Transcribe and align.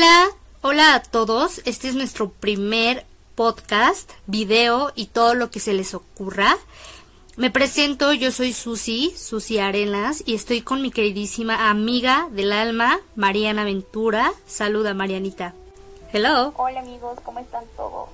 Hola, 0.00 0.30
hola 0.62 0.94
a 0.94 1.02
todos. 1.02 1.60
Este 1.66 1.86
es 1.88 1.94
nuestro 1.94 2.30
primer 2.30 3.04
podcast, 3.34 4.10
video 4.26 4.92
y 4.94 5.08
todo 5.08 5.34
lo 5.34 5.50
que 5.50 5.60
se 5.60 5.74
les 5.74 5.92
ocurra. 5.92 6.56
Me 7.36 7.50
presento, 7.50 8.14
yo 8.14 8.32
soy 8.32 8.54
Susi, 8.54 9.12
Susi 9.14 9.58
Arenas, 9.58 10.22
y 10.24 10.34
estoy 10.34 10.62
con 10.62 10.80
mi 10.80 10.90
queridísima 10.90 11.68
amiga 11.68 12.28
del 12.30 12.52
alma, 12.52 12.98
Mariana 13.14 13.64
Ventura. 13.64 14.32
Saluda, 14.46 14.94
Marianita. 14.94 15.52
Hello. 16.14 16.54
Hola 16.56 16.80
amigos, 16.80 17.18
¿cómo 17.22 17.40
están 17.40 17.64
todos? 17.76 18.08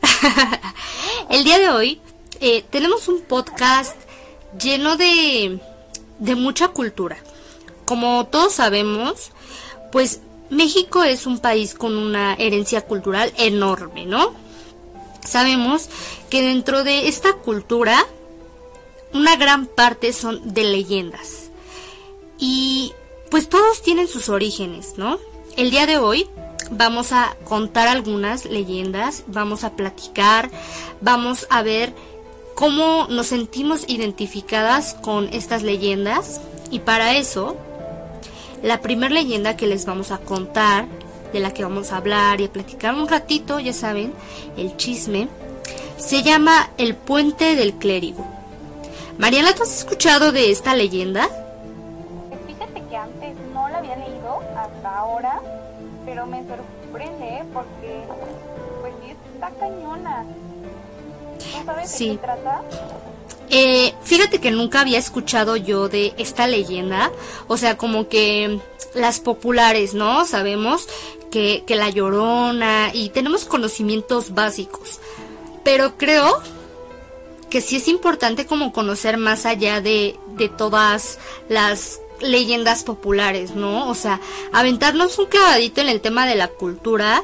El 1.28 1.44
día 1.44 1.58
de 1.58 1.68
hoy 1.68 2.00
eh, 2.40 2.64
tenemos 2.70 3.06
un 3.06 3.20
podcast 3.20 3.96
lleno 4.58 4.96
de, 4.96 5.60
de 6.20 6.34
mucha 6.36 6.68
cultura. 6.68 7.18
Como 7.84 8.26
todos 8.28 8.54
sabemos, 8.54 9.30
pues 9.92 10.22
México 10.50 11.04
es 11.04 11.26
un 11.26 11.38
país 11.38 11.74
con 11.74 11.96
una 11.96 12.34
herencia 12.34 12.82
cultural 12.82 13.32
enorme, 13.36 14.06
¿no? 14.06 14.32
Sabemos 15.24 15.88
que 16.30 16.42
dentro 16.42 16.84
de 16.84 17.08
esta 17.08 17.34
cultura 17.34 18.04
una 19.12 19.36
gran 19.36 19.66
parte 19.66 20.12
son 20.12 20.54
de 20.54 20.64
leyendas. 20.64 21.50
Y 22.38 22.92
pues 23.30 23.48
todos 23.48 23.82
tienen 23.82 24.08
sus 24.08 24.28
orígenes, 24.28 24.94
¿no? 24.96 25.18
El 25.56 25.70
día 25.70 25.86
de 25.86 25.98
hoy 25.98 26.28
vamos 26.70 27.12
a 27.12 27.36
contar 27.44 27.88
algunas 27.88 28.44
leyendas, 28.44 29.24
vamos 29.26 29.64
a 29.64 29.76
platicar, 29.76 30.50
vamos 31.00 31.46
a 31.50 31.62
ver 31.62 31.94
cómo 32.54 33.06
nos 33.08 33.28
sentimos 33.28 33.84
identificadas 33.88 34.94
con 34.94 35.28
estas 35.32 35.62
leyendas 35.62 36.40
y 36.70 36.80
para 36.80 37.16
eso 37.16 37.56
la 38.62 38.80
primera 38.80 39.12
leyenda 39.12 39.56
que 39.56 39.66
les 39.66 39.86
vamos 39.86 40.10
a 40.10 40.18
contar, 40.18 40.86
de 41.32 41.40
la 41.40 41.52
que 41.52 41.62
vamos 41.62 41.92
a 41.92 41.98
hablar 41.98 42.40
y 42.40 42.44
a 42.44 42.52
platicar 42.52 42.94
un 42.94 43.08
ratito, 43.08 43.60
ya 43.60 43.72
saben, 43.72 44.12
el 44.56 44.76
chisme, 44.76 45.28
se 45.96 46.22
llama 46.22 46.70
El 46.78 46.94
Puente 46.94 47.54
del 47.56 47.74
Clérigo. 47.74 48.24
Mariana, 49.18 49.54
¿tú 49.54 49.64
has 49.64 49.76
escuchado 49.76 50.32
de 50.32 50.50
esta 50.50 50.74
leyenda? 50.74 51.28
Fíjate 52.46 52.82
que 52.88 52.96
antes 52.96 53.34
no 53.52 53.68
la 53.68 53.78
había 53.78 53.96
leído 53.96 54.40
hasta 54.56 54.98
ahora, 54.98 55.40
pero 56.04 56.26
me 56.26 56.44
sorprende 56.46 57.42
porque 57.52 58.04
pues 58.80 58.94
sí 59.04 59.16
está 59.34 59.50
cañona. 59.58 60.24
¿No 61.52 61.64
sabes 61.64 61.98
de 61.98 62.06
qué 62.06 62.18
trata? 62.18 62.62
Eh, 63.50 63.94
fíjate 64.02 64.40
que 64.40 64.50
nunca 64.50 64.80
había 64.80 64.98
escuchado 64.98 65.56
yo 65.56 65.88
de 65.88 66.14
esta 66.18 66.46
leyenda, 66.46 67.10
o 67.46 67.56
sea, 67.56 67.76
como 67.76 68.08
que 68.08 68.60
las 68.94 69.20
populares, 69.20 69.94
¿no? 69.94 70.24
Sabemos 70.26 70.86
que, 71.30 71.64
que 71.66 71.76
la 71.76 71.88
llorona 71.90 72.90
y 72.92 73.08
tenemos 73.10 73.44
conocimientos 73.44 74.34
básicos, 74.34 75.00
pero 75.64 75.96
creo 75.96 76.42
que 77.48 77.60
sí 77.60 77.76
es 77.76 77.88
importante 77.88 78.46
como 78.46 78.72
conocer 78.72 79.16
más 79.16 79.46
allá 79.46 79.80
de, 79.80 80.18
de 80.36 80.48
todas 80.48 81.18
las 81.48 82.00
leyendas 82.20 82.84
populares, 82.84 83.52
¿no? 83.52 83.88
O 83.88 83.94
sea, 83.94 84.20
aventarnos 84.52 85.18
un 85.18 85.26
clavadito 85.26 85.80
en 85.80 85.88
el 85.88 86.00
tema 86.00 86.26
de 86.26 86.34
la 86.34 86.48
cultura, 86.48 87.22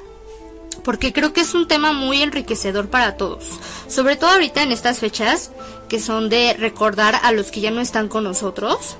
porque 0.85 1.13
creo 1.13 1.33
que 1.33 1.41
es 1.41 1.55
un 1.55 1.67
tema 1.67 1.93
muy 1.93 2.23
enriquecedor 2.23 2.89
para 2.89 3.17
todos, 3.17 3.59
sobre 3.89 4.17
todo 4.17 4.31
ahorita 4.31 4.63
en 4.63 4.71
estas 4.71 4.99
fechas 4.99 5.51
que 5.89 5.99
son 5.99 6.29
de 6.29 6.55
recordar 6.55 7.19
a 7.23 7.33
los 7.33 7.51
que 7.51 7.61
ya 7.61 7.71
no 7.71 7.81
están 7.81 8.09
con 8.09 8.25
nosotros. 8.25 8.97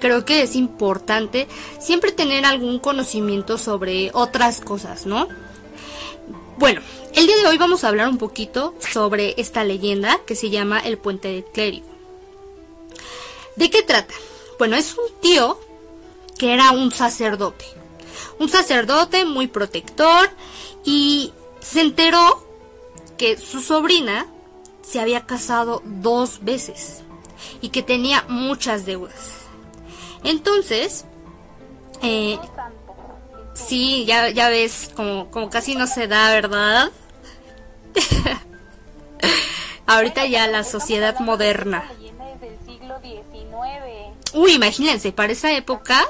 Creo 0.00 0.24
que 0.24 0.42
es 0.42 0.56
importante 0.56 1.46
siempre 1.78 2.10
tener 2.10 2.46
algún 2.46 2.78
conocimiento 2.78 3.58
sobre 3.58 4.10
otras 4.14 4.60
cosas, 4.60 5.04
¿no? 5.04 5.28
Bueno, 6.56 6.80
el 7.14 7.26
día 7.26 7.36
de 7.36 7.46
hoy 7.46 7.58
vamos 7.58 7.84
a 7.84 7.88
hablar 7.88 8.08
un 8.08 8.18
poquito 8.18 8.74
sobre 8.78 9.34
esta 9.36 9.62
leyenda 9.62 10.18
que 10.26 10.34
se 10.34 10.50
llama 10.50 10.80
el 10.80 10.96
puente 10.96 11.28
del 11.28 11.44
clérigo. 11.44 11.86
¿De 13.56 13.68
qué 13.68 13.82
trata? 13.82 14.14
Bueno, 14.58 14.76
es 14.76 14.94
un 14.96 15.20
tío 15.20 15.60
que 16.38 16.54
era 16.54 16.70
un 16.70 16.92
sacerdote. 16.92 17.66
Un 18.38 18.48
sacerdote 18.48 19.26
muy 19.26 19.48
protector 19.48 20.30
y 20.84 21.32
se 21.60 21.80
enteró 21.80 22.46
que 23.18 23.36
su 23.36 23.60
sobrina 23.60 24.26
se 24.82 25.00
había 25.00 25.26
casado 25.26 25.82
dos 25.84 26.42
veces 26.42 27.02
y 27.60 27.68
que 27.68 27.82
tenía 27.82 28.24
muchas 28.28 28.86
deudas. 28.86 29.34
Entonces, 30.24 31.04
eh, 32.02 32.38
sí, 33.54 34.04
ya, 34.06 34.30
ya 34.30 34.48
ves, 34.48 34.90
como, 34.94 35.30
como 35.30 35.50
casi 35.50 35.74
no 35.74 35.86
se 35.86 36.08
da, 36.08 36.30
¿verdad? 36.30 36.90
Ahorita 39.86 40.26
ya 40.26 40.46
la 40.46 40.64
sociedad 40.64 41.18
moderna. 41.20 41.84
Uy, 44.32 44.52
imagínense, 44.54 45.12
para 45.12 45.32
esa 45.32 45.52
época... 45.52 46.06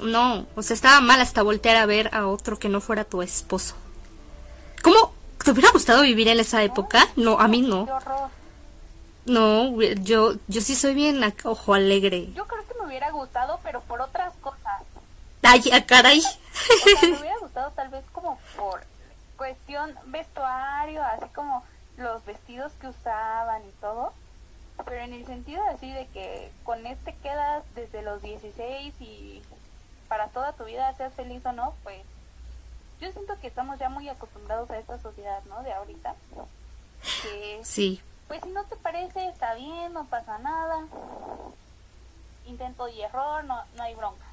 No, 0.00 0.46
o 0.54 0.62
sea, 0.62 0.74
estaba 0.74 1.00
mal 1.00 1.20
hasta 1.20 1.42
voltear 1.42 1.76
a 1.76 1.86
ver 1.86 2.14
a 2.14 2.26
otro 2.26 2.58
que 2.58 2.68
no 2.68 2.80
fuera 2.80 3.04
tu 3.04 3.22
esposo. 3.22 3.74
¿Cómo? 4.82 5.14
¿Te 5.42 5.50
hubiera 5.52 5.70
gustado 5.70 6.02
vivir 6.02 6.28
en 6.28 6.40
esa 6.40 6.62
época? 6.62 7.06
No, 7.16 7.38
a 7.38 7.48
mí 7.48 7.62
no. 7.62 7.86
No, 9.24 9.80
yo, 9.80 10.34
yo 10.46 10.60
sí 10.60 10.74
soy 10.74 10.94
bien 10.94 11.20
ojo 11.44 11.74
alegre. 11.74 12.32
Yo 12.32 12.46
creo 12.46 12.66
que 12.66 12.74
me 12.78 12.86
hubiera 12.86 13.10
gustado, 13.10 13.58
pero 13.62 13.80
por 13.82 14.00
otras 14.00 14.32
cosas. 14.40 14.82
Ay, 15.42 15.62
caray. 15.86 16.22
me 17.02 17.18
hubiera 17.18 17.38
gustado 17.38 17.70
tal 17.72 17.88
vez 17.88 18.04
como 18.12 18.38
por 18.56 18.82
cuestión 19.36 19.94
vestuario, 20.06 21.02
así 21.02 21.26
como 21.34 21.64
los 21.96 22.24
vestidos 22.24 22.72
que 22.80 22.88
usaban 22.88 23.62
y 23.62 23.72
todo. 23.80 24.12
Pero 24.84 25.02
en 25.02 25.14
el 25.14 25.26
sentido 25.26 25.62
así 25.72 25.90
de 25.90 26.06
que 26.08 26.50
con 26.64 26.86
este 26.86 27.14
quedas 27.22 27.64
desde 27.74 28.02
los 28.02 28.22
16 28.22 28.94
y 29.00 29.42
para 30.08 30.28
toda 30.28 30.52
tu 30.52 30.64
vida, 30.64 30.94
seas 30.96 31.12
feliz 31.14 31.44
o 31.44 31.52
no, 31.52 31.74
pues 31.82 32.02
yo 33.00 33.12
siento 33.12 33.38
que 33.40 33.48
estamos 33.48 33.78
ya 33.78 33.88
muy 33.88 34.08
acostumbrados 34.08 34.70
a 34.70 34.78
esta 34.78 34.98
sociedad, 35.00 35.42
¿no? 35.48 35.62
De 35.62 35.72
ahorita. 35.72 36.14
Que, 37.22 37.60
sí. 37.62 38.00
Pues 38.26 38.40
si 38.42 38.48
no 38.48 38.64
te 38.64 38.76
parece, 38.76 39.28
está 39.28 39.54
bien, 39.54 39.92
no 39.92 40.04
pasa 40.06 40.38
nada. 40.38 40.86
Intento 42.46 42.88
y 42.88 43.02
error, 43.02 43.44
no, 43.44 43.62
no 43.76 43.82
hay 43.82 43.94
bronca. 43.94 44.24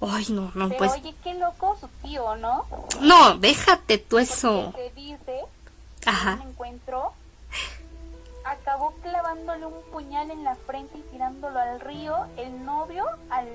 Ay, 0.00 0.26
no, 0.28 0.52
no, 0.54 0.68
Pero 0.68 0.78
pues... 0.78 0.92
oye, 0.92 1.14
qué 1.24 1.34
loco 1.34 1.76
su 1.80 1.88
tío, 2.02 2.36
¿no? 2.36 2.66
No, 3.00 3.38
déjate 3.38 3.98
tú 3.98 4.18
eso. 4.18 4.72
se 4.72 4.90
dice, 4.90 5.44
Ajá. 6.04 6.38
un 6.42 6.50
encuentro, 6.50 7.14
acabó 8.44 8.92
clavándole 9.02 9.64
un 9.66 9.82
puñal 9.90 10.30
en 10.30 10.44
la 10.44 10.54
frente 10.54 10.98
y 10.98 11.02
tirándolo 11.02 11.58
al 11.58 11.80
río 11.80 12.26
el 12.36 12.64
novio 12.64 13.06
al 13.30 13.48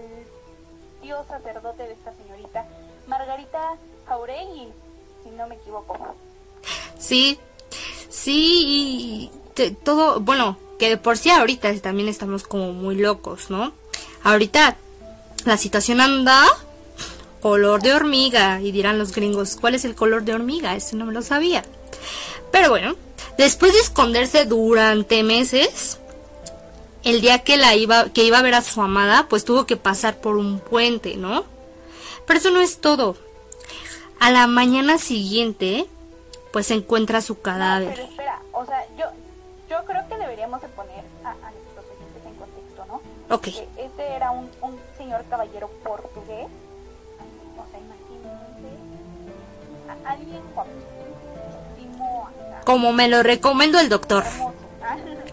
tío 1.01 1.23
sacerdote 1.27 1.83
de 1.83 1.93
esta 1.93 2.13
señorita, 2.13 2.65
Margarita 3.07 3.75
Jauregui, 4.07 4.67
si 5.23 5.29
no 5.31 5.47
me 5.47 5.55
equivoco. 5.55 5.97
Sí, 6.97 7.39
sí, 8.09 9.31
y 9.55 9.71
todo, 9.83 10.19
bueno, 10.19 10.57
que 10.79 10.89
de 10.89 10.97
por 10.97 11.17
sí 11.17 11.29
ahorita 11.29 11.73
también 11.79 12.07
estamos 12.07 12.43
como 12.43 12.73
muy 12.73 12.95
locos, 12.95 13.49
¿no? 13.49 13.73
Ahorita 14.23 14.77
la 15.45 15.57
situación 15.57 16.01
anda 16.01 16.45
color 17.41 17.81
de 17.81 17.93
hormiga 17.93 18.61
y 18.61 18.71
dirán 18.71 18.99
los 18.99 19.13
gringos, 19.13 19.57
¿cuál 19.59 19.75
es 19.75 19.83
el 19.83 19.95
color 19.95 20.23
de 20.23 20.35
hormiga? 20.35 20.75
Eso 20.75 20.95
no 20.95 21.05
me 21.05 21.13
lo 21.13 21.21
sabía. 21.21 21.65
Pero 22.51 22.69
bueno, 22.69 22.95
después 23.37 23.73
de 23.73 23.79
esconderse 23.79 24.45
durante 24.45 25.23
meses, 25.23 25.97
el 27.03 27.21
día 27.21 27.39
que 27.39 27.57
la 27.57 27.75
iba 27.75 28.09
que 28.09 28.23
iba 28.23 28.37
a 28.39 28.41
ver 28.41 28.53
a 28.53 28.61
su 28.61 28.81
amada, 28.81 29.27
pues 29.29 29.43
tuvo 29.45 29.65
que 29.65 29.77
pasar 29.77 30.19
por 30.21 30.37
un 30.37 30.59
puente, 30.59 31.15
¿no? 31.17 31.43
Pero 32.25 32.39
eso 32.39 32.51
no 32.51 32.61
es 32.61 32.79
todo. 32.79 33.15
A 34.19 34.29
la 34.31 34.45
mañana 34.47 34.97
siguiente, 34.99 35.87
pues 36.53 36.67
se 36.67 36.75
encuentra 36.75 37.21
su 37.21 37.41
cadáver. 37.41 37.93
pero 37.95 38.07
espera, 38.07 38.41
o 38.51 38.65
sea, 38.65 38.85
yo 38.97 39.05
yo 39.69 39.83
creo 39.85 40.07
que 40.09 40.17
deberíamos 40.17 40.61
de 40.61 40.67
poner 40.69 41.03
a, 41.23 41.29
a 41.31 41.51
nuestros 41.51 41.85
oyentes 41.85 42.25
en 42.25 42.35
contexto, 42.35 42.85
¿no? 42.87 43.01
Ok. 43.35 43.43
Que 43.45 43.67
este 43.83 44.03
era 44.15 44.31
un, 44.31 44.49
un 44.61 44.77
señor 44.97 45.23
caballero 45.29 45.69
portugués, 45.83 46.47
o 47.57 47.65
sea, 47.71 47.79
imagínense, 47.79 48.77
a, 50.05 50.11
alguien 50.11 50.41
guapísimo, 50.53 52.29
Como 52.65 52.91
me 52.93 53.07
lo 53.07 53.23
recomendó 53.23 53.79
el 53.79 53.89
doctor. 53.89 54.23
hermoso. 54.25 54.53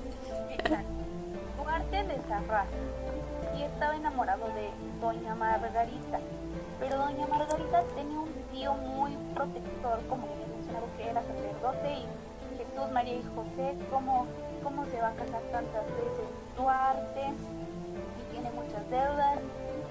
como 10.09 10.27
mencionado, 10.27 10.87
que 10.97 11.09
era 11.09 11.21
sacerdote. 11.21 11.93
Y 11.93 12.57
Jesús, 12.57 12.91
María 12.91 13.15
y 13.15 13.23
José, 13.35 13.75
¿cómo, 13.89 14.27
cómo 14.63 14.85
se 14.85 14.99
va 15.01 15.09
a 15.09 15.13
casar 15.13 15.41
tantas 15.51 15.85
veces 15.85 16.27
Duarte? 16.55 17.21
Y 18.19 18.31
tiene 18.31 18.51
muchas 18.51 18.89
deudas. 18.89 19.39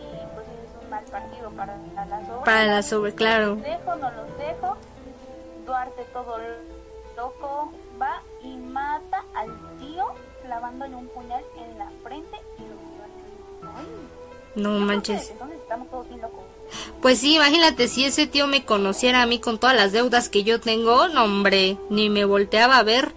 Y 0.01 0.35
pues 0.35 0.47
es 0.47 0.83
un 0.85 0.91
mal 0.91 1.05
partido 1.05 1.51
para 1.51 1.77
la 1.95 2.27
sobre. 2.27 2.45
Para 2.45 2.65
la 2.67 2.83
sobre, 2.83 3.15
claro. 3.15 3.55
Los 3.55 3.63
dejo, 3.63 3.97
no 3.97 4.11
los 4.11 4.39
dejo. 4.39 4.77
Duarte 5.67 6.05
todo 6.13 6.39
loco 7.17 7.73
va 8.01 8.23
y 8.43 8.57
mata 8.57 9.25
al 9.35 9.49
tío 9.79 10.07
clavándole 10.45 10.95
un 10.95 11.09
puñal 11.09 11.43
en 11.57 11.79
la 11.79 11.91
frente 12.03 12.37
y 12.59 12.63
lo 12.63 12.77
lleva 12.77 13.83
No 14.55 14.87
manches. 14.87 15.31
entonces 15.31 15.59
estamos 15.59 15.89
todos 15.91 16.09
bien 16.09 16.21
locos. 16.21 16.45
Pues 17.03 17.19
sí, 17.19 17.37
imagínate 17.37 17.89
si 17.89 18.05
ese 18.05 18.27
tío 18.27 18.47
me 18.47 18.65
conociera 18.65 19.23
a 19.23 19.27
mí 19.27 19.39
con 19.39 19.59
todas 19.59 19.77
las 19.77 19.93
deudas 19.93 20.29
que 20.29 20.45
yo 20.45 20.61
tengo, 20.61 21.09
no 21.09 21.25
hombre, 21.25 21.79
ni 21.91 22.11
me 22.11 22.25
volteaba 22.25 22.79
a 22.79 22.83
ver. 22.83 23.13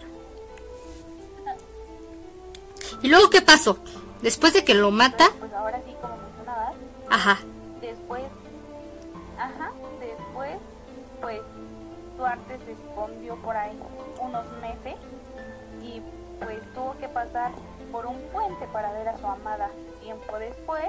¿Y 3.01 3.07
luego 3.07 3.29
qué 3.29 3.41
pasó? 3.41 3.79
Después 4.21 4.53
de 4.53 4.65
que 4.65 4.73
lo 4.73 4.91
mata, 4.91 5.29
Pues 5.39 5.53
ahora 5.53 5.81
sí, 5.85 5.93
como 6.01 6.17
mencionabas, 6.17 6.73
ajá, 7.09 7.39
después, 7.79 8.23
ajá, 9.37 9.71
después, 9.99 10.57
pues 11.21 11.39
Duarte 12.17 12.59
se 12.65 12.71
escondió 12.73 13.35
por 13.37 13.55
ahí 13.55 13.79
unos 14.19 14.45
meses 14.61 14.95
y 15.81 16.01
pues 16.43 16.59
tuvo 16.73 16.97
que 16.99 17.07
pasar 17.07 17.51
por 17.91 18.05
un 18.05 18.19
puente 18.33 18.67
para 18.73 18.91
ver 18.91 19.07
a 19.07 19.17
su 19.17 19.25
amada 19.25 19.71
tiempo 20.01 20.37
después 20.37 20.83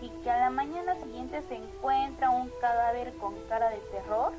y 0.00 0.08
que 0.22 0.30
a 0.30 0.38
la 0.40 0.50
mañana 0.50 0.94
siguiente 1.02 1.42
se 1.48 1.56
encuentra 1.56 2.30
un 2.30 2.50
cadáver 2.60 3.12
con 3.14 3.34
cara 3.48 3.68
de 3.70 3.78
terror 3.92 4.32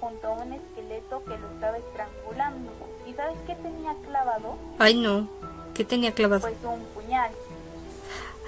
junto 0.00 0.26
a 0.28 0.30
un 0.32 0.52
esqueleto 0.54 1.22
que 1.24 1.36
lo 1.38 1.48
estaba 1.54 1.76
estrangulando. 1.78 2.70
¿Y 3.06 3.12
sabes 3.14 3.36
qué 3.46 3.54
tenía 3.56 3.94
clavado? 4.06 4.56
ay 4.78 4.94
no, 4.94 5.28
¿qué 5.74 5.84
tenía 5.84 6.12
clavado? 6.12 6.40
Pues 6.42 6.54
un 6.64 6.80
puñal. 6.94 7.30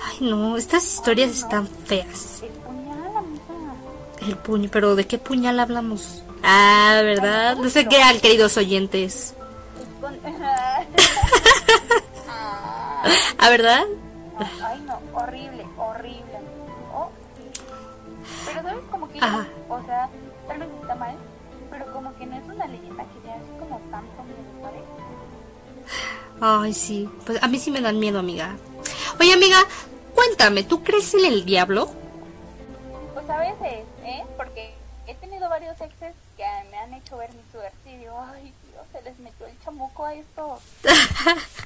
Ay 0.06 0.18
no, 0.28 0.56
estas 0.56 0.84
historias 0.94 1.30
están 1.30 1.66
feas. 1.68 2.42
El 2.42 2.50
puñal, 2.50 3.16
amiga. 3.16 3.42
El 4.26 4.36
puño, 4.38 4.68
pero 4.72 4.94
¿de 4.96 5.06
qué 5.06 5.18
puñal 5.18 5.60
hablamos? 5.60 6.22
Ah, 6.42 7.00
¿verdad? 7.02 7.56
No 7.56 7.68
sé 7.70 7.86
qué 7.88 7.96
eran, 7.96 8.18
queridos 8.20 8.56
oyentes. 8.56 9.34
Con- 10.00 10.18
¿Ah, 13.38 13.50
verdad? 13.50 13.84
Ay, 14.38 14.83
Ajá. 19.20 19.46
o 19.68 19.82
sea, 19.84 20.08
tal 20.48 20.58
vez 20.58 20.68
está 20.80 20.94
mal, 20.94 21.16
pero 21.70 21.92
como 21.92 22.16
que 22.16 22.26
no 22.26 22.36
es 22.36 22.44
una 22.44 22.66
leyenda 22.66 23.04
que 23.04 23.20
sea 23.22 23.34
así 23.34 23.50
como 23.58 23.78
miedo, 23.78 24.42
¿sabes? 24.62 24.82
Ay, 26.40 26.72
sí. 26.74 27.08
Pues 27.24 27.42
a 27.42 27.48
mí 27.48 27.58
sí 27.58 27.70
me 27.70 27.80
dan 27.80 27.98
miedo, 27.98 28.18
amiga. 28.18 28.56
Oye, 29.20 29.32
amiga, 29.32 29.58
cuéntame, 30.14 30.64
¿tú 30.64 30.82
crees 30.82 31.14
en 31.14 31.24
el 31.26 31.44
diablo? 31.44 31.90
Pues 33.14 33.28
a 33.30 33.38
veces, 33.38 33.84
¿eh? 34.04 34.24
Porque 34.36 34.74
he 35.06 35.14
tenido 35.14 35.48
varios 35.48 35.80
exes 35.80 36.14
que 36.36 36.44
me 36.70 36.78
han 36.78 36.94
hecho 36.94 37.16
ver 37.16 37.30
mi 37.32 37.42
suerte 37.52 37.90
y 37.90 37.96
digo, 37.98 38.20
ay, 38.32 38.52
Dios, 38.70 38.84
se 38.92 39.02
les 39.02 39.18
metió 39.18 39.46
el 39.46 39.58
chamuco 39.64 40.04
a 40.04 40.14
estos. 40.14 40.60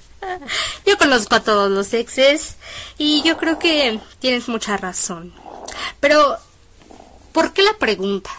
Yo 0.87 0.99
conozco 0.99 1.37
a 1.37 1.41
todos 1.41 1.71
los 1.71 1.93
exes 1.95 2.57
y 2.99 3.23
yo 3.23 3.37
creo 3.37 3.59
que 3.59 4.01
tienes 4.19 4.49
mucha 4.49 4.77
razón. 4.77 5.33
Pero, 6.01 6.39
¿por 7.39 7.53
qué 7.53 7.63
la 7.63 7.75
pregunta? 7.79 8.31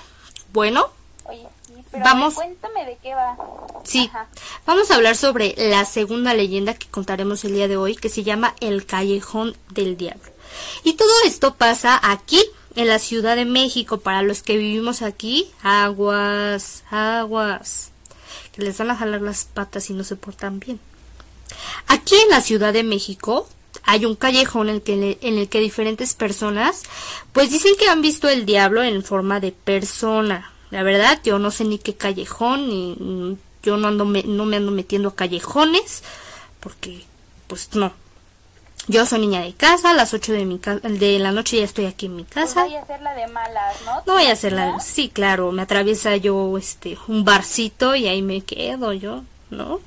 Bueno, 0.51 0.89
Oye, 1.25 1.47
sí, 1.67 1.73
pero 1.91 2.03
Vamos. 2.03 2.33
cuéntame 2.35 2.85
de 2.85 2.97
qué 3.01 3.15
va. 3.15 3.37
sí, 3.83 4.09
Ajá. 4.13 4.27
vamos 4.65 4.91
a 4.91 4.95
hablar 4.95 5.15
sobre 5.15 5.53
la 5.57 5.85
segunda 5.85 6.33
leyenda 6.33 6.73
que 6.73 6.87
contaremos 6.87 7.43
el 7.45 7.53
día 7.53 7.67
de 7.67 7.77
hoy, 7.77 7.95
que 7.95 8.09
se 8.09 8.23
llama 8.23 8.55
El 8.59 8.85
Callejón 8.85 9.55
del 9.69 9.95
Diablo. 9.95 10.31
Y 10.83 10.93
todo 10.93 11.09
esto 11.25 11.55
pasa 11.55 11.99
aquí, 12.03 12.41
en 12.75 12.87
la 12.87 12.99
Ciudad 12.99 13.35
de 13.35 13.45
México, 13.45 13.99
para 13.99 14.21
los 14.21 14.41
que 14.41 14.57
vivimos 14.57 15.01
aquí, 15.01 15.49
aguas, 15.63 16.83
aguas, 16.91 17.91
que 18.51 18.61
les 18.61 18.77
van 18.77 18.91
a 18.91 18.95
jalar 18.95 19.21
las 19.21 19.45
patas 19.45 19.89
y 19.89 19.93
no 19.93 20.03
se 20.03 20.15
portan 20.15 20.59
bien. 20.59 20.79
Aquí 21.87 22.15
en 22.15 22.29
la 22.29 22.41
Ciudad 22.41 22.73
de 22.73 22.83
México 22.83 23.47
hay 23.91 24.05
un 24.05 24.15
callejón 24.15 24.69
en 24.69 24.75
el 24.75 24.81
que, 24.83 25.17
en 25.21 25.37
el 25.39 25.49
que 25.49 25.59
diferentes 25.59 26.13
personas 26.13 26.83
pues 27.33 27.49
dicen 27.51 27.73
que 27.79 27.89
han 27.89 28.01
visto 28.01 28.29
el 28.29 28.45
diablo 28.45 28.83
en 28.83 29.03
forma 29.03 29.39
de 29.39 29.51
persona. 29.51 30.51
La 30.69 30.83
verdad, 30.83 31.19
yo 31.23 31.39
no 31.39 31.49
sé 31.49 31.63
ni 31.65 31.79
qué 31.79 31.95
callejón, 31.95 32.69
ni 32.69 33.37
yo 33.63 33.77
no 33.77 33.87
ando 33.87 34.05
me- 34.05 34.23
no 34.23 34.45
me 34.45 34.57
ando 34.57 34.71
metiendo 34.71 35.09
a 35.09 35.15
callejones 35.15 36.03
porque 36.59 37.03
pues 37.47 37.69
no. 37.73 37.91
Yo 38.87 39.05
soy 39.05 39.19
niña 39.19 39.41
de 39.41 39.53
casa, 39.53 39.89
a 39.91 39.93
las 39.93 40.13
8 40.13 40.31
de, 40.33 40.45
mi 40.45 40.59
de 40.83 41.19
la 41.19 41.31
noche 41.31 41.57
ya 41.57 41.63
estoy 41.65 41.85
aquí 41.85 42.05
en 42.07 42.15
mi 42.15 42.23
Pues 42.23 42.45
casa. 42.49 42.61
vaya 42.63 42.79
a 42.79 42.83
hacerla 42.83 43.13
de 43.13 43.27
malas, 43.27 43.75
¿no? 43.85 44.03
No 44.05 44.13
voy 44.13 44.25
a 44.25 44.31
hacerla. 44.33 44.71
¿No? 44.73 44.79
Sí, 44.79 45.09
claro, 45.09 45.51
me 45.51 45.61
atraviesa 45.63 46.15
yo 46.17 46.57
este 46.57 46.97
un 47.07 47.23
barcito 47.25 47.95
y 47.95 48.07
ahí 48.07 48.21
me 48.21 48.41
quedo 48.41 48.93
yo, 48.93 49.23
¿no? 49.49 49.79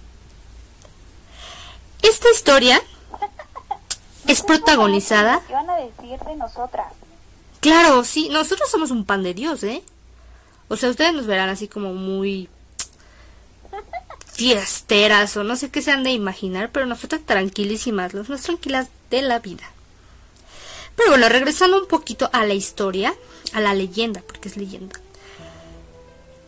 Esta 2.02 2.30
historia 2.30 2.80
es 4.26 4.42
protagonizada. 4.42 5.40
¿Qué 5.46 5.52
van 5.52 5.70
a 5.70 5.76
decir 5.76 6.18
de 6.20 6.36
nosotras? 6.36 6.92
Claro, 7.60 8.04
sí, 8.04 8.28
nosotros 8.28 8.70
somos 8.70 8.90
un 8.90 9.04
pan 9.04 9.22
de 9.22 9.34
Dios, 9.34 9.62
¿eh? 9.62 9.82
O 10.68 10.76
sea, 10.76 10.90
ustedes 10.90 11.12
nos 11.12 11.26
verán 11.26 11.48
así 11.48 11.68
como 11.68 11.92
muy 11.94 12.48
fiesteras 14.32 15.36
o 15.36 15.44
no 15.44 15.56
sé 15.56 15.70
qué 15.70 15.82
se 15.82 15.92
han 15.92 16.02
de 16.02 16.10
imaginar, 16.10 16.70
pero 16.72 16.86
nosotras 16.86 17.20
tranquilísimas, 17.24 18.14
las 18.14 18.28
más 18.28 18.42
tranquilas 18.42 18.88
de 19.10 19.22
la 19.22 19.38
vida. 19.38 19.70
Pero 20.96 21.10
bueno, 21.10 21.28
regresando 21.28 21.80
un 21.80 21.86
poquito 21.86 22.28
a 22.32 22.44
la 22.44 22.54
historia, 22.54 23.14
a 23.52 23.60
la 23.60 23.74
leyenda, 23.74 24.22
porque 24.26 24.48
es 24.48 24.56
leyenda. 24.56 24.98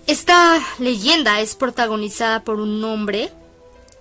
Esta 0.07 0.61
leyenda 0.79 1.41
es 1.41 1.55
protagonizada 1.55 2.41
por 2.43 2.61
un 2.61 2.83
hombre 2.85 3.31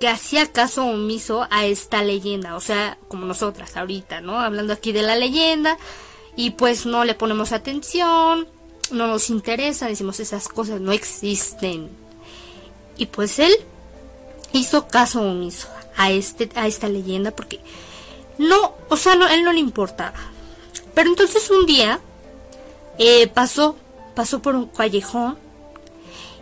que 0.03 0.09
hacía 0.09 0.51
caso 0.51 0.83
omiso 0.85 1.47
a 1.49 1.65
esta 1.65 2.03
leyenda, 2.03 2.57
o 2.57 2.59
sea, 2.59 2.97
como 3.07 3.25
nosotras 3.25 3.77
ahorita, 3.77 4.19
¿no? 4.19 4.37
Hablando 4.37 4.73
aquí 4.73 4.91
de 4.91 5.01
la 5.01 5.15
leyenda 5.15 5.77
y 6.35 6.49
pues 6.49 6.85
no 6.85 7.05
le 7.05 7.13
ponemos 7.13 7.53
atención, 7.53 8.45
no 8.91 9.07
nos 9.07 9.29
interesa, 9.29 9.87
decimos 9.87 10.19
esas 10.19 10.49
cosas 10.49 10.81
no 10.81 10.91
existen. 10.91 11.89
Y 12.97 13.05
pues 13.05 13.39
él 13.39 13.53
hizo 14.51 14.89
caso 14.89 15.21
omiso 15.21 15.69
a 15.95 16.11
este 16.11 16.49
a 16.55 16.67
esta 16.67 16.89
leyenda 16.89 17.31
porque 17.31 17.61
no, 18.37 18.73
o 18.89 18.97
sea, 18.97 19.15
no 19.15 19.29
él 19.29 19.45
no 19.45 19.53
le 19.53 19.59
importaba. 19.59 20.19
Pero 20.93 21.11
entonces 21.11 21.49
un 21.49 21.65
día 21.65 22.01
eh, 22.97 23.27
pasó 23.27 23.77
pasó 24.15 24.41
por 24.41 24.55
un 24.55 24.65
callejón 24.65 25.37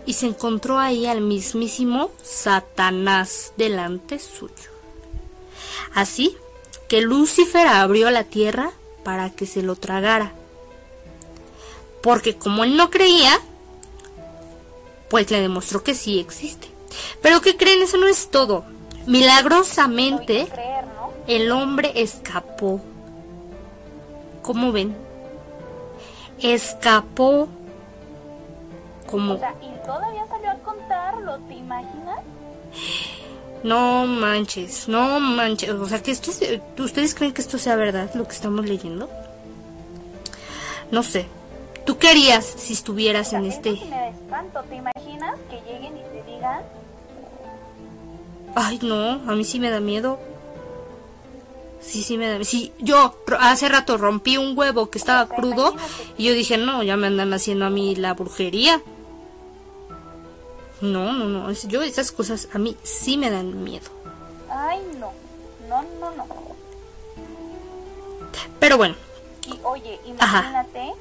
y 0.06 0.14
se 0.14 0.28
encontró 0.28 0.80
ahí 0.80 1.06
al 1.06 1.22
mismísimo 1.22 2.12
Satanás 2.24 3.54
delante 3.58 4.20
suyo. 4.20 4.72
Así 5.94 6.36
que 6.88 7.02
Lucifer 7.02 7.68
abrió 7.68 8.10
la 8.12 8.24
tierra 8.24 8.72
para 9.04 9.30
que 9.30 9.46
se 9.46 9.62
lo 9.62 9.76
tragara. 9.76 10.34
Porque 12.02 12.36
como 12.36 12.64
él 12.64 12.76
no 12.76 12.90
creía, 12.90 13.40
pues 15.10 15.30
le 15.30 15.40
demostró 15.42 15.84
que 15.84 15.94
sí 15.94 16.20
existe. 16.20 16.68
Pero 17.22 17.42
¿qué 17.42 17.56
creen? 17.56 17.82
Eso 17.82 17.98
no 17.98 18.08
es 18.08 18.30
todo. 18.30 18.66
Milagrosamente, 19.06 20.44
No 20.44 20.50
creer, 20.56 20.86
¿no? 20.86 21.12
el 21.28 21.52
hombre 21.52 21.92
escapó. 21.96 22.82
¿Cómo 24.42 24.72
ven? 24.72 24.96
Escapó 26.40 27.48
como 29.10 29.34
O 29.34 29.38
sea, 29.38 29.54
y 29.62 29.71
todavía 29.94 30.26
salió 30.28 30.52
a 30.52 30.56
contarlo, 30.56 31.38
¿te 31.48 31.56
imaginas? 31.56 32.20
No 33.64 34.06
manches, 34.08 34.88
no 34.88 35.20
manches. 35.20 35.70
O 35.72 35.86
sea, 35.88 36.02
que 36.02 36.12
esto 36.12 36.32
es- 36.32 36.62
¿Ustedes 36.80 37.14
creen 37.14 37.34
que 37.34 37.42
esto 37.42 37.58
sea 37.58 37.76
verdad, 37.76 38.10
lo 38.16 38.26
que 38.28 38.34
estamos 38.34 38.66
leyendo? 38.66 39.10
No 40.92 41.04
sé. 41.04 41.28
¿Tú 41.86 41.98
qué 41.98 42.10
harías 42.10 42.46
si 42.46 42.74
estuvieras 42.74 43.34
en 43.34 43.46
este... 43.46 43.74
sí 43.76 43.86
me 43.86 43.96
da 43.98 44.08
espanto, 44.10 44.62
¿te 44.70 44.76
imaginas 44.76 45.36
que 45.50 45.56
lleguen 45.70 45.98
y 45.98 46.02
te 46.02 46.32
digan? 46.32 46.62
Ay, 48.56 48.80
no, 48.84 49.12
a 49.30 49.36
mí 49.36 49.44
sí 49.44 49.60
me 49.60 49.70
da 49.70 49.80
miedo. 49.80 50.20
Sí, 51.82 52.04
sí 52.04 52.18
me 52.18 52.28
da 52.30 52.44
Sí, 52.44 52.72
yo 52.80 53.16
hace 53.40 53.68
rato 53.68 53.98
rompí 53.98 54.38
un 54.38 54.56
huevo 54.58 54.90
que 54.92 55.00
estaba 55.00 55.28
crudo 55.28 55.76
y 56.18 56.26
yo 56.26 56.34
dije, 56.34 56.58
no, 56.58 56.84
ya 56.84 56.96
me 56.98 57.08
andan 57.08 57.34
haciendo 57.34 57.66
a 57.66 57.70
mí 57.72 57.96
la 57.96 58.14
brujería. 58.14 58.82
No, 60.82 61.14
no, 61.14 61.26
no. 61.26 61.52
Yo 61.52 61.82
esas 61.84 62.12
cosas 62.12 62.48
a 62.54 62.58
mí 62.58 62.76
sí 62.84 63.18
me 63.18 63.30
dan 63.30 63.64
miedo. 63.64 63.90
Ay, 64.50 64.80
no, 65.00 65.12
no, 65.70 65.84
no, 66.00 66.16
no. 66.16 66.26
Pero 68.60 68.78
bueno, 68.78 68.96
Y 69.48 69.60
oye, 69.64 70.00
Ajá. 70.20 70.40
imagínate 70.40 70.94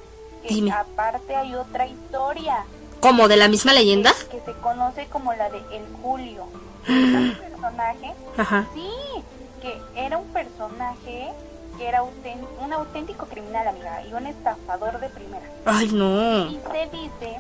que 0.43 0.55
Dime. 0.55 0.73
aparte 0.73 1.37
hay 1.37 1.55
otra 1.55 1.87
historia 1.87 2.65
como 3.01 3.29
de 3.29 3.37
la 3.37 3.49
misma 3.49 3.73
leyenda. 3.75 4.13
que 4.31 4.41
se 4.41 4.53
conoce 4.61 5.07
como 5.07 5.33
la 5.35 5.51
de 5.51 5.59
El 5.73 5.85
Julio. 6.03 6.47
Un 6.89 7.37
personaje, 7.39 8.15
Ajá. 8.39 8.67
sí, 8.75 8.91
que 9.61 9.79
era 9.95 10.17
un 10.17 10.27
personaje 10.29 11.29
que 11.77 11.87
era 11.87 12.03
un 12.03 12.73
auténtico 12.73 13.27
criminal, 13.27 13.69
amiga, 13.69 14.03
y 14.07 14.13
un 14.15 14.27
estafador 14.27 14.99
de 15.01 15.09
primera. 15.11 15.47
Ay, 15.67 15.89
no. 15.93 16.47
Y 16.51 16.59
se 16.73 16.87
dice 16.97 17.39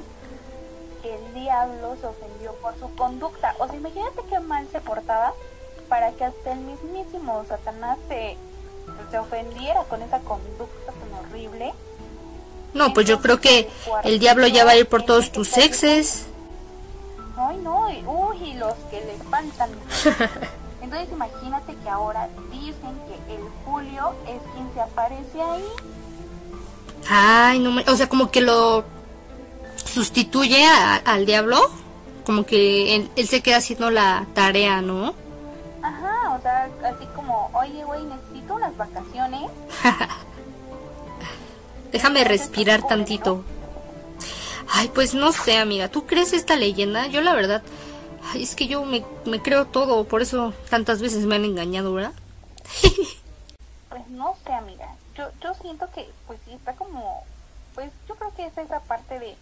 que 1.02 1.14
el 1.14 1.35
diablo 1.35 1.97
se 2.00 2.07
ofendió 2.07 2.52
por 2.54 2.78
su 2.78 2.95
conducta. 2.95 3.54
O 3.59 3.66
sea, 3.66 3.76
imagínate 3.76 4.23
qué 4.28 4.40
mal 4.40 4.66
se 4.71 4.80
portaba 4.80 5.33
para 5.88 6.12
que 6.12 6.25
hasta 6.25 6.52
el 6.52 6.61
mismísimo 6.61 7.45
Satanás 7.49 7.99
se, 8.09 8.37
se 9.11 9.19
ofendiera 9.19 9.83
con 9.85 10.02
esa 10.02 10.21
conducta 10.21 10.92
tan 10.92 11.25
horrible. 11.25 11.73
No, 12.73 12.92
pues 12.95 13.07
yo 13.07 13.21
creo 13.21 13.40
que 13.40 13.69
el 14.04 14.19
diablo 14.19 14.47
ya 14.47 14.64
va 14.64 14.73
a 14.73 14.76
ir 14.76 14.88
por 14.88 15.02
todos 15.02 15.33
tus 15.33 15.57
exes. 15.59 16.26
Ay, 17.37 17.57
no, 17.59 17.88
uy, 18.07 18.54
los 18.54 18.75
que 18.90 19.00
le 19.00 19.14
espantan. 19.14 19.71
Entonces 20.80 21.09
imagínate 21.12 21.75
que 21.76 21.88
ahora 21.88 22.28
dicen 22.50 22.99
que 23.07 23.35
el 23.35 23.42
Julio 23.64 24.12
es 24.26 24.40
quien 24.54 24.73
se 24.73 24.80
aparece 24.80 25.42
ahí. 25.42 25.64
Ay, 27.09 27.59
no 27.59 27.73
me, 27.73 27.83
o 27.83 27.97
sea, 27.97 28.09
como 28.09 28.30
que 28.30 28.40
lo 28.40 28.85
sustituye 29.84 30.64
al 31.04 31.26
diablo, 31.26 31.70
como 32.25 32.44
que 32.44 32.96
él, 32.96 33.10
él, 33.16 33.26
se 33.26 33.42
queda 33.42 33.56
haciendo 33.56 33.90
la 33.90 34.26
tarea, 34.34 34.82
¿no? 34.82 35.14
Ajá, 35.82 36.37
o 36.38 36.42
sea, 36.42 36.68
así 36.84 37.06
como, 37.14 37.50
oye, 37.54 37.84
güey, 37.84 38.04
necesito 38.04 38.54
unas 38.54 38.76
vacaciones. 38.76 39.50
Déjame 41.92 42.25
respirar 42.25 42.87
tantito. 42.87 43.42
Ay, 44.72 44.90
pues 44.94 45.14
no 45.14 45.32
sé, 45.32 45.58
amiga, 45.58 45.88
¿tú 45.88 46.06
crees 46.06 46.32
esta 46.32 46.54
leyenda? 46.56 47.08
Yo 47.08 47.20
la 47.20 47.34
verdad, 47.34 47.62
ay, 48.32 48.44
es 48.44 48.54
que 48.54 48.68
yo 48.68 48.84
me, 48.84 49.04
me 49.25 49.42
creo 49.42 49.66
todo, 49.66 50.04
por 50.04 50.22
eso 50.22 50.54
tantas 50.68 51.02
veces 51.02 51.26
me 51.26 51.34
han 51.34 51.44
engañado, 51.44 51.92
¿verdad? 51.92 52.12
pues 53.88 54.08
no 54.08 54.37
sé, 54.44 54.52
amiga. 54.52 54.94
Yo, 55.16 55.25
yo 55.42 55.52
siento 55.54 55.90
que, 55.92 56.08
pues 56.28 56.38
sí, 56.44 56.52
está 56.52 56.75
como, 56.75 57.25
pues 57.75 57.90
yo 58.08 58.14
creo 58.14 58.32
que 58.37 58.46
es 58.46 58.56
esa 58.56 58.78
parte 58.80 59.18
de, 59.18 59.37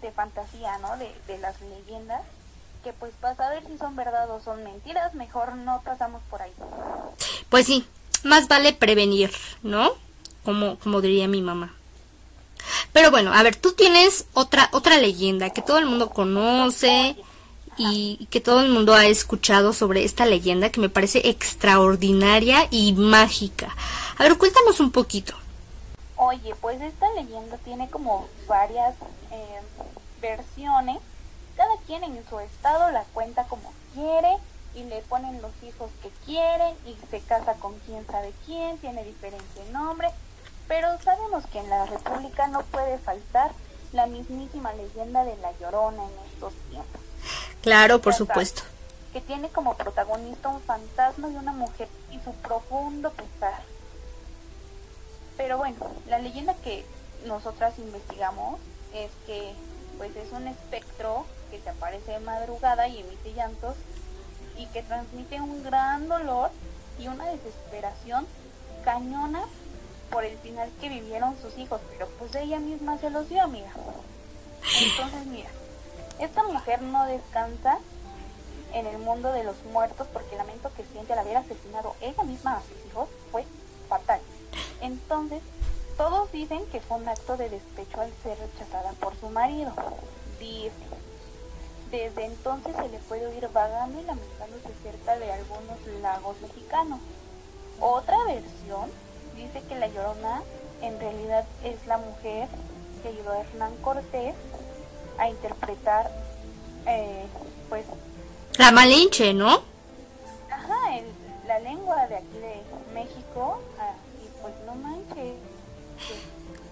de 0.00 0.12
fantasía, 0.12 0.78
¿no? 0.78 0.96
De, 0.96 1.12
de 1.26 1.38
las 1.38 1.60
leyendas, 1.60 2.22
que 2.84 2.92
pues 2.92 3.12
para 3.20 3.34
saber 3.34 3.64
si 3.66 3.78
son 3.78 3.96
verdad 3.96 4.30
o 4.30 4.40
son 4.40 4.62
mentiras, 4.64 5.14
mejor 5.14 5.54
no 5.56 5.82
pasamos 5.84 6.22
por 6.30 6.42
ahí. 6.42 6.52
Pues 7.48 7.66
sí, 7.66 7.86
más 8.22 8.48
vale 8.48 8.72
prevenir, 8.72 9.32
¿no? 9.62 9.92
Como, 10.44 10.78
como 10.78 11.00
diría 11.00 11.28
mi 11.28 11.42
mamá. 11.42 11.74
Pero 12.92 13.10
bueno, 13.10 13.32
a 13.32 13.42
ver, 13.42 13.56
tú 13.56 13.72
tienes 13.72 14.26
otra 14.32 14.68
otra 14.72 14.98
leyenda 14.98 15.50
que 15.50 15.62
todo 15.62 15.78
el 15.78 15.86
mundo 15.86 16.10
conoce 16.10 17.16
y 17.76 18.26
que 18.30 18.40
todo 18.40 18.60
el 18.60 18.70
mundo 18.70 18.94
ha 18.94 19.06
escuchado 19.06 19.72
sobre 19.72 20.04
esta 20.04 20.24
leyenda 20.24 20.70
que 20.70 20.80
me 20.80 20.88
parece 20.88 21.28
extraordinaria 21.28 22.68
y 22.70 22.94
mágica. 22.94 23.74
A 24.16 24.22
ver, 24.22 24.38
cuéntanos 24.38 24.80
un 24.80 24.90
poquito. 24.90 25.34
Oye, 26.16 26.54
pues 26.60 26.80
esta 26.80 27.12
leyenda 27.12 27.58
tiene 27.58 27.90
como 27.90 28.26
varias 28.46 28.94
eh, 29.30 29.60
versiones. 30.20 30.98
Cada 31.56 31.76
quien 31.86 32.04
en 32.04 32.26
su 32.28 32.40
estado 32.40 32.90
la 32.90 33.04
cuenta 33.12 33.44
como 33.44 33.72
quiere 33.94 34.36
y 34.74 34.84
le 34.84 35.00
ponen 35.02 35.40
los 35.42 35.52
hijos 35.62 35.90
que 36.02 36.10
quieren 36.24 36.74
y 36.86 36.96
se 37.10 37.20
casa 37.20 37.54
con 37.54 37.78
quién 37.80 38.06
sabe 38.06 38.32
quién, 38.44 38.78
tiene 38.78 39.04
diferente 39.04 39.64
nombre. 39.72 40.08
Pero 40.68 40.88
sabemos 41.02 41.46
que 41.46 41.58
en 41.58 41.70
la 41.70 41.86
República 41.86 42.48
no 42.48 42.62
puede 42.62 42.98
faltar 42.98 43.52
la 43.92 44.06
mismísima 44.06 44.72
leyenda 44.72 45.24
de 45.24 45.36
la 45.36 45.52
Llorona 45.58 46.02
en 46.02 46.32
estos 46.32 46.52
tiempos. 46.70 47.00
Claro, 47.62 48.00
por 48.00 48.14
supuesto. 48.14 48.62
Que 49.12 49.20
tiene 49.20 49.48
como 49.48 49.76
protagonista 49.76 50.48
un 50.48 50.60
fantasma 50.60 51.28
y 51.28 51.36
una 51.36 51.52
mujer 51.52 51.88
y 52.10 52.20
su 52.20 52.32
profundo 52.32 53.10
pesar. 53.12 53.62
Pero 55.36 55.58
bueno, 55.58 55.76
la 56.08 56.18
leyenda 56.18 56.54
que 56.54 56.84
nosotras 57.26 57.78
investigamos 57.78 58.58
es 58.94 59.10
que 59.26 59.52
pues 59.98 60.14
es 60.16 60.32
un 60.32 60.46
espectro 60.48 61.24
que 61.50 61.60
se 61.60 61.70
aparece 61.70 62.12
de 62.12 62.20
madrugada 62.20 62.88
y 62.88 63.00
emite 63.00 63.32
llantos 63.32 63.76
y 64.56 64.66
que 64.66 64.82
transmite 64.82 65.40
un 65.40 65.62
gran 65.62 66.08
dolor 66.08 66.50
y 66.98 67.08
una 67.08 67.26
desesperación 67.26 68.26
cañona 68.84 69.44
por 70.10 70.24
el 70.24 70.36
final 70.38 70.70
que 70.80 70.88
vivieron 70.88 71.36
sus 71.40 71.58
hijos, 71.58 71.80
pero 71.90 72.08
pues 72.18 72.34
ella 72.34 72.58
misma 72.58 72.98
se 72.98 73.10
los 73.10 73.28
dio, 73.28 73.42
amiga. 73.42 73.70
Entonces, 74.82 75.26
mira, 75.26 75.50
esta 76.18 76.42
mujer 76.44 76.82
no 76.82 77.06
descansa 77.06 77.78
en 78.72 78.86
el 78.86 78.98
mundo 78.98 79.32
de 79.32 79.44
los 79.44 79.56
muertos 79.72 80.06
porque 80.12 80.32
el 80.32 80.38
lamento 80.38 80.72
que 80.74 80.84
siente 80.84 81.12
al 81.12 81.20
haber 81.20 81.36
asesinado 81.36 81.94
ella 82.00 82.22
misma 82.22 82.56
a 82.56 82.62
sus 82.62 82.90
hijos 82.90 83.08
fue 83.30 83.44
fatal. 83.88 84.20
Entonces, 84.80 85.42
todos 85.96 86.30
dicen 86.32 86.64
que 86.66 86.80
fue 86.80 86.98
un 86.98 87.08
acto 87.08 87.36
de 87.36 87.48
despecho 87.48 88.00
al 88.00 88.12
ser 88.22 88.38
rechazada 88.38 88.92
por 89.00 89.16
su 89.16 89.28
marido. 89.28 89.72
Dice. 90.38 90.72
Desde 91.90 92.24
entonces 92.24 92.74
se 92.74 92.88
le 92.88 92.98
puede 92.98 93.26
oír 93.26 93.48
vagando 93.52 94.00
y 94.00 94.04
lamentándose 94.04 94.70
cerca 94.82 95.16
de 95.18 95.32
algunos 95.32 95.78
lagos 96.02 96.36
mexicanos. 96.42 96.98
Otra 97.80 98.16
versión 98.24 98.90
dice 99.36 99.62
que 99.68 99.76
la 99.76 99.86
Llorona 99.86 100.42
en 100.82 100.98
realidad 100.98 101.44
es 101.62 101.86
la 101.86 101.98
mujer 101.98 102.48
que 103.02 103.08
ayudó 103.08 103.32
a 103.32 103.40
Hernán 103.40 103.76
Cortés 103.76 104.34
a 105.18 105.28
interpretar, 105.28 106.10
eh, 106.86 107.26
pues... 107.68 107.84
La 108.58 108.72
Malinche, 108.72 109.32
¿no? 109.32 109.62
Ajá, 110.50 110.96
el, 110.96 111.06
la 111.46 111.58
lengua 111.60 112.06
de 112.08 112.16
aquí 112.16 112.38
de 112.38 112.62
México, 112.94 113.60
manches. 115.16 115.34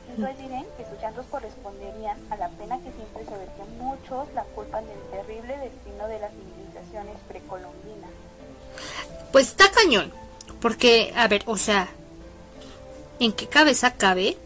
Entonces 0.08 0.38
dicen 0.38 0.66
que 0.76 0.84
sus 0.84 1.00
llantos 1.00 1.26
corresponderían 1.30 2.18
a 2.30 2.36
la 2.36 2.48
pena 2.50 2.78
que 2.78 2.92
siempre 2.92 3.24
se 3.24 3.36
vertía 3.36 3.64
muchos 3.78 4.32
la 4.34 4.44
culpa 4.44 4.80
del 4.80 5.00
terrible 5.10 5.56
destino 5.58 6.06
de 6.06 6.20
las 6.20 6.30
civilizaciones 6.32 7.16
precolombinas. 7.26 8.10
Pues 9.32 9.48
está 9.48 9.70
cañón, 9.72 10.12
porque, 10.60 11.12
a 11.16 11.26
ver, 11.26 11.42
o 11.46 11.56
sea, 11.56 11.88
¿en 13.18 13.32
qué 13.32 13.48
cabeza 13.48 13.94
cabe 13.94 14.36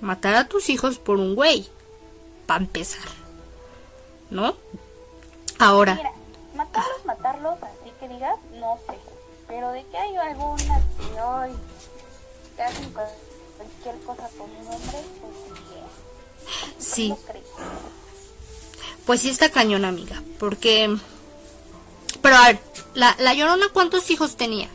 matar 0.00 0.34
a 0.34 0.48
tus 0.48 0.68
hijos 0.70 0.98
por 0.98 1.18
un 1.18 1.36
güey? 1.36 1.68
Para 2.46 2.64
empezar. 2.64 3.04
¿No? 4.30 4.56
Ahora. 5.60 5.94
Mira, 5.94 6.12
matarlos, 6.56 7.04
matarlos, 7.04 7.62
así 7.62 7.92
que 8.00 8.08
digas, 8.08 8.36
no 8.54 8.76
sé. 8.88 8.98
Pero 9.46 9.70
de 9.70 9.84
que 9.84 9.96
hay 9.96 10.16
algunas 10.16 10.82
que 10.96 11.20
hoy 11.20 11.50
te 12.56 12.62
hacen 12.62 12.92
cualquier 12.92 13.98
cosa 14.04 14.28
con 14.38 14.50
un 14.50 14.66
hombre, 14.66 14.98
pues 15.20 15.34
sí. 16.78 17.08
No 17.08 17.18
pues 19.06 19.20
sí 19.20 19.30
está 19.30 19.50
cañón, 19.50 19.84
amiga. 19.84 20.22
Porque. 20.38 20.96
Pero 22.22 22.36
a 22.36 22.46
ver, 22.46 22.58
la, 22.94 23.14
la 23.18 23.34
llorona, 23.34 23.66
¿cuántos 23.72 24.10
hijos 24.10 24.36
tenía? 24.36 24.68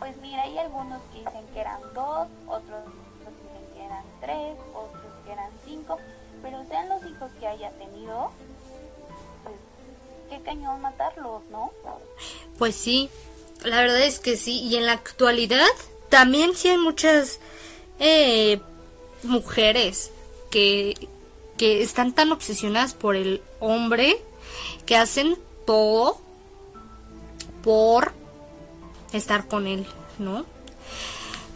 Pues 0.00 0.16
mira, 0.18 0.42
hay 0.42 0.58
algunos 0.58 1.00
que 1.12 1.18
dicen 1.18 1.46
que 1.54 1.60
eran 1.60 1.80
dos, 1.94 2.26
otros 2.48 2.84
dicen 2.84 3.74
que 3.74 3.84
eran 3.84 4.04
tres, 4.20 4.56
otros 4.74 5.12
que 5.24 5.32
eran 5.32 5.50
cinco, 5.64 5.98
pero 6.42 6.64
sean 6.68 6.88
los 6.88 7.04
hijos 7.04 7.30
que 7.38 7.46
haya 7.46 7.70
tenido, 7.72 8.32
pues 9.44 9.56
qué 10.30 10.42
cañón 10.42 10.80
matarlos, 10.80 11.42
¿no? 11.50 11.70
Pues 12.58 12.74
sí, 12.74 13.08
la 13.62 13.80
verdad 13.80 14.00
es 14.00 14.18
que 14.18 14.36
sí, 14.36 14.62
y 14.62 14.76
en 14.76 14.86
la 14.86 14.92
actualidad 14.92 15.68
también 16.10 16.54
sí 16.54 16.68
hay 16.68 16.78
muchas 16.78 17.40
eh, 17.98 18.60
mujeres 19.22 20.10
que, 20.50 21.08
que 21.56 21.82
están 21.82 22.12
tan 22.12 22.32
obsesionadas 22.32 22.94
por 22.94 23.16
el 23.16 23.40
hombre 23.60 24.20
que 24.84 24.96
hacen 24.96 25.38
todo 25.66 26.20
por 27.62 28.12
estar 29.12 29.46
con 29.46 29.66
él, 29.66 29.86
¿no? 30.18 30.44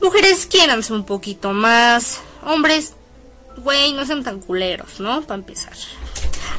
Mujeres 0.00 0.46
quiéranse 0.46 0.92
un 0.92 1.04
poquito 1.04 1.52
más. 1.52 2.20
Hombres, 2.44 2.92
güey, 3.56 3.92
no 3.92 4.04
sean 4.04 4.22
tan 4.22 4.40
culeros, 4.40 5.00
¿no? 5.00 5.22
Para 5.22 5.36
empezar. 5.36 5.72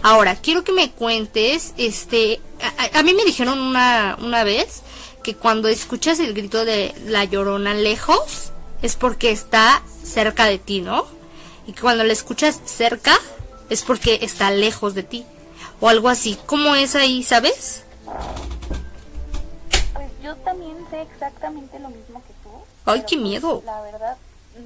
Ahora, 0.01 0.35
quiero 0.35 0.63
que 0.63 0.71
me 0.71 0.91
cuentes, 0.91 1.73
este, 1.77 2.41
a, 2.61 2.99
a, 2.99 3.03
mí 3.03 3.13
me 3.13 3.23
dijeron 3.23 3.59
una, 3.59 4.17
una 4.19 4.43
vez 4.43 4.81
que 5.25 5.35
cuando 5.35 5.69
escuchas 5.69 6.19
el 6.19 6.35
grito 6.35 6.65
de 6.65 6.93
la 7.07 7.23
llorona 7.23 7.73
lejos, 7.73 8.51
es 8.83 8.95
porque 8.95 9.31
está 9.31 9.81
cerca 10.03 10.45
de 10.45 10.59
ti, 10.59 10.81
¿no? 10.81 11.07
Y 11.65 11.73
que 11.73 11.81
cuando 11.81 12.03
la 12.03 12.13
escuchas 12.13 12.61
cerca, 12.65 13.17
es 13.71 13.81
porque 13.81 14.19
está 14.21 14.51
lejos 14.51 14.93
de 14.93 15.01
ti. 15.01 15.25
O 15.81 15.89
algo 15.89 16.09
así. 16.09 16.37
¿Cómo 16.45 16.75
es 16.75 16.93
ahí, 16.93 17.23
sabes? 17.23 17.85
Pues 19.95 20.11
yo 20.21 20.35
también 20.35 20.77
sé 20.91 21.01
exactamente 21.01 21.79
lo 21.79 21.89
mismo 21.89 22.21
que 22.21 22.33
tú. 22.43 22.51
Ay, 22.85 23.03
qué 23.09 23.17
miedo. 23.17 23.63
La 23.65 23.81
verdad, 23.81 24.17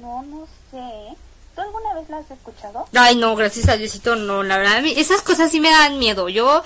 no, 0.02 0.22
no 0.24 0.46
sé. 0.70 1.16
¿Tú 1.54 1.62
alguna 1.62 1.94
vez 1.94 2.10
la 2.10 2.18
has 2.18 2.30
escuchado? 2.30 2.86
Ay, 2.94 3.16
no, 3.16 3.34
gracias 3.34 3.66
a 3.70 3.78
Diosito, 3.78 4.14
no. 4.14 4.42
La 4.42 4.58
verdad, 4.58 4.84
esas 4.84 5.22
cosas 5.22 5.50
sí 5.50 5.58
me 5.58 5.70
dan 5.70 5.98
miedo. 5.98 6.28
Yo, 6.28 6.62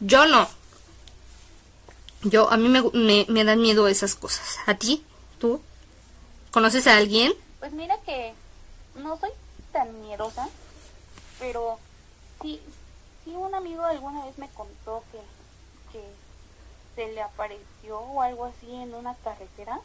yo 0.00 0.26
no. 0.26 0.48
Yo, 2.24 2.50
a 2.50 2.56
mí 2.56 2.68
me, 2.68 2.82
me, 2.92 3.26
me 3.28 3.44
dan 3.44 3.60
miedo 3.60 3.88
esas 3.88 4.14
cosas. 4.14 4.58
¿A 4.66 4.74
ti? 4.74 5.04
¿Tú? 5.40 5.60
¿Conoces 6.52 6.86
a 6.86 6.96
alguien? 6.96 7.32
Pues 7.58 7.72
mira 7.72 7.98
que 8.02 8.34
no 8.94 9.18
soy 9.18 9.30
tan 9.72 10.00
miedosa, 10.02 10.48
pero 11.38 11.78
sí, 12.40 12.60
sí 13.24 13.30
un 13.30 13.54
amigo 13.54 13.84
alguna 13.84 14.24
vez 14.24 14.36
me 14.38 14.48
contó 14.50 15.02
que, 15.10 15.18
que 15.92 16.04
se 16.94 17.12
le 17.12 17.22
apareció 17.22 17.98
o 17.98 18.20
algo 18.20 18.44
así 18.44 18.70
en 18.70 18.94
una 18.94 19.14
carretera 19.16 19.80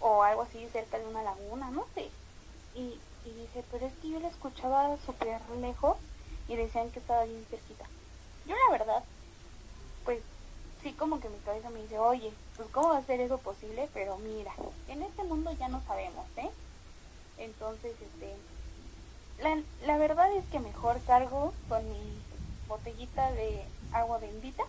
o 0.00 0.22
algo 0.22 0.42
así 0.42 0.66
cerca 0.72 0.98
de 0.98 1.06
una 1.06 1.22
laguna, 1.22 1.70
no 1.70 1.86
sé. 1.94 2.10
Y, 2.74 2.98
y 3.24 3.30
dije, 3.30 3.64
pero 3.70 3.86
es 3.86 3.92
que 4.02 4.10
yo 4.10 4.20
la 4.20 4.28
escuchaba 4.28 4.96
súper 5.06 5.40
lejos 5.60 5.96
y 6.48 6.56
decían 6.56 6.90
que 6.90 6.98
estaba 6.98 7.24
bien 7.24 7.46
cerquita. 7.48 7.86
Yo 8.46 8.54
la 8.54 8.78
verdad, 8.78 9.04
pues 10.04 10.20
sí 10.84 10.92
como 10.92 11.18
que 11.18 11.28
mi 11.28 11.38
cabeza 11.38 11.70
me 11.70 11.82
dice, 11.82 11.98
oye, 11.98 12.32
pues 12.56 12.68
cómo 12.70 12.90
va 12.90 12.98
a 12.98 13.02
ser 13.04 13.20
eso 13.20 13.38
posible, 13.38 13.88
pero 13.92 14.18
mira, 14.18 14.52
en 14.86 15.02
este 15.02 15.24
mundo 15.24 15.50
ya 15.58 15.68
no 15.68 15.82
sabemos, 15.86 16.26
¿eh? 16.36 16.50
Entonces, 17.38 17.92
este, 18.00 18.36
la, 19.42 19.60
la 19.86 19.98
verdad 19.98 20.32
es 20.36 20.44
que 20.52 20.60
mejor 20.60 21.00
cargo 21.06 21.52
con 21.68 21.82
mi 21.90 22.18
botellita 22.68 23.32
de 23.32 23.64
agua 23.92 24.18
bendita. 24.18 24.62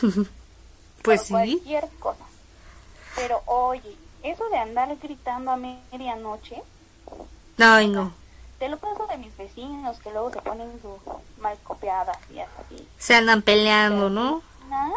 pues 1.02 1.22
sí. 1.22 1.32
Cualquier 1.32 1.88
cosa. 1.98 2.24
Pero 3.16 3.42
oye, 3.46 3.96
eso 4.22 4.48
de 4.48 4.58
andar 4.58 4.96
gritando 4.96 5.50
a 5.50 5.56
medianoche. 5.56 6.62
Ay, 7.58 7.88
no. 7.88 8.12
Te 8.58 8.68
lo 8.68 8.78
paso 8.78 9.06
de 9.08 9.18
mis 9.18 9.36
vecinos 9.36 9.98
que 9.98 10.12
luego 10.12 10.30
se 10.30 10.40
ponen 10.40 10.80
su 10.80 10.96
mal 11.40 11.58
copiadas 11.64 12.16
y 12.32 12.38
así. 12.38 12.88
Se 12.96 13.16
andan 13.16 13.42
peleando, 13.42 14.08
¿no? 14.08 14.40
¿Ah? 14.70 14.92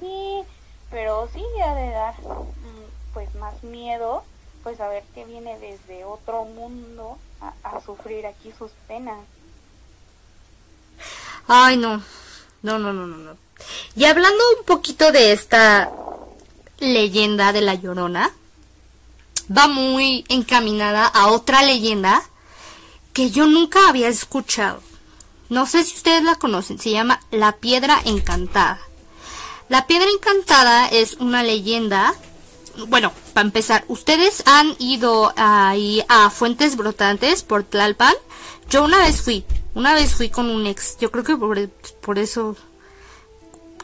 Sí, 0.00 0.42
pero 0.90 1.28
sí 1.32 1.42
ha 1.64 1.74
de 1.74 1.90
dar 1.90 2.14
mm, 2.20 3.14
pues 3.14 3.34
más 3.36 3.62
miedo 3.62 4.24
pues 4.62 4.78
saber 4.78 5.04
que 5.14 5.24
viene 5.24 5.58
desde 5.58 6.04
otro 6.04 6.44
mundo 6.44 7.18
a, 7.40 7.52
a 7.62 7.80
sufrir 7.80 8.26
aquí 8.26 8.52
sus 8.58 8.72
penas. 8.88 9.18
Ay, 11.46 11.76
no. 11.76 12.02
No, 12.62 12.78
no, 12.78 12.92
no, 12.92 13.06
no, 13.06 13.16
no. 13.16 13.36
Y 13.94 14.04
hablando 14.06 14.42
un 14.58 14.64
poquito 14.64 15.12
de 15.12 15.32
esta 15.32 15.90
leyenda 16.80 17.52
de 17.52 17.60
la 17.60 17.74
Llorona, 17.74 18.32
va 19.56 19.68
muy 19.68 20.24
encaminada 20.28 21.06
a 21.06 21.28
otra 21.28 21.62
leyenda 21.62 22.22
que 23.12 23.30
yo 23.30 23.46
nunca 23.46 23.88
había 23.88 24.08
escuchado. 24.08 24.82
No 25.48 25.66
sé 25.66 25.84
si 25.84 25.94
ustedes 25.94 26.24
la 26.24 26.34
conocen, 26.34 26.78
se 26.78 26.90
llama 26.90 27.20
La 27.30 27.52
Piedra 27.52 28.00
Encantada. 28.04 28.80
La 29.68 29.88
Piedra 29.88 30.06
Encantada 30.08 30.86
es 30.86 31.14
una 31.14 31.42
leyenda. 31.42 32.14
Bueno, 32.86 33.10
para 33.34 33.46
empezar, 33.46 33.84
¿ustedes 33.88 34.44
han 34.46 34.76
ido 34.78 35.32
ahí 35.36 36.04
a 36.08 36.30
Fuentes 36.30 36.76
Brotantes 36.76 37.42
por 37.42 37.64
Tlalpan? 37.64 38.14
Yo 38.70 38.84
una 38.84 38.98
vez 38.98 39.22
fui, 39.22 39.44
una 39.74 39.92
vez 39.94 40.14
fui 40.14 40.30
con 40.30 40.50
un 40.50 40.66
ex. 40.66 40.98
Yo 40.98 41.10
creo 41.10 41.24
que 41.24 41.36
por, 41.36 41.68
por 42.00 42.20
eso 42.20 42.54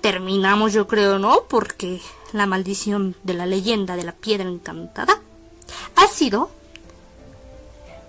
terminamos, 0.00 0.72
yo 0.72 0.86
creo, 0.86 1.18
¿no? 1.18 1.44
Porque 1.48 2.00
la 2.32 2.46
maldición 2.46 3.16
de 3.24 3.34
la 3.34 3.46
leyenda 3.46 3.96
de 3.96 4.04
la 4.04 4.12
Piedra 4.12 4.48
Encantada 4.48 5.20
ha 5.96 6.06
sido... 6.06 6.50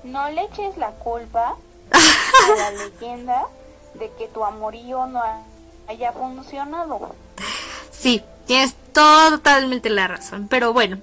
No 0.03 0.29
le 0.29 0.43
eches 0.43 0.77
la 0.77 0.91
culpa 0.91 1.55
a 1.91 2.55
la 2.55 2.71
leyenda 2.71 3.47
de 3.95 4.11
que 4.17 4.27
tu 4.27 4.43
amorío 4.43 5.07
no 5.07 5.23
haya 5.87 6.11
funcionado. 6.11 7.15
Sí, 7.93 8.21
tienes 8.45 8.75
totalmente 8.91 9.89
la 9.89 10.07
razón. 10.07 10.47
Pero 10.49 10.73
bueno, 10.73 10.99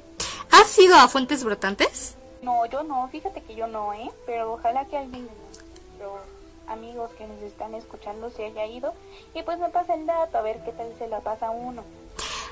¿has 0.50 0.78
ido 0.78 0.96
a 0.96 1.08
Fuentes 1.08 1.44
Brotantes? 1.44 2.16
No, 2.42 2.66
yo 2.66 2.82
no. 2.82 3.08
Fíjate 3.10 3.42
que 3.42 3.54
yo 3.54 3.66
no, 3.66 3.94
¿eh? 3.94 4.10
Pero 4.26 4.54
ojalá 4.54 4.84
que 4.86 4.98
alguien 4.98 5.26
de 5.26 5.32
nuestros 5.32 6.20
amigos 6.66 7.10
que 7.16 7.26
nos 7.26 7.40
están 7.42 7.74
escuchando 7.74 8.30
se 8.30 8.46
haya 8.46 8.66
ido. 8.66 8.94
Y 9.34 9.42
pues 9.42 9.58
me 9.58 9.68
pasa 9.68 9.94
el 9.94 10.06
dato, 10.06 10.38
a 10.38 10.42
ver 10.42 10.60
qué 10.64 10.72
tal 10.72 10.92
se 10.98 11.08
la 11.08 11.20
pasa 11.20 11.48
a 11.48 11.50
uno. 11.50 11.84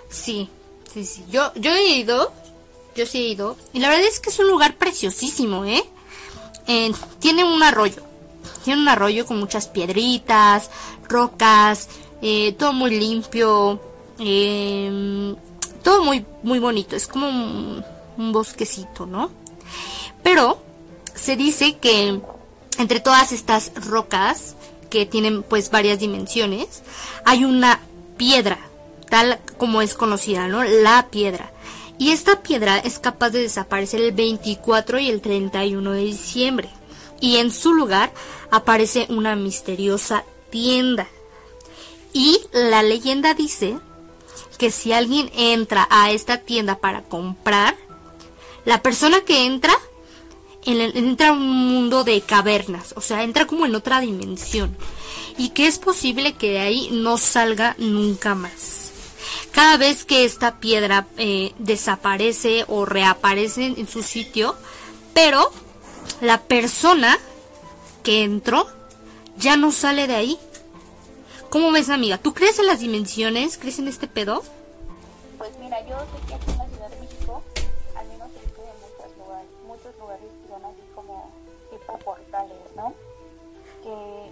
Sí, 0.08 0.48
sí, 0.92 1.04
sí. 1.04 1.24
Yo, 1.30 1.52
yo 1.54 1.72
he 1.72 1.98
ido. 1.98 2.32
Yo 2.94 3.06
sí 3.06 3.18
he 3.18 3.28
ido. 3.28 3.56
Y 3.72 3.80
la 3.80 3.88
verdad 3.88 4.06
es 4.06 4.20
que 4.20 4.30
es 4.30 4.38
un 4.38 4.48
lugar 4.48 4.76
preciosísimo, 4.76 5.64
¿eh? 5.64 5.84
eh 6.66 6.92
tiene 7.20 7.44
un 7.44 7.62
arroyo. 7.62 8.02
Tiene 8.64 8.82
un 8.82 8.88
arroyo 8.88 9.24
con 9.24 9.38
muchas 9.38 9.68
piedritas, 9.68 10.70
rocas, 11.08 11.88
eh, 12.20 12.52
todo 12.58 12.72
muy 12.72 12.90
limpio. 12.90 13.80
Eh, 14.18 15.34
todo 15.82 16.04
muy, 16.04 16.24
muy 16.42 16.58
bonito. 16.58 16.96
Es 16.96 17.06
como 17.06 17.28
un 17.28 18.32
bosquecito, 18.32 19.06
¿no? 19.06 19.30
Pero 20.22 20.60
se 21.14 21.36
dice 21.36 21.76
que 21.76 22.20
entre 22.78 23.00
todas 23.00 23.32
estas 23.32 23.72
rocas 23.86 24.54
que 24.90 25.06
tienen 25.06 25.42
pues 25.42 25.70
varias 25.70 25.98
dimensiones, 25.98 26.82
hay 27.24 27.44
una 27.44 27.80
piedra, 28.16 28.58
tal 29.08 29.38
como 29.58 29.82
es 29.82 29.94
conocida, 29.94 30.48
¿no? 30.48 30.64
La 30.64 31.08
piedra. 31.10 31.52
Y 31.98 32.12
esta 32.12 32.42
piedra 32.42 32.78
es 32.78 32.98
capaz 32.98 33.30
de 33.30 33.40
desaparecer 33.40 34.00
el 34.00 34.12
24 34.12 35.00
y 35.00 35.10
el 35.10 35.20
31 35.20 35.92
de 35.92 36.00
diciembre. 36.00 36.70
Y 37.20 37.38
en 37.38 37.50
su 37.50 37.74
lugar 37.74 38.12
aparece 38.50 39.06
una 39.08 39.34
misteriosa 39.34 40.24
tienda. 40.50 41.08
Y 42.12 42.40
la 42.52 42.82
leyenda 42.82 43.34
dice 43.34 43.78
que 44.58 44.70
si 44.70 44.92
alguien 44.92 45.30
entra 45.34 45.86
a 45.90 46.10
esta 46.10 46.38
tienda 46.38 46.78
para 46.78 47.02
comprar, 47.02 47.76
la 48.64 48.82
persona 48.82 49.20
que 49.22 49.46
entra 49.46 49.74
entra 50.64 51.28
a 51.28 51.32
un 51.32 51.48
mundo 51.48 52.04
de 52.04 52.20
cavernas, 52.20 52.92
o 52.96 53.00
sea, 53.00 53.22
entra 53.22 53.46
como 53.46 53.64
en 53.64 53.74
otra 53.74 54.00
dimensión 54.00 54.76
y 55.38 55.50
que 55.50 55.66
es 55.66 55.78
posible 55.78 56.34
que 56.34 56.50
de 56.50 56.60
ahí 56.60 56.90
no 56.92 57.16
salga 57.16 57.74
nunca 57.78 58.34
más. 58.34 58.92
Cada 59.52 59.76
vez 59.76 60.04
que 60.04 60.24
esta 60.24 60.58
piedra 60.60 61.06
eh, 61.16 61.54
desaparece 61.58 62.64
o 62.68 62.84
reaparece 62.84 63.66
en 63.66 63.88
su 63.88 64.02
sitio, 64.02 64.56
pero 65.14 65.50
la 66.20 66.42
persona 66.42 67.18
que 68.02 68.22
entró 68.22 68.68
ya 69.38 69.56
no 69.56 69.72
sale 69.72 70.06
de 70.06 70.14
ahí. 70.14 70.38
¿Cómo 71.50 71.72
ves, 71.72 71.88
amiga? 71.88 72.18
¿Tú 72.18 72.34
crees 72.34 72.58
en 72.58 72.66
las 72.66 72.80
dimensiones? 72.80 73.56
¿Crees 73.56 73.78
en 73.78 73.88
este 73.88 74.06
pedo? 74.06 74.42
Pues 75.38 75.50
mira, 75.58 75.80
yo 75.86 75.96
sé 75.98 76.26
que 76.26 76.34
aquí 76.34 76.50
en 76.50 76.58
la 76.58 76.66
Ciudad 76.66 76.90
de 76.90 77.00
México, 77.00 77.42
al 77.96 78.06
menos 78.06 78.28
en 78.36 78.44
muchos 78.84 79.16
lugares, 79.16 79.48
muchos 79.66 79.98
lugares 79.98 80.28
que 80.42 80.48
son 80.52 80.64
así 80.66 80.82
como 80.94 81.30
tipo 81.70 81.98
portales, 82.00 82.58
¿no? 82.76 82.92
Que, 83.82 84.30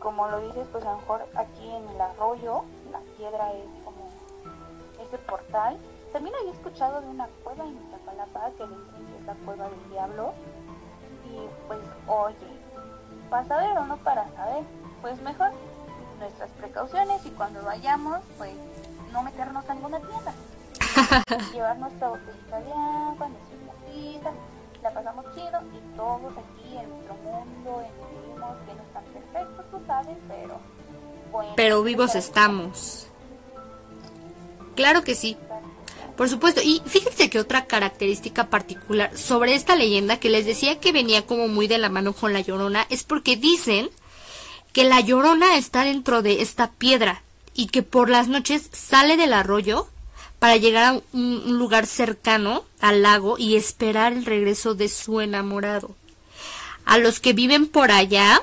como 0.00 0.26
lo 0.26 0.40
dices, 0.48 0.66
pues 0.72 0.84
a 0.84 0.90
lo 0.90 0.96
mejor 0.96 1.24
aquí 1.36 1.70
en 1.70 1.88
el 1.88 2.00
arroyo, 2.00 2.64
la 2.90 2.98
piedra 3.16 3.52
es 3.52 3.84
como 3.84 4.10
ese 5.06 5.18
portal. 5.18 5.78
También 6.12 6.34
había 6.34 6.52
escuchado 6.52 7.00
de 7.00 7.06
una 7.06 7.28
cueva 7.44 7.64
en 7.64 7.78
Iztapalapa 7.78 8.50
que 8.58 8.64
dicen 8.64 9.06
que 9.06 9.20
es 9.20 9.24
la 9.24 9.34
cueva 9.44 9.68
del 9.68 9.90
diablo. 9.90 10.32
Y 11.30 11.46
pues, 11.68 11.78
oye, 12.08 12.34
para 13.30 13.46
saber 13.46 13.78
o 13.78 13.86
no 13.86 13.96
para 13.98 14.28
saber, 14.34 14.64
pues 15.00 15.22
mejor 15.22 15.52
nuestras 16.20 16.50
precausiones 16.50 17.24
y 17.26 17.30
cuando 17.30 17.62
vayamos, 17.62 18.20
pues 18.38 18.52
no 19.12 19.22
meternos 19.22 19.64
en 19.68 19.74
ninguna 19.76 19.98
tienda. 20.00 20.34
Llevar 21.52 21.78
nuestra 21.78 22.08
botellita 22.08 22.60
de 22.60 22.72
agua, 22.72 23.28
nuestra 23.28 24.32
la 24.82 24.94
pasamos 24.94 25.26
chido 25.34 25.60
y 25.74 25.96
todos 25.96 26.32
aquí 26.38 26.76
en 26.76 26.88
nuestro 26.88 27.14
mundo, 27.16 27.82
en 27.82 28.22
vivimos, 28.22 28.56
que 28.66 28.74
no 28.74 28.82
están 28.82 29.04
perfectos, 29.12 29.64
tú 29.70 29.80
sabes, 29.86 30.16
pero 30.28 30.58
bueno. 31.30 31.52
Pero 31.56 31.82
vivos 31.82 32.14
estamos. 32.14 33.06
Claro 34.74 35.02
que 35.02 35.14
sí. 35.14 35.36
Por 36.16 36.28
supuesto, 36.28 36.60
y 36.62 36.82
fíjense 36.86 37.30
que 37.30 37.38
otra 37.38 37.66
característica 37.66 38.48
particular 38.48 39.16
sobre 39.16 39.54
esta 39.54 39.74
leyenda 39.74 40.18
que 40.18 40.28
les 40.28 40.44
decía 40.44 40.78
que 40.78 40.92
venía 40.92 41.26
como 41.26 41.48
muy 41.48 41.66
de 41.66 41.78
la 41.78 41.88
mano 41.88 42.12
con 42.12 42.32
la 42.32 42.40
llorona 42.40 42.86
es 42.90 43.04
porque 43.04 43.36
dicen 43.36 43.90
que 44.72 44.84
la 44.84 45.00
llorona 45.00 45.56
está 45.56 45.84
dentro 45.84 46.22
de 46.22 46.42
esta 46.42 46.70
piedra 46.70 47.22
y 47.54 47.66
que 47.66 47.82
por 47.82 48.08
las 48.08 48.28
noches 48.28 48.68
sale 48.72 49.16
del 49.16 49.32
arroyo 49.32 49.88
para 50.38 50.56
llegar 50.56 50.84
a 50.84 51.00
un 51.12 51.58
lugar 51.58 51.86
cercano 51.86 52.64
al 52.80 53.02
lago 53.02 53.36
y 53.38 53.56
esperar 53.56 54.12
el 54.12 54.24
regreso 54.24 54.74
de 54.74 54.88
su 54.88 55.20
enamorado. 55.20 55.94
A 56.84 56.98
los 56.98 57.20
que 57.20 57.32
viven 57.32 57.66
por 57.66 57.90
allá, 57.90 58.42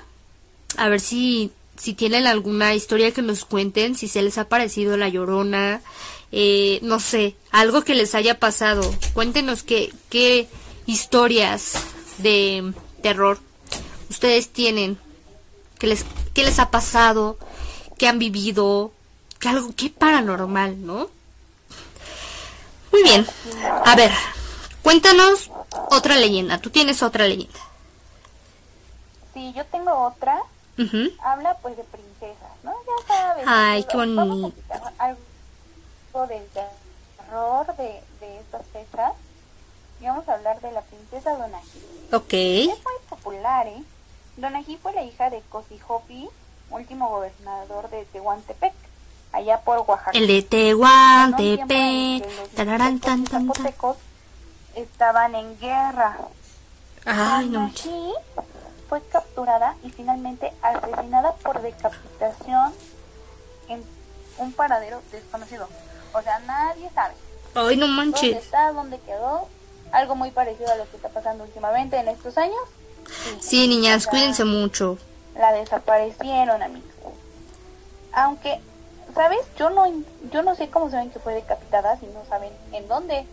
a 0.78 0.90
ver 0.90 1.00
si, 1.00 1.52
si 1.76 1.94
tienen 1.94 2.28
alguna 2.28 2.76
historia 2.76 3.12
que 3.12 3.22
nos 3.24 3.46
cuenten, 3.46 3.96
si 3.96 4.08
se 4.08 4.22
les 4.22 4.38
ha 4.38 4.48
parecido 4.48 4.96
la 4.96 5.10
llorona, 5.10 5.82
eh, 6.32 6.80
no 6.84 7.00
sé, 7.00 7.36
algo 7.52 7.84
que 7.84 7.96
les 7.96 8.14
haya 8.14 8.38
pasado. 8.38 8.94
Cuéntenos 9.14 9.64
qué, 9.64 9.92
qué 10.10 10.48
historias 10.86 11.74
de 12.20 12.74
terror 13.02 13.40
ustedes 14.10 14.50
tienen 14.50 14.98
qué 15.80 15.88
les, 15.88 16.06
qué 16.34 16.44
les 16.44 16.60
ha 16.60 16.72
pasado, 16.72 17.38
qué 17.98 18.08
han 18.08 18.20
vivido, 18.20 18.92
que 19.40 19.50
algo, 19.50 19.70
qué 19.76 19.90
paranormal, 19.90 20.86
¿no? 20.86 21.10
Muy 22.92 23.04
bien, 23.04 23.28
a 23.86 23.96
ver, 23.96 24.12
Cuéntanos 24.88 25.52
otra 25.92 26.16
leyenda. 26.16 26.60
Tú 26.60 26.70
tienes 26.70 27.04
otra 27.04 27.28
leyenda. 27.28 27.60
Sí, 29.34 29.52
yo 29.54 29.66
tengo 29.66 29.92
otra. 29.92 30.42
Habla 31.20 31.58
pues 31.62 31.76
de 31.76 31.84
princesas, 31.84 32.52
¿no? 32.64 32.72
Ya 32.72 33.06
sabes. 33.06 33.44
Ay, 33.46 33.84
qué 33.84 33.98
bonito. 33.98 34.54
Algo 34.98 36.28
del 36.28 36.48
terror 36.48 37.76
de, 37.76 38.02
de 38.22 38.40
estas 38.40 38.66
fechas. 38.68 39.12
Y 40.00 40.06
vamos 40.06 40.26
a 40.30 40.36
hablar 40.36 40.62
de 40.62 40.72
la 40.72 40.82
princesa 40.84 41.36
Donají. 41.36 41.82
Ok. 42.14 42.34
Es 42.34 42.68
muy 42.68 43.10
popular, 43.10 43.68
¿eh? 43.68 43.84
Donají 44.38 44.78
fue 44.78 44.94
la 44.94 45.04
hija 45.04 45.30
de 45.30 45.42
Cosijopi, 45.50 46.30
último 46.70 47.10
gobernador 47.10 47.90
de 47.90 48.06
Tehuantepec, 48.06 48.74
allá 49.32 49.60
por 49.62 49.80
Oaxaca. 49.88 50.12
El 50.14 50.28
de 50.28 50.42
Tehuantepec. 50.44 52.54
Tararán, 52.56 53.00
tan, 53.00 53.24
tan, 53.24 53.48
zapotecos 53.48 53.98
estaban 54.76 55.34
en 55.36 55.58
guerra. 55.60 56.18
Ay, 57.06 57.50
no. 57.50 57.62
Donají 57.62 58.14
fue 58.88 59.02
capturada 59.10 59.76
y 59.84 59.90
finalmente 59.90 60.54
asesinada 60.62 61.34
por 61.36 61.62
decapitación 61.62 62.74
en 63.70 63.84
un 64.38 64.54
paradero 64.54 65.02
desconocido. 65.12 65.68
O 66.14 66.22
sea, 66.22 66.40
nadie 66.40 66.90
sabe 66.94 67.16
Ay, 67.56 67.76
no 67.76 67.88
dónde 67.88 67.90
manches. 68.04 68.38
está, 68.38 68.72
dónde 68.72 69.00
quedó. 69.00 69.48
Algo 69.92 70.16
muy 70.16 70.32
parecido 70.32 70.72
a 70.72 70.76
lo 70.76 70.90
que 70.90 70.98
está 70.98 71.10
pasando 71.10 71.44
últimamente 71.44 71.98
en 71.98 72.10
estos 72.10 72.38
años. 72.38 72.60
Sí, 73.40 73.68
niñas, 73.68 74.08
cuídense 74.08 74.44
mucho. 74.46 74.98
La 75.36 75.54
desaparecieron, 75.54 76.62
amigos. 76.62 76.90
Aunque, 78.14 78.60
¿sabes? 79.14 79.40
Yo 79.58 79.70
no, 79.70 79.86
yo 80.32 80.42
no 80.42 80.56
sé 80.56 80.70
cómo 80.70 80.90
saben 80.90 81.12
que 81.12 81.20
fue 81.20 81.34
decapitada 81.34 81.98
si 82.00 82.08
no 82.08 82.26
saben 82.28 82.52
en 82.72 82.88
dónde. 82.88 83.26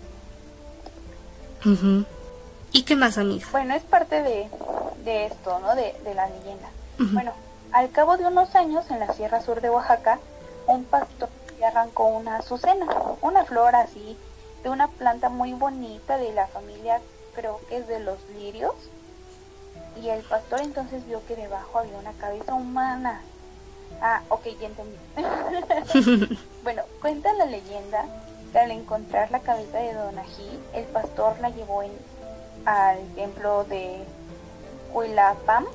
¿Y 2.72 2.82
qué 2.82 2.96
más, 2.96 3.16
amiga? 3.16 3.46
Bueno, 3.52 3.74
es 3.74 3.82
parte 3.84 4.22
de, 4.22 4.48
de 5.04 5.26
esto, 5.26 5.58
¿no? 5.60 5.74
De, 5.74 5.94
de 6.04 6.14
la 6.14 6.28
leyenda. 6.28 6.68
Bueno, 6.98 7.32
al 7.72 7.90
cabo 7.90 8.16
de 8.16 8.26
unos 8.26 8.54
años, 8.54 8.84
en 8.90 9.00
la 9.00 9.12
Sierra 9.14 9.42
Sur 9.42 9.60
de 9.60 9.70
Oaxaca, 9.70 10.18
un 10.66 10.84
pastor 10.84 11.28
arrancó 11.64 12.06
una 12.06 12.36
azucena, 12.36 12.86
una 13.20 13.44
flor 13.44 13.74
así, 13.74 14.16
de 14.62 14.70
una 14.70 14.88
planta 14.88 15.28
muy 15.28 15.52
bonita 15.52 16.16
de 16.16 16.32
la 16.32 16.46
familia, 16.46 17.00
creo 17.34 17.60
que 17.68 17.78
es 17.78 17.88
de 17.88 18.00
los 18.00 18.18
lirios. 18.36 18.74
Y 20.02 20.08
el 20.08 20.22
pastor 20.22 20.60
entonces 20.60 21.06
vio 21.06 21.24
que 21.26 21.36
debajo 21.36 21.78
había 21.78 21.96
una 21.98 22.12
cabeza 22.12 22.54
humana. 22.54 23.22
Ah, 24.00 24.22
ok, 24.28 24.46
ya 24.60 24.66
entendí. 24.66 26.36
bueno, 26.64 26.82
cuenta 27.00 27.32
la 27.34 27.46
leyenda 27.46 28.04
que 28.52 28.58
al 28.58 28.70
encontrar 28.70 29.30
la 29.30 29.40
cabeza 29.40 29.78
de 29.78 29.94
Donají, 29.94 30.58
el 30.74 30.84
pastor 30.84 31.36
la 31.40 31.50
llevó 31.50 31.82
en, 31.82 31.92
al 32.64 32.98
templo 33.14 33.64
de 33.64 34.04
Huilapam, 34.92 35.66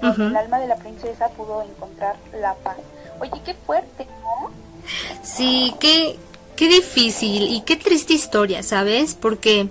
donde 0.00 0.22
Ujú. 0.22 0.30
el 0.30 0.36
alma 0.36 0.58
de 0.58 0.66
la 0.66 0.76
princesa 0.76 1.28
pudo 1.30 1.62
encontrar 1.62 2.16
la 2.32 2.54
paz. 2.54 2.76
Oye, 3.20 3.40
qué 3.44 3.54
fuerte, 3.54 4.06
¿no? 4.22 4.50
Sí, 5.22 5.74
qué, 5.78 6.18
qué 6.56 6.68
difícil 6.68 7.48
y 7.48 7.60
qué 7.62 7.76
triste 7.76 8.14
historia, 8.14 8.62
¿sabes? 8.62 9.14
Porque, 9.14 9.68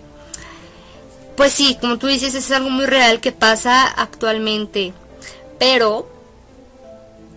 pues 1.40 1.54
sí, 1.54 1.78
como 1.80 1.98
tú 1.98 2.08
dices, 2.08 2.36
es 2.36 2.52
algo 2.52 2.70
muy 2.70 2.86
real 2.86 3.22
que 3.22 3.32
pasa 3.32 3.88
actualmente. 3.88 4.92
Pero, 5.58 6.06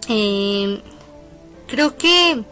eh, 0.08 0.82
creo 1.68 1.96
que, 1.96 2.42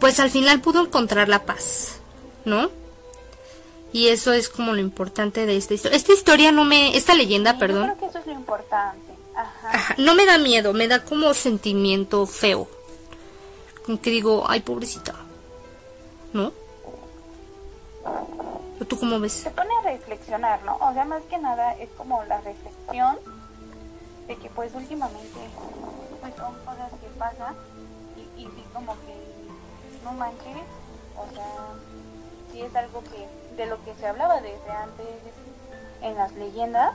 pues 0.00 0.18
al 0.18 0.28
final 0.28 0.60
pudo 0.60 0.80
encontrar 0.80 1.28
la 1.28 1.44
paz, 1.44 2.00
¿no? 2.44 2.68
Y 3.92 4.08
eso 4.08 4.32
es 4.32 4.48
como 4.48 4.72
lo 4.72 4.80
importante 4.80 5.46
de 5.46 5.56
esta 5.56 5.74
historia. 5.74 5.96
Esta 5.96 6.12
historia 6.12 6.50
no 6.50 6.64
me, 6.64 6.96
esta 6.96 7.14
leyenda, 7.14 7.52
Sí, 7.52 7.58
perdón. 7.60 7.86
Yo 7.86 7.94
creo 7.94 7.98
que 8.00 8.06
eso 8.06 8.18
es 8.18 8.26
lo 8.26 8.32
importante. 8.32 9.12
Ajá. 9.36 9.70
Ajá, 9.70 9.94
no 9.98 10.16
me 10.16 10.26
da 10.26 10.38
miedo, 10.38 10.72
me 10.72 10.88
da 10.88 11.04
como 11.04 11.32
sentimiento 11.32 12.26
feo. 12.26 12.68
Como 13.86 14.00
que 14.00 14.10
digo, 14.10 14.46
ay, 14.48 14.62
pobrecita. 14.62 15.14
¿No? 16.32 16.63
¿O 18.84 18.86
¿Tú 18.86 18.98
cómo 18.98 19.18
ves? 19.18 19.32
Se 19.32 19.50
pone 19.50 19.70
a 19.80 19.82
reflexionar, 19.82 20.62
¿no? 20.64 20.76
O 20.76 20.92
sea, 20.92 21.06
más 21.06 21.22
que 21.22 21.38
nada 21.38 21.74
es 21.76 21.88
como 21.96 22.22
la 22.24 22.42
reflexión 22.42 23.18
de 24.28 24.36
que 24.36 24.50
pues 24.50 24.74
últimamente 24.74 25.40
pues 26.20 26.34
son 26.36 26.54
cosas 26.66 26.90
que 27.00 27.06
pasan 27.18 27.54
y, 28.16 28.42
y 28.42 28.44
sí 28.44 28.64
como 28.74 28.92
que 28.92 29.16
no 30.04 30.12
manches, 30.12 30.66
o 31.16 31.34
sea, 31.34 31.46
sí 32.52 32.60
es 32.60 32.76
algo 32.76 33.02
que 33.04 33.26
de 33.56 33.66
lo 33.66 33.82
que 33.84 33.94
se 33.94 34.06
hablaba 34.06 34.42
desde 34.42 34.70
antes 34.70 35.06
en 36.02 36.14
las 36.16 36.32
leyendas, 36.32 36.94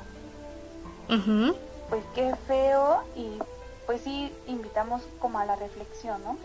pues 1.89 2.03
qué 2.13 2.35
feo 2.47 3.01
y 3.15 3.39
pues 3.87 4.01
sí 4.03 4.31
invitamos 4.45 5.01
como 5.19 5.39
a 5.39 5.45
la 5.45 5.55
reflexión, 5.55 6.21
¿no? 6.23 6.37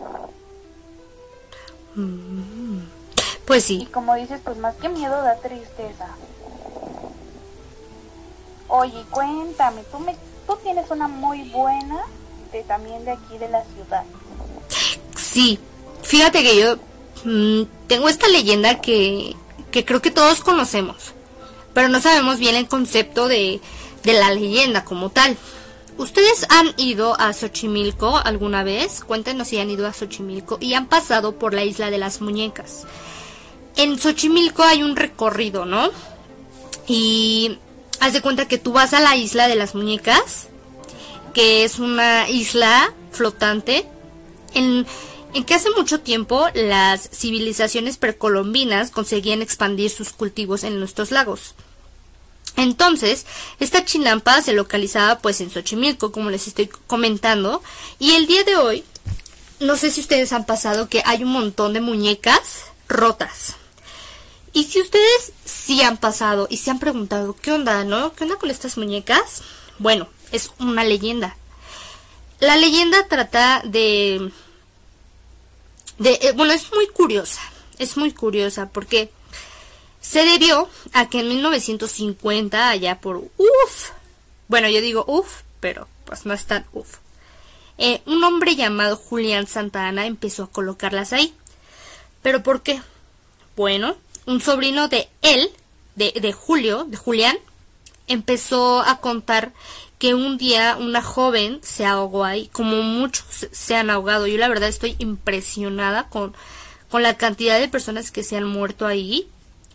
Pues 3.45 3.69
Y 3.69 3.79
sí. 3.81 3.85
como 3.87 4.15
dices, 4.15 4.41
pues 4.43 4.57
más 4.57 4.75
que 4.75 4.89
miedo 4.89 5.21
da 5.21 5.35
tristeza. 5.37 6.07
Oye, 8.67 9.03
cuéntame, 9.11 9.83
tú 9.91 9.99
me, 9.99 10.15
tú 10.47 10.57
tienes 10.63 10.89
una 10.89 11.07
muy 11.07 11.49
buena 11.49 12.01
de 12.51 12.63
también 12.63 13.05
de 13.05 13.11
aquí 13.11 13.37
de 13.37 13.49
la 13.49 13.63
ciudad. 13.63 14.03
Sí. 15.15 15.59
Fíjate 16.01 16.43
que 16.43 16.57
yo 16.59 16.77
mm, 17.23 17.63
tengo 17.87 18.09
esta 18.09 18.27
leyenda 18.27 18.81
que, 18.81 19.35
que 19.71 19.85
creo 19.85 20.01
que 20.01 20.11
todos 20.11 20.41
conocemos. 20.41 21.13
Pero 21.73 21.89
no 21.89 21.99
sabemos 21.99 22.39
bien 22.39 22.55
el 22.55 22.67
concepto 22.67 23.27
de, 23.27 23.59
de 24.03 24.13
la 24.13 24.31
leyenda 24.31 24.85
como 24.85 25.09
tal. 25.09 25.37
¿Ustedes 25.97 26.45
han 26.49 26.73
ido 26.77 27.19
a 27.19 27.33
Xochimilco 27.33 28.17
alguna 28.17 28.63
vez? 28.63 29.03
Cuéntenos 29.03 29.47
si 29.47 29.59
han 29.59 29.69
ido 29.69 29.87
a 29.87 29.93
Xochimilco 29.93 30.57
y 30.59 30.73
han 30.73 30.87
pasado 30.87 31.37
por 31.37 31.53
la 31.53 31.63
isla 31.63 31.89
de 31.89 31.97
las 31.97 32.21
muñecas. 32.21 32.83
En 33.75 33.99
Xochimilco 33.99 34.63
hay 34.63 34.83
un 34.83 34.95
recorrido, 34.95 35.65
¿no? 35.65 35.89
Y 36.87 37.57
haz 37.99 38.13
de 38.13 38.21
cuenta 38.21 38.47
que 38.47 38.57
tú 38.57 38.71
vas 38.71 38.93
a 38.93 38.99
la 38.99 39.15
isla 39.15 39.47
de 39.47 39.55
las 39.55 39.75
muñecas, 39.75 40.47
que 41.33 41.63
es 41.63 41.79
una 41.79 42.29
isla 42.29 42.93
flotante, 43.11 43.85
en, 44.53 44.85
en 45.33 45.43
que 45.43 45.53
hace 45.55 45.69
mucho 45.71 45.99
tiempo 45.99 46.47
las 46.53 47.09
civilizaciones 47.09 47.97
precolombinas 47.97 48.91
conseguían 48.91 49.41
expandir 49.41 49.89
sus 49.89 50.13
cultivos 50.13 50.63
en 50.63 50.79
nuestros 50.79 51.11
lagos. 51.11 51.55
Entonces, 52.57 53.25
esta 53.59 53.83
chinampa 53.83 54.41
se 54.41 54.53
localizaba 54.53 55.19
pues 55.19 55.41
en 55.41 55.51
Xochimilco, 55.51 56.13
como 56.13 56.29
les 56.29 56.47
estoy 56.47 56.69
comentando, 56.87 57.61
y 57.99 58.13
el 58.13 58.27
día 58.27 58.45
de 58.45 58.55
hoy, 58.55 58.83
no 59.59 59.75
sé 59.75 59.91
si 59.91 59.99
ustedes 59.99 60.31
han 60.31 60.45
pasado 60.45 60.87
que 60.87 61.03
hay 61.05 61.23
un 61.23 61.31
montón 61.31 61.73
de 61.73 61.81
muñecas 61.81 62.65
rotas. 62.87 63.55
Han 65.81 65.97
pasado 65.97 66.47
y 66.49 66.57
se 66.57 66.71
han 66.71 66.79
preguntado, 66.79 67.35
¿qué 67.35 67.51
onda, 67.51 67.83
no? 67.83 68.13
¿Qué 68.13 68.23
onda 68.23 68.37
con 68.37 68.51
estas 68.51 68.77
muñecas? 68.77 69.43
Bueno, 69.79 70.07
es 70.31 70.51
una 70.59 70.83
leyenda. 70.83 71.37
La 72.39 72.57
leyenda 72.57 73.07
trata 73.07 73.61
de... 73.65 74.31
de 75.97 76.19
eh, 76.21 76.31
bueno, 76.35 76.53
es 76.53 76.71
muy 76.73 76.87
curiosa. 76.87 77.41
Es 77.77 77.97
muy 77.97 78.11
curiosa 78.11 78.69
porque 78.69 79.11
se 80.01 80.23
debió 80.23 80.69
a 80.93 81.09
que 81.09 81.19
en 81.19 81.29
1950, 81.29 82.69
allá 82.69 82.99
por 83.01 83.17
uff, 83.17 83.89
bueno, 84.47 84.69
yo 84.69 84.81
digo 84.81 85.03
uff, 85.07 85.41
pero 85.59 85.87
pues 86.05 86.25
no 86.25 86.33
es 86.33 86.45
tan 86.45 86.65
uff, 86.73 86.97
eh, 87.77 88.01
un 88.05 88.23
hombre 88.23 88.55
llamado 88.55 88.95
Julián 88.95 89.47
Santa 89.47 89.87
Ana 89.87 90.05
empezó 90.05 90.43
a 90.43 90.51
colocarlas 90.51 91.11
ahí. 91.11 91.33
¿Pero 92.21 92.43
por 92.43 92.61
qué? 92.61 92.81
Bueno, 93.55 93.95
un 94.25 94.41
sobrino 94.41 94.87
de 94.87 95.09
él, 95.21 95.51
de, 95.95 96.13
de 96.19 96.33
Julio, 96.33 96.85
de 96.85 96.97
Julián, 96.97 97.37
empezó 98.07 98.81
a 98.81 98.99
contar 98.99 99.53
que 99.97 100.13
un 100.13 100.37
día 100.37 100.77
una 100.79 101.01
joven 101.01 101.59
se 101.63 101.85
ahogó 101.85 102.25
ahí, 102.25 102.49
como 102.51 102.81
muchos 102.83 103.25
se- 103.51 103.75
han 103.75 103.89
ahogado. 103.89 104.27
Yo 104.27 104.37
la 104.37 104.49
verdad 104.49 104.69
estoy 104.69 104.95
impresionada 104.99 106.09
con, 106.09 106.33
con 106.89 107.01
la 107.03 107.17
cantidad 107.17 107.59
de 107.59 107.67
personas 107.69 108.11
que 108.11 108.23
se 108.23 108.35
han 108.37 108.45
muerto 108.45 108.85
ahí. 108.85 109.27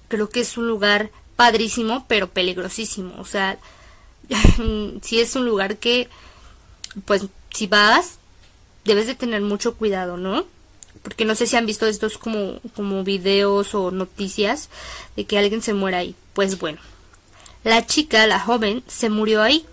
Creo 0.09 0.28
que 0.28 0.40
es 0.40 0.56
un 0.56 0.68
lugar 0.68 1.11
padrísimo, 1.37 2.04
pero 2.09 2.28
peligrosísimo. 2.28 3.14
O 3.18 3.24
sea, 3.24 3.59
sí 5.02 5.20
es 5.20 5.35
un 5.37 5.44
lugar 5.46 5.78
que, 5.78 6.09
pues, 7.06 7.24
si 7.52 7.66
vas, 7.66 8.18
debes 8.85 9.06
de 9.06 9.14
tener 9.14 9.40
mucho 9.42 9.74
cuidado, 9.74 10.16
¿no? 10.16 10.44
Porque 11.02 11.24
no 11.24 11.34
sé 11.34 11.46
si 11.46 11.56
han 11.56 11.66
visto 11.66 11.86
estos 11.86 12.18
como, 12.18 12.60
como 12.74 13.04
videos 13.04 13.74
o 13.74 13.90
noticias 13.90 14.68
de 15.16 15.24
que 15.24 15.38
alguien 15.38 15.62
se 15.62 15.74
muera 15.74 15.98
ahí. 15.98 16.14
Pues 16.34 16.58
bueno, 16.58 16.78
la 17.64 17.86
chica, 17.86 18.26
la 18.26 18.38
joven, 18.38 18.82
se 18.86 19.10
murió 19.10 19.42
ahí. 19.42 19.64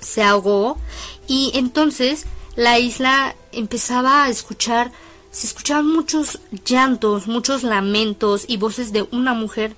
Se 0.00 0.22
ahogó 0.22 0.78
y 1.26 1.52
entonces 1.54 2.26
la 2.54 2.78
isla 2.78 3.34
empezaba 3.52 4.24
a 4.24 4.28
escuchar 4.28 4.90
se 5.36 5.48
escuchaban 5.48 5.86
muchos 5.86 6.38
llantos, 6.64 7.26
muchos 7.26 7.62
lamentos 7.62 8.46
y 8.48 8.56
voces 8.56 8.90
de 8.94 9.02
una 9.02 9.34
mujer. 9.34 9.76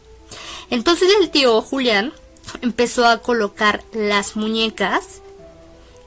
Entonces 0.70 1.08
el 1.20 1.30
tío 1.30 1.60
Julián 1.62 2.12
empezó 2.62 3.04
a 3.04 3.18
colocar 3.18 3.82
las 3.92 4.36
muñecas 4.36 5.20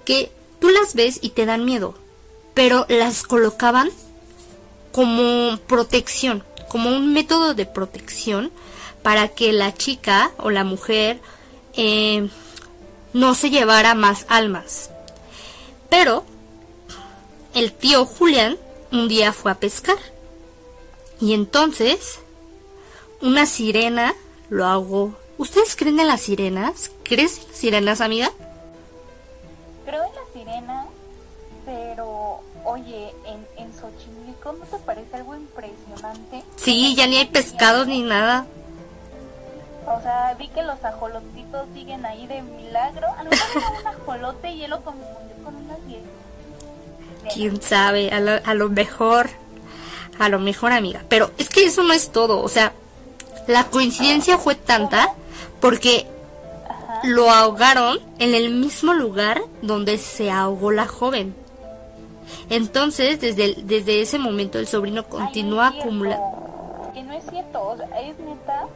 que 0.05 0.31
tú 0.61 0.69
las 0.69 0.95
ves 0.95 1.19
y 1.21 1.31
te 1.31 1.45
dan 1.45 1.65
miedo, 1.65 1.95
pero 2.53 2.85
las 2.87 3.23
colocaban 3.23 3.91
como 4.91 5.57
protección, 5.67 6.43
como 6.69 6.89
un 6.89 7.13
método 7.13 7.53
de 7.53 7.65
protección 7.65 8.51
para 9.01 9.29
que 9.29 9.51
la 9.53 9.73
chica 9.73 10.31
o 10.37 10.49
la 10.49 10.63
mujer 10.63 11.19
eh, 11.75 12.29
no 13.13 13.35
se 13.35 13.49
llevara 13.49 13.93
más 13.95 14.25
almas. 14.29 14.89
Pero 15.89 16.23
el 17.53 17.73
tío 17.73 18.05
Julián 18.05 18.57
un 18.91 19.07
día 19.07 19.33
fue 19.33 19.51
a 19.51 19.55
pescar 19.55 19.97
y 21.19 21.33
entonces 21.33 22.19
una 23.21 23.45
sirena 23.45 24.15
lo 24.49 24.65
ahogó. 24.65 25.15
¿Ustedes 25.37 25.75
creen 25.75 25.99
en 25.99 26.07
las 26.07 26.21
sirenas? 26.21 26.91
¿Crees 27.03 27.37
en 27.37 27.47
las 27.47 27.57
sirenas, 27.57 28.01
amiga? 28.01 28.31
Creo 29.85 30.03
en 30.03 30.15
las 30.15 30.33
sirenas, 30.33 30.87
pero 31.65 32.41
oye, 32.63 33.13
en, 33.25 33.47
en 33.57 33.73
Xochimilco 33.73 34.20
no 34.45 34.65
te 34.65 34.77
parece 34.77 35.15
algo 35.15 35.35
impresionante. 35.35 36.43
Sí, 36.55 36.95
ya 36.95 37.07
ni 37.07 37.17
hay 37.17 37.27
pescados 37.27 37.87
ni 37.87 38.01
nada. 38.01 38.45
O 39.85 40.01
sea, 40.01 40.35
vi 40.37 40.47
que 40.49 40.63
los 40.63 40.83
ajolotitos 40.83 41.67
siguen 41.73 42.05
ahí 42.05 42.27
de 42.27 42.41
milagro. 42.41 43.07
A 43.17 43.23
lo 43.23 43.29
mejor 43.29 43.73
un 43.81 43.87
ajolote 43.87 44.51
y 44.51 44.63
él 44.63 44.69
lo 44.71 44.81
confundió 44.83 45.43
con 45.43 45.55
una 45.55 45.75
sirena. 45.85 46.07
Quién 47.33 47.61
sabe, 47.61 48.11
a 48.11 48.19
lo, 48.19 48.31
a 48.43 48.53
lo 48.53 48.69
mejor, 48.69 49.29
a 50.19 50.29
lo 50.29 50.39
mejor, 50.39 50.71
amiga. 50.71 51.03
Pero 51.07 51.31
es 51.37 51.49
que 51.49 51.65
eso 51.65 51.83
no 51.83 51.93
es 51.93 52.11
todo. 52.11 52.41
O 52.41 52.49
sea, 52.49 52.73
la 53.47 53.65
coincidencia 53.65 54.37
fue 54.37 54.55
tanta 54.55 55.13
porque 55.59 56.07
lo 57.03 57.31
ahogaron 57.31 57.99
en 58.19 58.35
el 58.35 58.51
mismo 58.51 58.93
lugar 58.93 59.41
donde 59.61 59.97
se 59.97 60.31
ahogó 60.31 60.71
la 60.71 60.87
joven. 60.87 61.35
Entonces, 62.49 63.19
desde, 63.21 63.45
el- 63.45 63.67
desde 63.67 64.01
ese 64.01 64.19
momento, 64.19 64.59
el 64.59 64.67
sobrino 64.67 65.05
continúa 65.07 65.67
acumulando. 65.67 66.91
Que 66.93 67.03
no 67.03 67.13
es 67.13 67.23
cierto, 67.29 67.61
o 67.61 67.77
sea, 67.77 67.87
es 68.01 68.17
neta. 68.19 68.67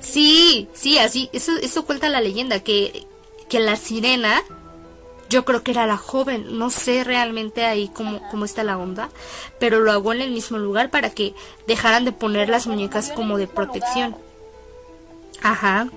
Sí, 0.00 0.68
sí, 0.74 0.98
así, 0.98 1.30
eso, 1.32 1.52
eso 1.62 1.84
cuenta 1.84 2.08
la 2.08 2.20
leyenda, 2.20 2.60
que, 2.60 3.06
que 3.48 3.60
la 3.60 3.76
sirena, 3.76 4.42
yo 5.30 5.44
creo 5.44 5.62
que 5.62 5.70
era 5.70 5.86
la 5.86 5.96
joven, 5.96 6.58
no 6.58 6.70
sé 6.70 7.04
realmente 7.04 7.64
ahí 7.64 7.88
cómo, 7.94 8.20
cómo 8.30 8.44
está 8.44 8.64
la 8.64 8.76
onda, 8.76 9.08
pero 9.58 9.80
lo 9.80 9.92
hago 9.92 10.12
en 10.12 10.20
el 10.20 10.30
mismo 10.32 10.58
lugar 10.58 10.90
para 10.90 11.10
que 11.10 11.34
dejaran 11.66 12.04
de 12.04 12.12
poner 12.12 12.48
las 12.48 12.66
muñecas 12.66 13.10
como 13.14 13.38
de 13.38 13.46
protección. 13.46 14.16
Ajá. 15.42 15.88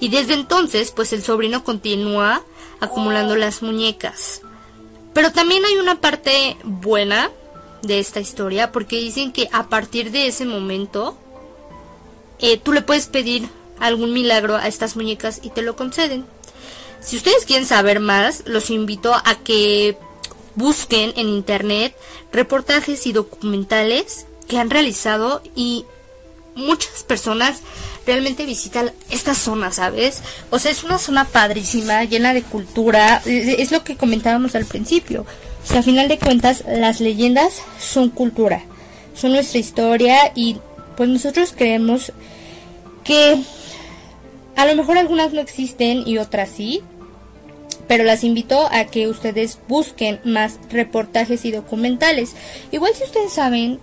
Y 0.00 0.08
desde 0.08 0.34
entonces, 0.34 0.92
pues 0.92 1.12
el 1.12 1.22
sobrino 1.22 1.64
continúa 1.64 2.42
acumulando 2.80 3.36
las 3.36 3.62
muñecas. 3.62 4.40
Pero 5.14 5.32
también 5.32 5.64
hay 5.64 5.76
una 5.76 6.00
parte 6.00 6.56
buena 6.64 7.30
de 7.82 8.00
esta 8.00 8.20
historia, 8.20 8.72
porque 8.72 8.96
dicen 8.96 9.32
que 9.32 9.48
a 9.52 9.68
partir 9.68 10.10
de 10.10 10.26
ese 10.26 10.44
momento, 10.44 11.16
eh, 12.40 12.58
tú 12.58 12.72
le 12.72 12.82
puedes 12.82 13.06
pedir 13.06 13.48
algún 13.78 14.12
milagro 14.12 14.56
a 14.56 14.66
estas 14.68 14.96
muñecas 14.96 15.40
y 15.42 15.50
te 15.50 15.62
lo 15.62 15.76
conceden. 15.76 16.26
Si 17.00 17.16
ustedes 17.16 17.44
quieren 17.44 17.66
saber 17.66 18.00
más, 18.00 18.42
los 18.46 18.70
invito 18.70 19.14
a 19.14 19.34
que 19.36 19.96
busquen 20.54 21.12
en 21.16 21.28
internet 21.28 21.94
reportajes 22.32 23.06
y 23.06 23.12
documentales 23.12 24.26
que 24.48 24.58
han 24.58 24.70
realizado 24.70 25.42
y 25.54 25.84
muchas 26.54 27.02
personas 27.04 27.60
realmente 28.06 28.46
visitan 28.46 28.92
esta 29.10 29.34
zona, 29.34 29.72
¿sabes? 29.72 30.22
O 30.50 30.58
sea, 30.58 30.70
es 30.70 30.84
una 30.84 30.98
zona 30.98 31.24
padrísima, 31.24 32.04
llena 32.04 32.34
de 32.34 32.42
cultura, 32.42 33.22
es 33.24 33.58
es 33.58 33.72
lo 33.72 33.82
que 33.84 33.96
comentábamos 33.96 34.54
al 34.54 34.64
principio. 34.64 35.26
O 35.64 35.66
sea, 35.66 35.80
a 35.80 35.82
final 35.82 36.08
de 36.08 36.18
cuentas, 36.18 36.64
las 36.66 37.00
leyendas 37.00 37.62
son 37.80 38.10
cultura, 38.10 38.62
son 39.14 39.32
nuestra 39.32 39.58
historia 39.58 40.32
y 40.34 40.58
pues 40.96 41.08
nosotros 41.08 41.54
creemos 41.56 42.12
que 43.02 43.42
a 44.56 44.66
lo 44.66 44.76
mejor 44.76 44.98
algunas 44.98 45.32
no 45.32 45.40
existen 45.40 46.06
y 46.06 46.18
otras 46.18 46.50
sí, 46.50 46.82
pero 47.88 48.04
las 48.04 48.24
invito 48.24 48.68
a 48.70 48.84
que 48.86 49.08
ustedes 49.08 49.58
busquen 49.68 50.20
más 50.24 50.58
reportajes 50.70 51.44
y 51.44 51.52
documentales. 51.52 52.32
Igual 52.70 52.92
si 52.94 53.04
ustedes 53.04 53.32
saben 53.32 53.80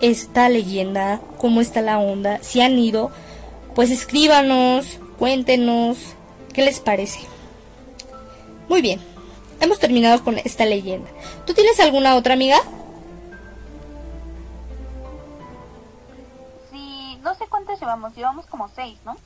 esta 0.00 0.48
leyenda, 0.48 1.20
cómo 1.38 1.60
está 1.60 1.80
la 1.80 1.98
onda, 1.98 2.38
si 2.42 2.60
han 2.60 2.78
ido, 2.78 3.10
pues 3.74 3.90
escríbanos, 3.90 4.98
cuéntenos, 5.18 5.98
¿qué 6.52 6.64
les 6.64 6.80
parece? 6.80 7.20
Muy 8.68 8.82
bien, 8.82 9.00
hemos 9.60 9.78
terminado 9.78 10.22
con 10.22 10.38
esta 10.38 10.64
leyenda. 10.66 11.08
¿Tú 11.46 11.54
tienes 11.54 11.80
alguna 11.80 12.16
otra 12.16 12.34
amiga? 12.34 12.58
Sí, 16.70 17.18
no 17.22 17.34
sé 17.34 17.44
cuántas 17.48 17.80
llevamos, 17.80 18.14
llevamos 18.16 18.46
como 18.46 18.68
seis, 18.74 18.98
¿no? 19.04 19.16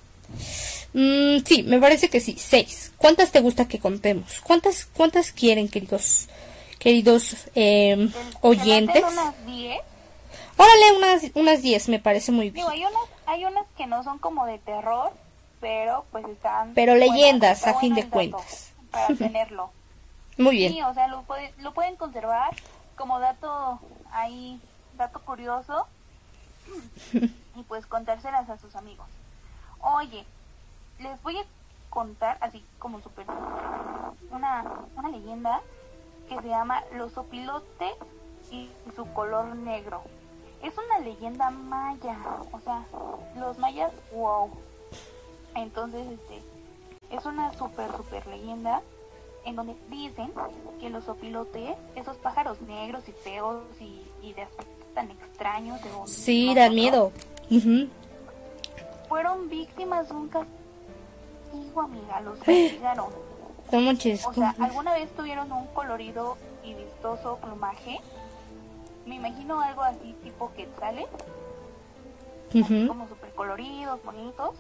Mm, 0.94 1.42
sí, 1.44 1.62
me 1.64 1.78
parece 1.80 2.08
que 2.08 2.20
sí, 2.20 2.36
seis. 2.38 2.92
¿Cuántas 2.98 3.32
te 3.32 3.40
gusta 3.40 3.66
que 3.66 3.78
contemos? 3.78 4.40
¿Cuántas, 4.42 4.86
cuántas 4.86 5.32
quieren, 5.32 5.68
queridos, 5.68 6.28
queridos 6.78 7.34
eh, 7.54 7.92
El- 7.92 8.12
oyentes? 8.42 8.94
¿se 8.96 9.00
me 9.00 9.06
hacen 9.06 9.18
unas 9.18 9.46
diez? 9.46 9.80
Órale, 10.62 10.96
unas, 10.96 11.22
unas 11.34 11.62
diez, 11.62 11.88
me 11.88 11.98
parece 11.98 12.30
muy 12.32 12.50
bien. 12.50 12.66
Digo, 12.66 12.68
hay 12.68 12.84
unas, 12.84 13.02
hay 13.26 13.44
unas 13.44 13.66
que 13.76 13.86
no 13.86 14.02
son 14.04 14.18
como 14.18 14.46
de 14.46 14.58
terror, 14.58 15.10
pero 15.60 16.04
pues 16.12 16.24
están... 16.28 16.72
Pero 16.74 16.92
buenas, 16.92 17.08
leyendas, 17.10 17.66
a 17.66 17.74
fin 17.80 17.94
de 17.94 18.08
cuentas. 18.08 18.72
Para 18.90 19.14
tenerlo. 19.18 19.70
Muy 20.38 20.56
bien. 20.56 20.72
Sí, 20.72 20.82
o 20.82 20.94
sea, 20.94 21.08
lo, 21.08 21.22
puede- 21.22 21.52
lo 21.58 21.72
pueden 21.74 21.96
conservar 21.96 22.54
como 22.96 23.18
dato 23.18 23.80
ahí, 24.12 24.60
dato 24.96 25.20
curioso, 25.20 25.86
y 27.12 27.62
pues 27.66 27.86
contárselas 27.86 28.48
a 28.48 28.58
sus 28.58 28.74
amigos. 28.76 29.06
Oye, 29.80 30.24
les 31.00 31.20
voy 31.22 31.38
a 31.38 31.44
contar 31.90 32.38
así 32.40 32.64
como 32.78 33.00
súper 33.02 33.26
una, 34.30 34.64
una 34.96 35.08
leyenda 35.08 35.60
que 36.28 36.40
se 36.40 36.48
llama 36.48 36.82
Los 36.94 37.16
opilotes 37.18 37.94
y 38.50 38.70
su 38.94 39.04
color 39.12 39.54
negro. 39.56 40.02
Es 40.62 40.74
una 40.78 41.00
leyenda 41.00 41.50
maya, 41.50 42.16
o 42.52 42.60
sea, 42.60 42.84
los 43.36 43.58
mayas, 43.58 43.92
wow. 44.12 44.50
Entonces, 45.54 46.06
este, 46.06 46.42
es 47.10 47.26
una 47.26 47.52
súper, 47.54 47.90
súper 47.96 48.26
leyenda 48.26 48.80
en 49.44 49.56
donde 49.56 49.74
dicen 49.90 50.32
que 50.80 50.88
los 50.88 51.08
opilotes, 51.08 51.76
esos 51.96 52.16
pájaros 52.18 52.60
negros 52.62 53.08
y 53.08 53.12
feos 53.12 53.64
y, 53.80 54.02
y 54.22 54.32
de 54.34 54.42
aspecto 54.42 54.72
tan 54.94 55.10
extraños, 55.10 55.80
según 55.80 56.06
Sí, 56.06 56.46
nosotros, 56.46 56.64
dan 56.64 56.74
miedo. 56.74 57.12
Fueron 59.08 59.48
víctimas 59.48 60.08
de 60.08 60.14
un 60.14 60.28
castigo, 60.28 61.80
amiga, 61.80 62.20
los 62.20 62.38
castigaron. 62.44 63.10
No. 63.10 63.32
O 64.28 64.34
sea, 64.34 64.54
¿alguna 64.60 64.92
vez 64.92 65.10
tuvieron 65.16 65.50
un 65.50 65.66
colorido 65.68 66.36
y 66.62 66.74
vistoso 66.74 67.38
plumaje? 67.38 68.00
Me 69.06 69.16
imagino 69.16 69.60
algo 69.60 69.82
así 69.82 70.14
tipo 70.22 70.52
quetzales, 70.54 71.06
Ujú. 72.54 72.86
como 72.88 73.08
súper 73.08 73.32
coloridos, 73.32 74.02
bonitos, 74.04 74.54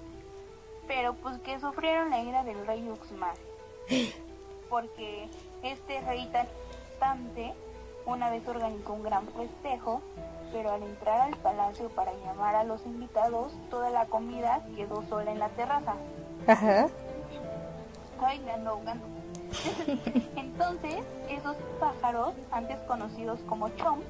pero 0.88 1.14
pues 1.14 1.38
que 1.40 1.60
sufrieron 1.60 2.10
la 2.10 2.20
ira 2.20 2.44
del 2.44 2.66
rey 2.66 2.88
Uxmal. 2.88 3.36
Porque 4.68 5.28
este 5.62 6.00
rey 6.00 6.26
tan 6.32 6.46
bastante 6.98 7.52
una 8.06 8.30
vez 8.30 8.46
organizó 8.48 8.94
un 8.94 9.02
gran 9.02 9.26
festejo, 9.28 10.00
pero 10.52 10.72
al 10.72 10.82
entrar 10.82 11.20
al 11.20 11.36
palacio 11.36 11.88
para 11.90 12.12
llamar 12.24 12.54
a 12.54 12.64
los 12.64 12.84
invitados, 12.86 13.52
toda 13.70 13.90
la 13.90 14.06
comida 14.06 14.64
quedó 14.76 15.02
sola 15.08 15.30
en 15.30 15.38
la 15.38 15.48
terraza. 15.50 15.94
Ajá. 16.46 16.88
Ay, 18.24 18.38
me 18.40 18.52
ando 18.52 18.70
ahogando. 18.70 19.06
Entonces, 20.36 20.96
esos 21.28 21.56
pájaros, 21.78 22.34
antes 22.50 22.78
conocidos 22.86 23.40
como 23.48 23.68
chom, 23.70 24.00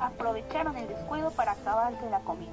aprovecharon 0.00 0.76
el 0.76 0.88
descuido 0.88 1.30
para 1.30 1.52
acabarse 1.52 2.08
la 2.10 2.20
comida. 2.20 2.52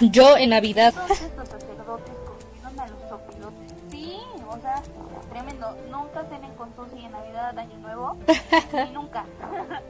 Yo 0.00 0.36
en 0.36 0.50
Navidad. 0.50 0.92
Entonces 0.96 1.30
los 1.36 1.48
sacerdotes 1.48 2.14
cogieron 2.26 2.80
a 2.80 2.86
los 2.88 3.12
opilotes. 3.12 3.74
Sí, 3.90 4.20
o 4.48 4.58
sea, 4.58 4.82
tremendo. 5.30 5.76
Nunca 5.90 6.24
cenen 6.24 6.54
con 6.54 6.74
sushi 6.74 7.04
en 7.04 7.12
Navidad, 7.12 7.58
Año 7.58 7.78
Nuevo. 7.78 8.16
Ni 8.72 8.90
nunca. 8.92 9.24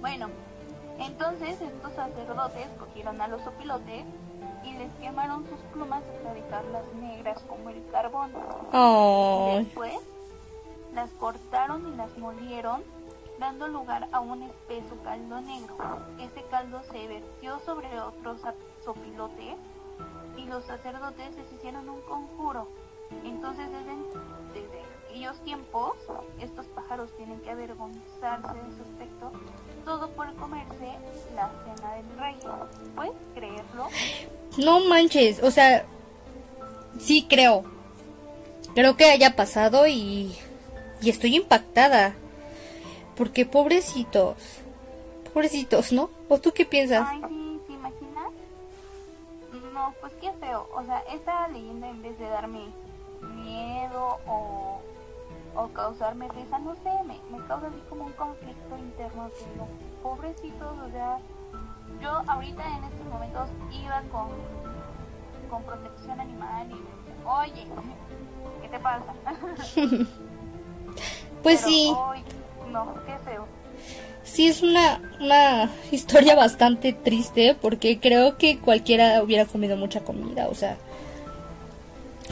bueno, 0.00 0.28
entonces 0.98 1.60
estos 1.60 1.92
sacerdotes 1.94 2.66
cogieron 2.78 3.20
a 3.20 3.28
los 3.28 3.46
opilotes 3.46 4.04
y 4.64 4.72
les 4.72 4.92
quemaron 5.00 5.46
sus 5.48 5.60
plumas 5.72 6.02
hasta 6.04 6.34
dejarlas 6.34 6.84
negras 6.94 7.42
como 7.48 7.70
el 7.70 7.82
carbón. 7.90 8.32
Ay. 8.72 9.64
Después 9.64 9.94
las 10.94 11.10
cortaron 11.12 11.92
y 11.92 11.96
las 11.96 12.16
molieron 12.18 12.82
dando 13.38 13.68
lugar 13.68 14.08
a 14.12 14.20
un 14.20 14.42
espeso 14.42 14.96
caldo 15.02 15.40
negro. 15.40 15.76
Ese 16.18 16.42
caldo 16.50 16.82
se 16.92 17.08
vertió 17.08 17.58
sobre 17.60 17.98
otros 18.00 18.40
sopilotes 18.84 19.56
y 20.36 20.44
los 20.44 20.64
sacerdotes 20.64 21.34
les 21.36 21.52
hicieron 21.52 21.88
un 21.88 22.00
conjuro. 22.02 22.68
Entonces 23.24 23.66
desde, 23.70 23.96
desde 24.54 24.79
aquellos 25.10 25.38
tiempos 25.44 25.92
estos 26.40 26.66
pájaros 26.66 27.10
tienen 27.16 27.40
que 27.40 27.50
avergonzarse 27.50 28.54
de 28.54 28.76
su 28.76 28.82
aspecto, 28.82 29.32
todo 29.84 30.08
por 30.10 30.32
comerse 30.36 30.94
la 31.34 31.50
cena 31.64 31.94
del 31.94 32.18
rey. 32.18 32.36
¿Puedes 32.94 33.12
creerlo? 33.34 33.88
No 34.56 34.80
manches, 34.80 35.42
o 35.42 35.50
sea, 35.50 35.84
sí 36.98 37.26
creo. 37.28 37.64
Creo 38.74 38.96
que 38.96 39.10
haya 39.10 39.34
pasado 39.34 39.86
y, 39.86 40.36
y 41.02 41.10
estoy 41.10 41.36
impactada. 41.36 42.14
Porque 43.16 43.44
pobrecitos, 43.44 44.36
pobrecitos, 45.34 45.92
¿no? 45.92 46.10
¿O 46.28 46.38
tú 46.38 46.52
qué 46.52 46.64
piensas? 46.64 47.06
Ay, 47.10 47.20
sí, 47.28 47.60
¿te 47.66 47.72
imaginas? 47.72 48.32
No, 49.74 49.92
pues 50.00 50.12
qué 50.20 50.32
feo. 50.40 50.68
O 50.74 50.82
sea, 50.84 51.00
esta 51.12 51.48
leyenda 51.48 51.90
en 51.90 52.00
vez 52.00 52.18
de 52.18 52.28
darme 52.28 52.60
miedo 53.20 54.18
o, 54.26 54.80
o 55.54 55.68
causarme 55.68 56.28
risa, 56.28 56.58
no 56.58 56.74
sé, 56.76 56.90
me, 57.06 57.18
me 57.30 57.44
causa 57.46 57.66
así 57.66 57.82
como 57.88 58.04
un 58.04 58.12
conflicto 58.12 58.78
interno 58.78 59.30
que 59.30 59.50
digo, 59.52 59.68
pobrecitos, 60.02 60.78
o 60.78 60.90
sea, 60.90 61.18
yo 62.00 62.10
ahorita 62.26 62.62
en 62.78 62.84
estos 62.84 63.06
momentos 63.10 63.48
iba 63.72 64.02
con, 64.12 64.28
con 65.50 65.62
protección 65.64 66.20
animal 66.20 66.70
y 66.70 67.26
oye, 67.26 67.66
¿qué 68.62 68.68
te 68.68 68.78
pasa? 68.78 69.14
pues 71.42 71.60
sí. 71.60 71.92
no, 72.70 72.94
qué 73.06 73.18
feo. 73.24 73.46
Sí, 74.22 74.46
es 74.46 74.62
una, 74.62 75.00
una 75.20 75.70
historia 75.90 76.36
bastante 76.36 76.92
triste 76.92 77.56
porque 77.60 77.98
creo 77.98 78.38
que 78.38 78.58
cualquiera 78.58 79.22
hubiera 79.22 79.44
comido 79.44 79.76
mucha 79.76 80.00
comida, 80.00 80.48
o 80.48 80.54
sea, 80.54 80.76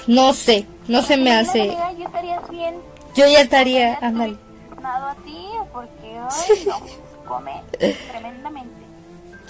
no 0.07 0.33
sé, 0.33 0.67
no 0.87 1.03
se 1.03 1.17
me 1.17 1.33
hace. 1.33 1.67
Yo 1.99 2.07
estaría 2.07 2.41
bien. 2.51 2.77
Yo 3.19 3.27
ya 3.27 3.41
estaría, 3.41 3.99
ándale. 4.01 4.37
Nado 4.81 5.09
a 5.09 5.15
ti 5.17 5.49
porque 5.73 6.21
hoy 6.21 6.67
no, 6.69 6.81
come 7.27 7.65
tremendamente. 8.13 8.77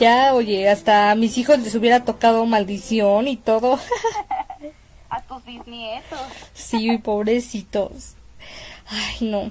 Ya, 0.01 0.33
oye, 0.33 0.71
hasta 0.71 1.11
a 1.11 1.15
mis 1.15 1.37
hijos 1.37 1.59
les 1.59 1.75
hubiera 1.75 2.03
tocado 2.03 2.47
maldición 2.47 3.29
y 3.29 3.37
todo. 3.37 3.79
a 5.11 5.21
tus 5.21 5.45
bisnietos. 5.45 6.19
Sí, 6.55 6.97
pobrecitos. 6.97 8.15
Ay, 8.89 9.29
no. 9.29 9.51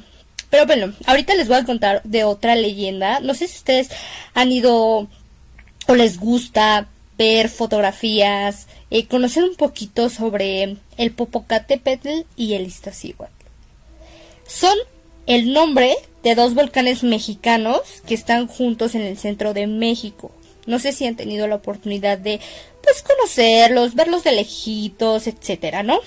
Pero 0.49 0.65
bueno, 0.65 0.93
ahorita 1.05 1.35
les 1.35 1.47
voy 1.47 1.57
a 1.57 1.65
contar 1.65 2.01
de 2.03 2.23
otra 2.23 2.55
leyenda. 2.55 3.19
No 3.19 3.35
sé 3.35 3.47
si 3.47 3.57
ustedes 3.57 3.91
han 4.33 4.51
ido 4.51 5.07
o 5.87 5.95
les 5.95 6.19
gusta 6.19 6.87
ver 7.19 7.49
fotografías, 7.49 8.67
eh, 8.89 9.05
conocer 9.05 9.43
un 9.43 9.55
poquito 9.55 10.09
sobre 10.09 10.77
el 10.97 11.11
Popocatépetl 11.11 12.25
y 12.35 12.55
el 12.55 12.65
Iztaccíhuatl. 12.65 13.36
Son 14.47 14.77
el 15.25 15.53
nombre 15.53 15.95
de 16.23 16.35
dos 16.35 16.55
volcanes 16.55 17.03
mexicanos 17.03 17.81
que 18.07 18.13
están 18.13 18.47
juntos 18.47 18.95
en 18.95 19.01
el 19.01 19.17
centro 19.17 19.53
de 19.53 19.67
México. 19.67 20.31
No 20.65 20.79
sé 20.79 20.93
si 20.93 21.05
han 21.05 21.15
tenido 21.15 21.47
la 21.47 21.55
oportunidad 21.55 22.17
de 22.17 22.39
pues 22.81 23.01
conocerlos, 23.01 23.95
verlos 23.95 24.23
de 24.23 24.31
lejitos, 24.31 25.27
etcétera, 25.27 25.83
¿no? 25.83 25.99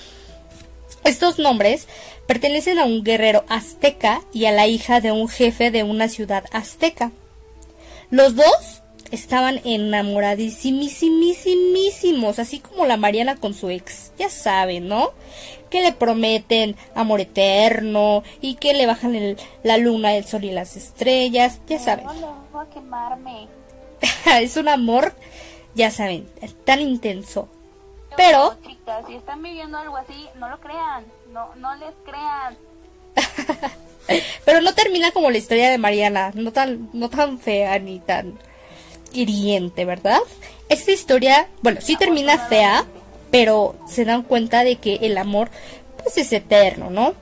Estos 1.03 1.39
nombres 1.39 1.87
pertenecen 2.27 2.77
a 2.79 2.85
un 2.85 3.03
guerrero 3.03 3.43
azteca 3.47 4.21
y 4.33 4.45
a 4.45 4.51
la 4.51 4.67
hija 4.67 5.01
de 5.01 5.11
un 5.11 5.27
jefe 5.27 5.71
de 5.71 5.83
una 5.83 6.09
ciudad 6.09 6.45
azteca. 6.51 7.11
Los 8.09 8.35
dos 8.35 8.81
estaban 9.11 9.61
enamoradísimísimísimos, 9.63 12.39
así 12.39 12.59
como 12.59 12.85
la 12.85 12.97
Mariana 12.97 13.35
con 13.35 13.53
su 13.53 13.69
ex. 13.69 14.11
Ya 14.17 14.29
saben, 14.29 14.87
¿no? 14.87 15.11
Que 15.71 15.81
le 15.81 15.93
prometen 15.93 16.75
amor 16.93 17.21
eterno 17.21 18.23
y 18.41 18.55
que 18.55 18.73
le 18.73 18.85
bajan 18.85 19.37
la 19.63 19.77
luna, 19.77 20.13
el 20.15 20.25
sol 20.25 20.43
y 20.43 20.51
las 20.51 20.77
estrellas. 20.77 21.59
Ya 21.67 21.79
saben. 21.79 22.05
No, 22.05 22.45
voy 22.51 22.65
a 22.65 22.69
quemarme. 22.69 23.47
es 24.41 24.57
un 24.57 24.67
amor, 24.67 25.15
ya 25.73 25.89
saben, 25.91 26.27
tan 26.65 26.79
intenso. 26.81 27.49
Pero... 28.17 28.57
chicas, 28.67 29.05
si 29.07 29.15
están 29.15 29.41
viviendo 29.41 29.77
algo 29.77 29.97
así, 29.97 30.27
no 30.35 30.49
lo 30.49 30.59
crean. 30.59 31.05
No, 31.31 31.55
no 31.55 31.73
les 31.75 31.93
crean. 32.05 32.57
Pero 34.45 34.61
no 34.61 34.73
termina 34.73 35.11
como 35.11 35.31
la 35.31 35.37
historia 35.37 35.69
de 35.69 35.77
Mariana, 35.77 36.31
no 36.33 36.51
tan, 36.51 36.89
no 36.93 37.09
tan 37.09 37.39
fea 37.39 37.79
ni 37.79 37.99
tan 37.99 38.37
hiriente, 39.13 39.85
¿verdad? 39.85 40.19
Esta 40.69 40.91
historia, 40.91 41.47
bueno, 41.61 41.81
sí 41.81 41.95
termina 41.95 42.37
fea, 42.37 42.85
pero 43.31 43.75
se 43.87 44.05
dan 44.05 44.23
cuenta 44.23 44.63
de 44.63 44.75
que 44.75 44.95
el 45.01 45.17
amor, 45.17 45.49
pues 46.03 46.17
es 46.17 46.31
eterno, 46.33 46.89
¿no? 46.89 47.13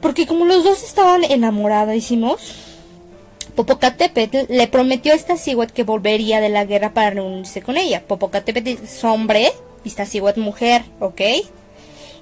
Porque 0.00 0.26
como 0.26 0.44
los 0.44 0.64
dos 0.64 0.82
estaban 0.82 1.24
enamoradísimos, 1.24 2.54
Popocatépetl 3.56 4.52
le 4.52 4.68
prometió 4.68 5.12
a 5.12 5.16
Iztaccíhuatl 5.16 5.72
que 5.72 5.82
volvería 5.82 6.40
de 6.40 6.50
la 6.50 6.64
guerra 6.64 6.92
para 6.92 7.10
reunirse 7.10 7.62
con 7.62 7.76
ella. 7.76 8.02
Popocatépetl 8.06 8.84
es 8.84 9.02
hombre, 9.02 9.50
Iztaccíhuatl 9.84 10.40
mujer, 10.40 10.82
¿ok? 11.00 11.20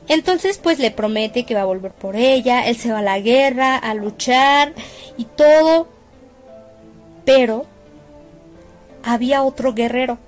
Entonces, 0.08 0.58
pues 0.58 0.78
le 0.78 0.90
promete 0.90 1.44
que 1.44 1.54
va 1.54 1.62
a 1.62 1.66
volver 1.66 1.92
por 1.92 2.14
ella, 2.14 2.66
él 2.66 2.76
se 2.76 2.92
va 2.92 2.98
a 2.98 3.02
la 3.02 3.20
guerra, 3.20 3.76
a 3.76 3.94
luchar 3.94 4.74
y 5.16 5.24
todo. 5.24 5.88
Pero 7.24 7.66
había 9.02 9.42
otro 9.42 9.74
guerrero 9.74 10.18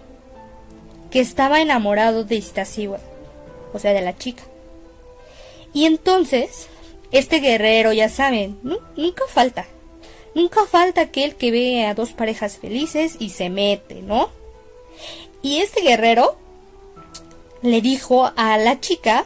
que 1.16 1.22
estaba 1.22 1.62
enamorado 1.62 2.24
de 2.24 2.34
Iztaccíhuatl, 2.34 3.02
o 3.72 3.78
sea, 3.78 3.94
de 3.94 4.02
la 4.02 4.18
chica. 4.18 4.42
Y 5.72 5.86
entonces, 5.86 6.68
este 7.10 7.38
guerrero, 7.38 7.94
ya 7.94 8.10
saben, 8.10 8.58
nunca 8.62 9.24
falta. 9.26 9.66
Nunca 10.34 10.66
falta 10.66 11.00
aquel 11.00 11.34
que 11.34 11.50
ve 11.50 11.86
a 11.86 11.94
dos 11.94 12.12
parejas 12.12 12.58
felices 12.58 13.16
y 13.18 13.30
se 13.30 13.48
mete, 13.48 14.02
¿no? 14.02 14.28
Y 15.40 15.60
este 15.60 15.80
guerrero 15.80 16.36
le 17.62 17.80
dijo 17.80 18.30
a 18.36 18.58
la 18.58 18.78
chica 18.80 19.24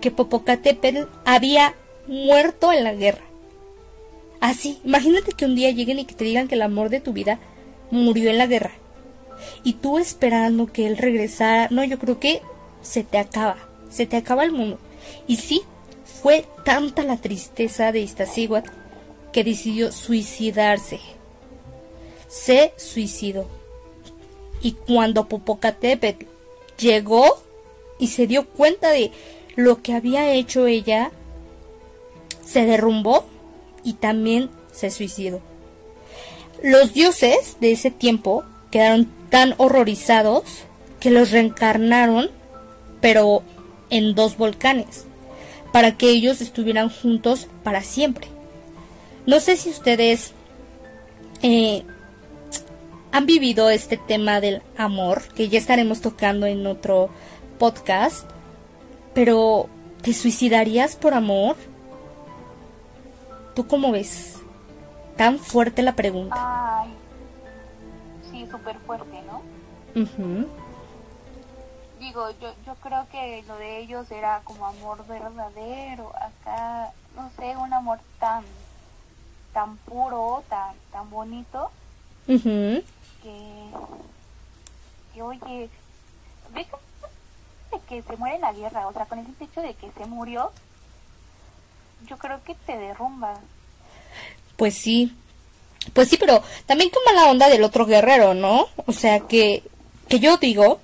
que 0.00 0.10
Popocatépetl 0.10 1.02
había 1.26 1.74
muerto 2.06 2.72
en 2.72 2.82
la 2.82 2.94
guerra. 2.94 3.26
Así, 4.40 4.80
imagínate 4.84 5.32
que 5.32 5.44
un 5.44 5.54
día 5.54 5.70
lleguen 5.70 5.98
y 5.98 6.06
que 6.06 6.14
te 6.14 6.24
digan 6.24 6.48
que 6.48 6.54
el 6.54 6.62
amor 6.62 6.88
de 6.88 7.00
tu 7.00 7.12
vida 7.12 7.40
murió 7.90 8.30
en 8.30 8.38
la 8.38 8.46
guerra. 8.46 8.78
Y 9.62 9.74
tú 9.74 9.98
esperando 9.98 10.66
que 10.66 10.86
él 10.86 10.96
regresara, 10.96 11.68
no, 11.70 11.84
yo 11.84 11.98
creo 11.98 12.20
que 12.20 12.42
se 12.82 13.04
te 13.04 13.18
acaba, 13.18 13.56
se 13.90 14.06
te 14.06 14.16
acaba 14.16 14.44
el 14.44 14.52
mundo. 14.52 14.78
Y 15.26 15.36
sí, 15.36 15.62
fue 16.22 16.46
tanta 16.64 17.02
la 17.02 17.16
tristeza 17.16 17.92
de 17.92 18.00
Iztaccíhuatl 18.00 18.70
que 19.32 19.44
decidió 19.44 19.92
suicidarse. 19.92 21.00
Se 22.28 22.72
suicidó. 22.76 23.48
Y 24.62 24.72
cuando 24.72 25.28
Popocatépetl 25.28 26.26
llegó 26.78 27.42
y 27.98 28.08
se 28.08 28.26
dio 28.26 28.48
cuenta 28.48 28.90
de 28.90 29.10
lo 29.56 29.82
que 29.82 29.92
había 29.92 30.32
hecho 30.32 30.66
ella, 30.66 31.10
se 32.44 32.64
derrumbó 32.64 33.24
y 33.82 33.94
también 33.94 34.50
se 34.72 34.90
suicidó. 34.90 35.40
Los 36.62 36.94
dioses 36.94 37.56
de 37.60 37.72
ese 37.72 37.90
tiempo 37.90 38.44
quedaron 38.70 39.10
tan 39.34 39.56
horrorizados 39.58 40.62
que 41.00 41.10
los 41.10 41.32
reencarnaron, 41.32 42.30
pero 43.00 43.42
en 43.90 44.14
dos 44.14 44.36
volcanes, 44.36 45.06
para 45.72 45.96
que 45.96 46.08
ellos 46.10 46.40
estuvieran 46.40 46.88
juntos 46.88 47.48
para 47.64 47.82
siempre. 47.82 48.28
No 49.26 49.40
sé 49.40 49.56
si 49.56 49.70
ustedes 49.70 50.34
eh, 51.42 51.82
han 53.10 53.26
vivido 53.26 53.70
este 53.70 53.96
tema 53.96 54.40
del 54.40 54.62
amor, 54.76 55.24
que 55.34 55.48
ya 55.48 55.58
estaremos 55.58 56.00
tocando 56.00 56.46
en 56.46 56.64
otro 56.68 57.10
podcast, 57.58 58.30
pero, 59.14 59.68
¿te 60.02 60.14
suicidarías 60.14 60.94
por 60.94 61.12
amor? 61.12 61.56
¿Tú 63.56 63.66
cómo 63.66 63.90
ves? 63.90 64.36
Tan 65.16 65.40
fuerte 65.40 65.82
la 65.82 65.96
pregunta. 65.96 66.36
Ay, 66.38 66.93
súper 68.56 68.78
fuerte, 68.80 69.22
¿no? 69.22 69.42
Digo, 71.98 72.30
yo, 72.40 72.54
yo 72.64 72.74
creo 72.76 73.06
que 73.10 73.42
lo 73.48 73.56
de 73.56 73.78
ellos 73.78 74.10
era 74.10 74.42
como 74.44 74.66
amor 74.66 75.04
verdadero. 75.06 76.12
Acá, 76.16 76.92
no 77.16 77.30
sé, 77.36 77.56
un 77.56 77.72
amor 77.72 77.98
tan, 78.20 78.44
tan 79.52 79.76
puro, 79.78 80.44
tan, 80.48 80.74
tan 80.92 81.10
bonito. 81.10 81.70
que, 83.22 83.70
que, 85.12 85.22
oye, 85.22 85.70
¿ves 86.52 86.66
que 87.88 88.02
se 88.02 88.16
muere 88.16 88.36
en 88.36 88.42
la 88.42 88.52
guerra, 88.52 88.86
o 88.86 88.92
sea, 88.92 89.06
con 89.06 89.18
ese 89.18 89.32
hecho 89.44 89.60
de 89.60 89.74
que 89.74 89.90
se 89.90 90.06
murió, 90.06 90.52
yo 92.06 92.16
creo 92.18 92.42
que 92.44 92.54
te 92.54 92.78
derrumba. 92.78 93.34
Pues 94.56 94.74
sí, 94.74 95.16
Pues 95.92 96.08
sí, 96.08 96.16
pero 96.16 96.42
también 96.66 96.90
qué 96.90 96.98
mala 97.04 97.30
onda 97.30 97.48
del 97.48 97.62
otro 97.62 97.86
guerrero, 97.86 98.34
¿no? 98.34 98.68
O 98.86 98.92
sea, 98.92 99.20
que, 99.20 99.62
que 100.08 100.18
yo 100.18 100.38
digo, 100.38 100.80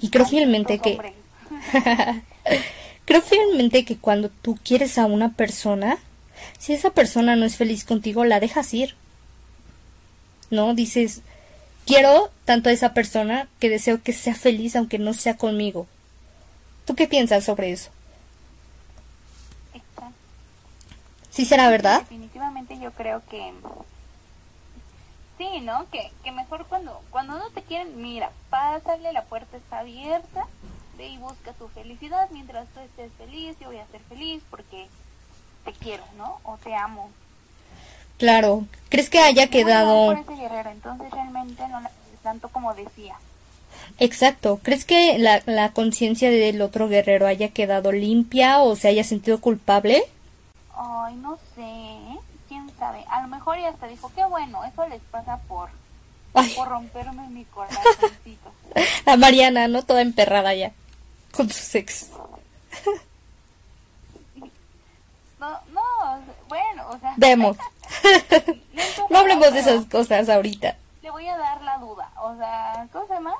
y 0.00 0.10
creo 0.10 0.26
fielmente 0.26 0.78
que... 0.78 0.98
creo 3.04 3.22
fielmente 3.22 3.84
que 3.84 3.96
cuando 3.96 4.28
tú 4.28 4.58
quieres 4.62 4.98
a 4.98 5.06
una 5.06 5.32
persona, 5.32 5.98
si 6.58 6.72
esa 6.72 6.90
persona 6.90 7.36
no 7.36 7.44
es 7.44 7.56
feliz 7.56 7.84
contigo, 7.84 8.24
la 8.24 8.40
dejas 8.40 8.72
ir. 8.74 8.94
¿No? 10.50 10.74
Dices, 10.74 11.22
quiero 11.86 12.30
tanto 12.44 12.68
a 12.68 12.72
esa 12.72 12.94
persona 12.94 13.48
que 13.58 13.68
deseo 13.68 14.02
que 14.02 14.12
sea 14.12 14.34
feliz 14.34 14.76
aunque 14.76 14.98
no 14.98 15.14
sea 15.14 15.36
conmigo. 15.36 15.86
¿Tú 16.84 16.94
qué 16.94 17.06
piensas 17.06 17.44
sobre 17.44 17.72
eso? 17.72 17.90
Exacto. 19.72 20.12
¿Sí 21.30 21.44
será 21.44 21.70
verdad? 21.70 22.00
Definitivamente 22.02 22.78
yo 22.80 22.90
creo 22.92 23.22
que 23.30 23.52
sí, 25.42 25.60
¿no? 25.60 25.86
Que, 25.90 26.10
que 26.22 26.32
mejor 26.32 26.66
cuando 26.66 27.00
cuando 27.10 27.38
no 27.38 27.50
te 27.50 27.62
quieren, 27.62 28.00
mira, 28.00 28.30
pásale, 28.50 29.12
la 29.12 29.24
puerta 29.24 29.56
está 29.56 29.80
abierta, 29.80 30.46
ve 30.96 31.08
y 31.08 31.18
busca 31.18 31.52
tu 31.54 31.68
felicidad 31.68 32.28
mientras 32.30 32.68
tú 32.68 32.80
estés 32.80 33.10
feliz, 33.18 33.56
yo 33.60 33.68
voy 33.68 33.78
a 33.78 33.86
ser 33.88 34.00
feliz 34.08 34.42
porque 34.50 34.88
te 35.64 35.72
quiero, 35.72 36.04
¿no? 36.16 36.38
O 36.44 36.56
te 36.58 36.74
amo. 36.74 37.10
Claro. 38.18 38.64
¿Crees 38.88 39.10
que 39.10 39.18
haya 39.18 39.48
quedado... 39.48 40.14
por 40.14 40.18
ese 40.18 40.42
guerrero, 40.42 40.70
entonces 40.70 41.10
realmente 41.10 41.66
no 41.68 41.80
la 41.80 41.90
tanto 42.22 42.48
como 42.48 42.72
decía. 42.74 43.16
Exacto. 43.98 44.60
¿Crees 44.62 44.84
que 44.84 45.18
la, 45.18 45.42
la 45.46 45.72
conciencia 45.72 46.30
del 46.30 46.62
otro 46.62 46.88
guerrero 46.88 47.26
haya 47.26 47.48
quedado 47.48 47.90
limpia 47.90 48.60
o 48.60 48.76
se 48.76 48.88
haya 48.88 49.02
sentido 49.02 49.40
culpable? 49.40 50.04
Ay, 50.76 51.16
no 51.16 51.36
sé, 51.56 51.62
sabe. 52.82 53.04
A 53.08 53.22
lo 53.22 53.28
mejor 53.28 53.60
ya 53.60 53.68
hasta 53.68 53.86
dijo, 53.86 54.10
qué 54.12 54.24
bueno, 54.24 54.64
eso 54.64 54.88
les 54.88 55.00
pasa 55.02 55.36
por, 55.46 55.70
Ay, 56.34 56.52
por 56.56 56.68
romperme 56.68 57.28
mi 57.28 57.44
corazoncito. 57.44 58.52
la 59.06 59.16
Mariana, 59.16 59.68
¿no? 59.68 59.84
Toda 59.84 60.02
emperrada 60.02 60.52
ya. 60.52 60.72
Con 61.32 61.48
su 61.48 61.78
ex. 61.78 62.10
No, 65.38 65.50
no, 65.72 65.82
bueno, 66.46 66.88
o 66.88 66.98
sea. 67.00 67.14
Vemos. 67.16 67.56
no, 69.10 69.18
hablemos 69.18 69.52
de 69.52 69.58
esas 69.58 69.86
cosas 69.86 70.28
ahorita. 70.28 70.76
Le 71.02 71.10
voy 71.10 71.26
a 71.26 71.36
dar 71.36 71.60
la 71.62 71.78
duda, 71.78 72.12
o 72.22 72.36
sea, 72.36 72.86
¿cómo 72.92 73.08
se 73.08 73.14
llama? 73.14 73.34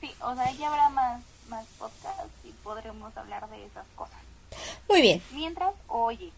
Sí, 0.00 0.10
o 0.22 0.34
sea, 0.34 0.50
ya 0.52 0.68
habrá 0.68 0.88
más, 0.88 1.20
más 1.50 1.66
podcasts 1.78 2.32
y 2.44 2.48
podremos 2.62 3.14
hablar 3.14 3.46
de 3.50 3.66
esas 3.66 3.84
cosas. 3.94 4.16
Muy 4.88 5.02
bien. 5.02 5.22
Mientras, 5.32 5.74
oye, 5.88 6.32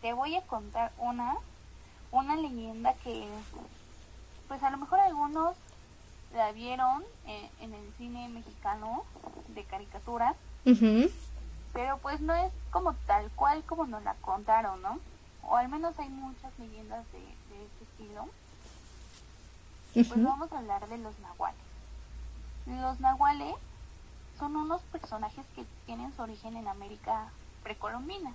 te 0.00 0.12
voy 0.12 0.36
a 0.36 0.42
contar 0.42 0.92
una, 0.98 1.36
una 2.12 2.36
leyenda 2.36 2.94
que, 3.04 3.28
pues 4.48 4.62
a 4.62 4.70
lo 4.70 4.78
mejor 4.78 5.00
algunos 5.00 5.56
la 6.34 6.52
vieron 6.52 7.02
en, 7.26 7.50
en 7.60 7.74
el 7.74 7.92
cine 7.98 8.28
mexicano 8.28 9.04
de 9.48 9.64
caricatura, 9.64 10.34
pero 11.72 11.98
pues 11.98 12.20
no 12.20 12.34
es 12.34 12.52
como 12.70 12.94
tal 13.06 13.30
cual 13.32 13.62
como 13.64 13.86
nos 13.86 14.02
la 14.04 14.14
contaron, 14.14 14.80
¿no? 14.82 14.98
O 15.42 15.56
al 15.56 15.68
menos 15.68 15.98
hay 15.98 16.08
muchas 16.08 16.56
leyendas 16.58 17.04
de, 17.12 17.18
de 17.18 17.64
este 17.64 17.84
estilo. 17.84 18.28
Pues 20.08 20.22
vamos 20.22 20.52
a 20.52 20.58
hablar 20.58 20.86
de 20.88 20.98
los 20.98 21.18
nahuales. 21.18 21.60
Los 22.66 23.00
nahuales 23.00 23.54
son 24.38 24.54
unos 24.54 24.80
personajes 24.82 25.44
que 25.56 25.64
tienen 25.86 26.14
su 26.14 26.22
origen 26.22 26.56
en 26.56 26.68
América 26.68 27.28
precolombina. 27.64 28.32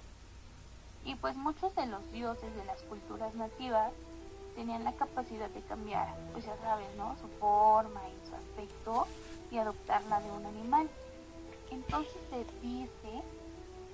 Y 1.05 1.15
pues 1.15 1.35
muchos 1.37 1.73
de 1.75 1.85
los 1.85 2.11
dioses 2.11 2.53
de 2.55 2.65
las 2.65 2.81
culturas 2.83 3.33
nativas 3.35 3.91
tenían 4.55 4.83
la 4.83 4.93
capacidad 4.93 5.49
de 5.49 5.61
cambiar, 5.61 6.07
pues 6.33 6.45
ya 6.45 6.57
sabes, 6.57 6.87
¿no? 6.97 7.15
Su 7.21 7.27
forma 7.39 8.01
y 8.09 8.27
su 8.27 8.35
aspecto 8.35 9.07
y 9.51 9.57
adoptarla 9.57 10.19
de 10.21 10.31
un 10.31 10.45
animal. 10.45 10.89
Entonces 11.71 12.17
se 12.29 12.45
dice 12.65 13.21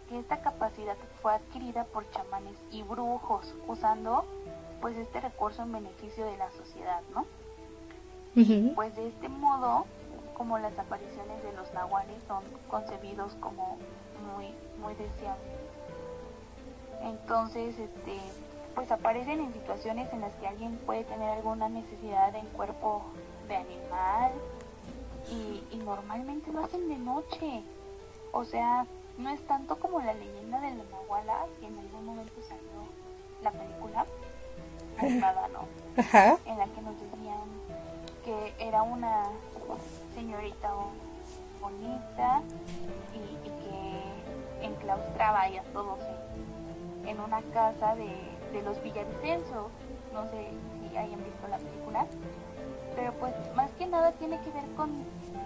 que 0.07 0.19
esta 0.19 0.41
capacidad 0.41 0.95
fue 1.21 1.33
adquirida 1.33 1.83
por 1.85 2.09
chamanes 2.11 2.55
y 2.71 2.83
brujos, 2.83 3.53
usando 3.67 4.25
pues 4.79 4.97
este 4.97 5.19
recurso 5.21 5.63
en 5.63 5.71
beneficio 5.73 6.25
de 6.25 6.37
la 6.37 6.49
sociedad, 6.51 7.01
¿no? 7.13 7.25
Pues 8.75 8.95
de 8.95 9.07
este 9.09 9.27
modo, 9.29 9.85
como 10.37 10.57
las 10.59 10.77
apariciones 10.79 11.43
de 11.43 11.51
los 11.53 11.73
nahuales 11.73 12.23
son 12.27 12.43
concebidos 12.69 13.33
como 13.35 13.77
muy, 14.33 14.47
muy 14.79 14.93
deseables. 14.95 15.70
Entonces, 17.03 17.77
este, 17.79 18.17
pues 18.75 18.91
aparecen 18.91 19.39
en 19.41 19.53
situaciones 19.53 20.11
en 20.13 20.21
las 20.21 20.33
que 20.35 20.47
alguien 20.47 20.77
puede 20.85 21.03
tener 21.03 21.29
alguna 21.29 21.67
necesidad 21.69 22.33
en 22.35 22.45
cuerpo 22.47 23.03
de 23.47 23.55
animal 23.57 24.31
y, 25.29 25.63
y 25.71 25.77
normalmente 25.77 26.51
lo 26.51 26.63
hacen 26.63 26.87
de 26.89 26.97
noche. 26.97 27.63
O 28.31 28.43
sea, 28.45 28.85
no 29.17 29.29
es 29.29 29.41
tanto 29.47 29.77
como 29.77 29.99
la 30.01 30.13
leyenda 30.13 30.59
de 30.61 30.69
la 30.71 30.83
nahuala, 30.85 31.45
que 31.59 31.67
en 31.67 31.77
algún 31.79 32.05
momento 32.05 32.33
salió 32.47 32.87
la 33.43 33.51
película 33.51 34.05
animada, 34.99 35.47
¿no? 35.49 35.65
Ajá. 36.01 36.37
en 36.45 36.57
la 36.57 36.65
que 36.67 36.81
nos 36.81 36.95
decían 36.95 37.41
que 38.23 38.53
era 38.65 38.81
una 38.83 39.25
señorita 40.15 40.71
bo- 40.73 40.91
bonita 41.59 42.41
y, 43.13 43.17
y 43.17 43.51
que 44.61 44.65
enclaustraba 44.67 45.41
ahí 45.41 45.57
a 45.57 45.63
todos 45.73 45.99
en, 45.99 46.30
en 47.05 47.19
una 47.19 47.41
casa 47.53 47.95
de, 47.95 48.09
de 48.51 48.61
los 48.63 48.81
Villavicencio. 48.83 49.69
No 50.13 50.23
sé 50.29 50.47
si 50.89 50.97
hayan 50.97 51.23
visto 51.23 51.47
la 51.49 51.57
película, 51.57 52.05
pero 52.95 53.13
pues 53.13 53.33
más 53.55 53.69
que 53.77 53.85
nada 53.85 54.11
tiene 54.13 54.39
que 54.41 54.51
ver 54.51 54.65
con 54.75 54.89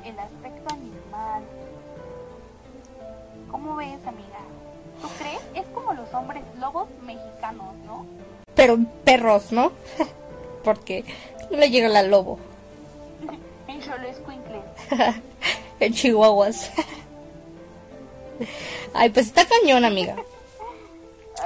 el 0.04 0.18
aspecto 0.20 0.74
animal. 0.74 1.44
¿Cómo 3.52 3.76
ves, 3.76 4.00
amiga? 4.06 4.40
¿Tú 5.02 5.08
crees? 5.20 5.42
Es 5.54 5.66
como 5.74 5.94
los 5.94 6.12
hombres 6.14 6.44
lobos 6.60 6.88
mexicanos, 7.06 7.76
¿no? 7.86 8.06
Pero 8.56 8.78
perros, 9.04 9.52
¿no? 9.52 9.72
Porque 10.64 11.06
no 11.52 11.58
le 11.58 11.70
llega 11.70 11.88
la 11.90 12.04
lobo. 12.04 12.40
En 13.68 13.82
Xoloescuincle. 13.82 14.62
en 15.80 15.94
Chihuahuas. 15.94 16.72
Ay, 18.94 19.10
pues 19.10 19.28
está 19.28 19.46
cañón, 19.46 19.84
amiga. 19.86 20.16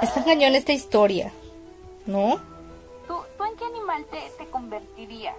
Está 0.02 0.24
cañón 0.24 0.54
esta 0.54 0.72
historia. 0.72 1.32
¿No? 2.06 2.40
¿Tú, 3.06 3.14
¿Tú 3.36 3.44
en 3.44 3.56
qué 3.56 3.64
animal 3.64 4.04
te, 4.10 4.30
te 4.38 4.50
convertirías? 4.50 5.36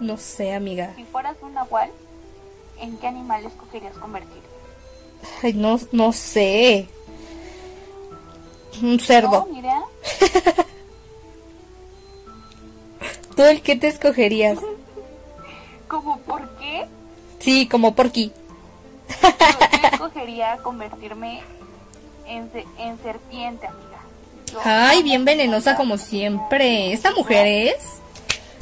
No 0.00 0.16
sé, 0.16 0.54
amiga. 0.54 0.94
Si 0.96 1.04
fueras 1.04 1.36
un 1.42 1.54
nahual, 1.54 1.90
¿en 2.80 2.96
qué 2.98 3.06
animal 3.06 3.44
escogerías 3.44 3.96
convertirte? 3.98 4.48
Ay, 5.42 5.52
no, 5.52 5.78
no 5.92 6.12
sé. 6.12 6.88
Un 8.82 8.98
cerdo. 8.98 9.46
No, 9.46 9.46
mira, 9.46 9.82
¿Tú 13.36 13.42
el 13.42 13.62
que 13.62 13.76
te 13.76 13.88
escogerías? 13.88 14.58
¿como 15.88 16.18
por 16.20 16.48
qué? 16.58 16.86
Sí, 17.38 17.68
como 17.68 17.94
porqui. 17.94 18.32
Yo, 19.22 19.28
yo 19.82 19.88
escogería 19.88 20.58
convertirme 20.62 21.42
en, 22.30 22.50
se- 22.52 22.66
en 22.78 22.98
serpiente, 23.02 23.66
amiga. 23.66 23.98
Yo 24.52 24.58
Ay, 24.64 25.02
bien 25.02 25.24
venenosa 25.24 25.76
como 25.76 25.96
siempre. 25.98 26.92
¿Esta 26.92 27.12
mujer 27.12 27.46
es? 27.46 28.00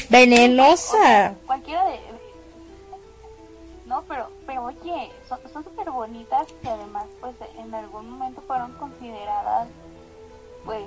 Venenosa. 0.08 1.34
Cualquiera 1.46 1.84
de... 1.86 1.98
No, 3.86 4.02
pero, 4.06 4.28
pero 4.46 4.64
oye, 4.64 5.10
son 5.28 5.38
son 5.52 5.64
súper 5.64 5.90
bonitas 5.90 6.46
y 6.62 6.68
además, 6.68 7.04
pues, 7.20 7.34
en 7.58 7.74
algún 7.74 8.10
momento 8.10 8.42
fueron 8.46 8.72
consideradas, 8.72 9.68
pues, 10.66 10.82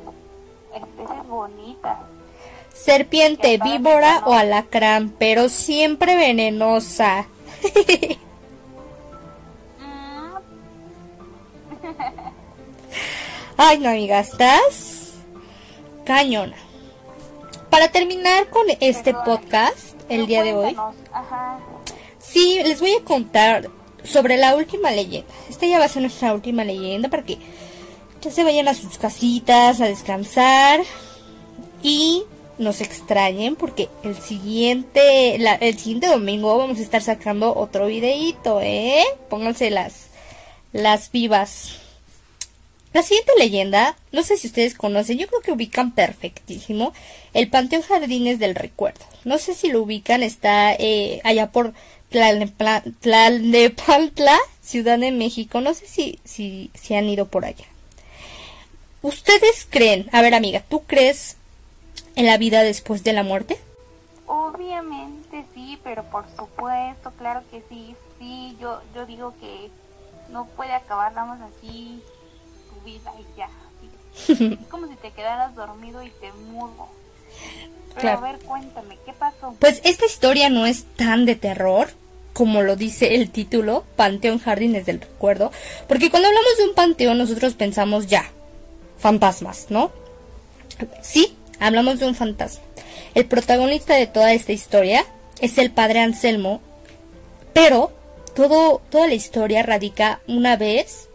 especies 0.75 1.27
bonitas. 1.27 1.97
Serpiente, 2.73 3.57
víbora 3.57 4.21
o 4.25 4.33
alacrán, 4.33 5.09
pero 5.17 5.49
siempre 5.49 6.15
venenosa. 6.15 7.25
Ay, 13.63 13.77
no, 13.77 13.89
amiga, 13.89 14.19
estás 14.19 15.11
cañona. 16.03 16.55
Para 17.69 17.89
terminar 17.91 18.49
con 18.49 18.63
este 18.79 19.13
podcast, 19.13 19.93
el 20.09 20.25
día 20.25 20.41
de 20.41 20.53
hoy, 20.55 20.75
sí, 22.17 22.59
les 22.63 22.79
voy 22.81 22.95
a 22.99 23.03
contar 23.03 23.69
sobre 24.03 24.37
la 24.37 24.55
última 24.55 24.89
leyenda. 24.89 25.31
Esta 25.47 25.67
ya 25.67 25.77
va 25.77 25.85
a 25.85 25.89
ser 25.89 26.01
nuestra 26.01 26.33
última 26.33 26.63
leyenda 26.63 27.07
para 27.09 27.21
que 27.23 27.37
ya 28.21 28.31
se 28.31 28.43
vayan 28.43 28.67
a 28.67 28.73
sus 28.73 28.97
casitas 28.97 29.79
a 29.79 29.85
descansar 29.85 30.81
y 31.83 32.23
nos 32.57 32.81
extrañen 32.81 33.55
porque 33.55 33.89
el 34.03 34.17
siguiente, 34.19 35.37
la- 35.37 35.53
el 35.55 35.77
siguiente 35.77 36.07
domingo 36.07 36.57
vamos 36.57 36.79
a 36.79 36.81
estar 36.81 37.03
sacando 37.03 37.55
otro 37.55 37.85
videíto, 37.85 38.59
¿eh? 38.59 39.03
Pónganse 39.29 39.69
las, 39.69 40.07
las 40.73 41.11
vivas. 41.11 41.77
La 42.93 43.03
siguiente 43.03 43.31
leyenda, 43.37 43.95
no 44.11 44.21
sé 44.21 44.35
si 44.35 44.47
ustedes 44.47 44.75
conocen, 44.75 45.17
yo 45.17 45.27
creo 45.27 45.39
que 45.39 45.53
ubican 45.53 45.91
perfectísimo 45.91 46.91
el 47.33 47.49
Panteón 47.49 47.83
Jardines 47.83 48.37
del 48.37 48.53
Recuerdo. 48.53 49.05
No 49.23 49.37
sé 49.37 49.53
si 49.53 49.71
lo 49.71 49.81
ubican, 49.81 50.23
está 50.23 50.73
eh, 50.73 51.21
allá 51.23 51.51
por 51.51 51.73
Tlalnepantla, 52.09 54.37
Ciudad 54.61 54.99
de 54.99 55.11
México. 55.11 55.61
No 55.61 55.73
sé 55.73 55.87
si, 55.87 56.19
si, 56.25 56.69
si 56.73 56.95
han 56.95 57.07
ido 57.07 57.27
por 57.27 57.45
allá. 57.45 57.63
¿Ustedes 59.01 59.65
creen, 59.69 60.09
a 60.11 60.21
ver 60.21 60.33
amiga, 60.33 60.61
¿tú 60.67 60.83
crees 60.83 61.37
en 62.15 62.25
la 62.25 62.37
vida 62.37 62.61
después 62.61 63.05
de 63.05 63.13
la 63.13 63.23
muerte? 63.23 63.57
Obviamente 64.27 65.45
sí, 65.55 65.79
pero 65.83 66.03
por 66.03 66.25
supuesto, 66.37 67.11
claro 67.17 67.41
que 67.49 67.63
sí, 67.69 67.95
sí, 68.19 68.57
yo, 68.59 68.81
yo 68.93 69.05
digo 69.05 69.33
que 69.39 69.69
no 70.29 70.45
puede 70.45 70.73
acabar 70.73 71.13
nada 71.13 71.35
más 71.35 71.41
así 71.41 72.01
tu 72.81 72.85
vida 72.85 73.11
y 73.19 73.37
ya. 73.37 73.49
es 74.61 74.67
como 74.67 74.87
si 74.87 74.95
te 74.95 75.11
quedaras 75.11 75.55
dormido 75.55 76.03
y 76.03 76.09
te 76.09 76.31
mudo. 76.33 76.89
Pero 77.95 78.09
a 78.09 78.21
ver, 78.21 78.39
cuéntame, 78.39 78.97
¿qué 79.05 79.13
pasó? 79.13 79.55
Pues 79.59 79.81
esta 79.83 80.05
historia 80.05 80.49
no 80.49 80.65
es 80.65 80.85
tan 80.95 81.25
de 81.25 81.35
terror 81.35 81.89
como 82.33 82.61
lo 82.61 82.75
dice 82.75 83.15
el 83.15 83.29
título, 83.29 83.83
Panteón 83.95 84.39
Jardines 84.39 84.85
del 84.85 85.01
Recuerdo, 85.01 85.51
porque 85.87 86.09
cuando 86.09 86.29
hablamos 86.29 86.57
de 86.57 86.63
un 86.63 86.75
panteón 86.75 87.17
nosotros 87.17 87.55
pensamos 87.55 88.07
ya, 88.07 88.25
fantasmas, 88.97 89.67
¿no? 89.69 89.91
Sí, 91.01 91.35
hablamos 91.59 91.99
de 91.99 92.07
un 92.07 92.15
fantasma. 92.15 92.63
El 93.15 93.25
protagonista 93.25 93.95
de 93.95 94.07
toda 94.07 94.33
esta 94.33 94.53
historia 94.53 95.05
es 95.41 95.57
el 95.57 95.71
padre 95.71 95.99
Anselmo, 95.99 96.61
pero 97.53 97.91
todo, 98.33 98.81
toda 98.89 99.07
la 99.07 99.13
historia 99.13 99.61
radica 99.63 100.21
una 100.27 100.55
vez 100.55 101.09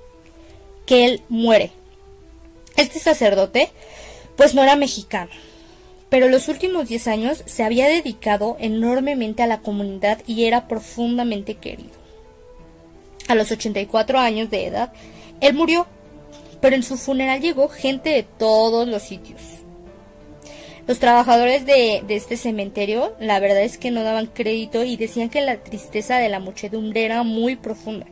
que 0.87 1.05
él 1.05 1.22
muere. 1.28 1.72
Este 2.76 2.99
sacerdote, 2.99 3.70
pues 4.37 4.55
no 4.55 4.62
era 4.62 4.76
mexicano, 4.76 5.30
pero 6.09 6.28
los 6.28 6.49
últimos 6.49 6.89
10 6.89 7.09
años 7.09 7.43
se 7.47 7.64
había 7.64 7.89
dedicado 7.89 8.57
enormemente 8.61 9.43
a 9.43 9.47
la 9.47 9.61
comunidad 9.61 10.22
y 10.26 10.45
era 10.45 10.68
profundamente 10.68 11.55
querido. 11.55 11.97
A 13.28 13.34
los 13.34 13.51
84 13.51 14.18
años 14.18 14.51
de 14.51 14.66
edad, 14.66 14.93
él 15.41 15.55
murió, 15.55 15.87
pero 16.61 16.76
en 16.76 16.82
su 16.82 16.97
funeral 16.97 17.41
llegó 17.41 17.68
gente 17.68 18.11
de 18.11 18.22
todos 18.22 18.87
los 18.87 19.03
sitios. 19.03 19.43
Los 20.87 21.01
trabajadores 21.01 21.66
de, 21.66 22.05
este 22.09 22.37
cementerio, 22.37 23.14
la 23.18 23.41
verdad 23.41 23.62
es 23.62 23.76
que 23.76 23.91
no 23.91 24.05
daban 24.05 24.26
crédito 24.26 24.84
y 24.84 24.97
decían 24.97 25.30
que 25.30 25.41
la 25.41 25.57
tristeza 25.57 26.18
de 26.18 26.28
la 26.28 26.39
muchedumbre 26.39 27.05
era 27.05 27.24
muy 27.24 27.57
profunda. 27.57 28.07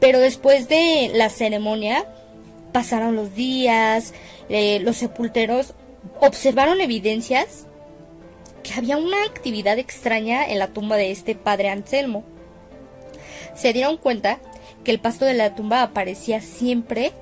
Pero 0.00 0.18
después 0.20 0.68
de 0.68 1.10
la 1.14 1.30
ceremonia, 1.30 2.06
pasaron 2.72 3.16
los 3.16 3.34
días, 3.34 4.12
eh, 4.48 4.80
los 4.80 4.96
sepulteros 4.96 5.74
observaron 6.20 6.80
evidencias 6.80 7.66
que 8.62 8.74
había 8.74 8.96
una 8.96 9.22
actividad 9.24 9.78
extraña 9.78 10.44
en 10.44 10.58
la 10.58 10.68
tumba 10.68 10.96
de 10.96 11.10
este 11.10 11.34
padre 11.34 11.70
Anselmo. 11.70 12.24
Se 13.54 13.72
dieron 13.72 13.96
cuenta 13.96 14.40
que 14.84 14.90
el 14.90 14.98
pasto 14.98 15.24
de 15.24 15.34
la 15.34 15.54
tumba 15.54 15.82
aparecía 15.82 16.40
siempre 16.40 17.12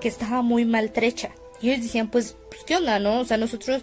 que 0.00 0.08
estaba 0.08 0.42
muy 0.42 0.64
maltrecha. 0.64 1.30
Y 1.60 1.70
ellos 1.70 1.82
decían, 1.82 2.10
pues, 2.10 2.36
pues, 2.48 2.62
¿qué 2.64 2.76
onda, 2.76 2.98
no? 2.98 3.20
O 3.20 3.24
sea, 3.24 3.36
nosotros 3.36 3.82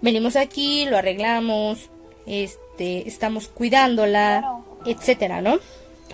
venimos 0.00 0.36
aquí, 0.36 0.86
lo 0.86 0.96
arreglamos, 0.96 1.90
este, 2.26 3.06
estamos 3.08 3.48
cuidándola, 3.48 4.62
etcétera, 4.84 5.42
¿no? 5.42 5.58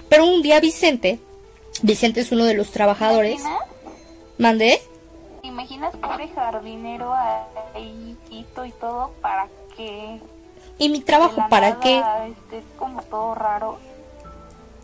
Pero 0.09 0.27
un 0.27 0.43
día 0.43 0.61
Vicente, 0.61 1.19
Vicente 1.81 2.21
es 2.21 2.33
uno 2.33 2.45
de 2.45 2.55
los 2.55 2.71
trabajadores. 2.71 3.43
¿Mandé? 4.39 4.83
¿Te 5.41 5.49
imaginas 5.49 5.95
pobre 5.97 6.29
jardinero 6.29 7.13
ahí 7.13 8.17
y 8.31 8.45
todo 8.81 9.13
para 9.21 9.49
qué? 9.77 10.21
¿Y 10.79 10.89
mi 10.89 11.01
trabajo 11.01 11.47
para 11.49 11.81
qué? 11.81 12.03
Este, 12.29 12.59
es 12.59 12.65
como 12.79 13.03
todo 13.03 13.35
raro. 13.35 13.79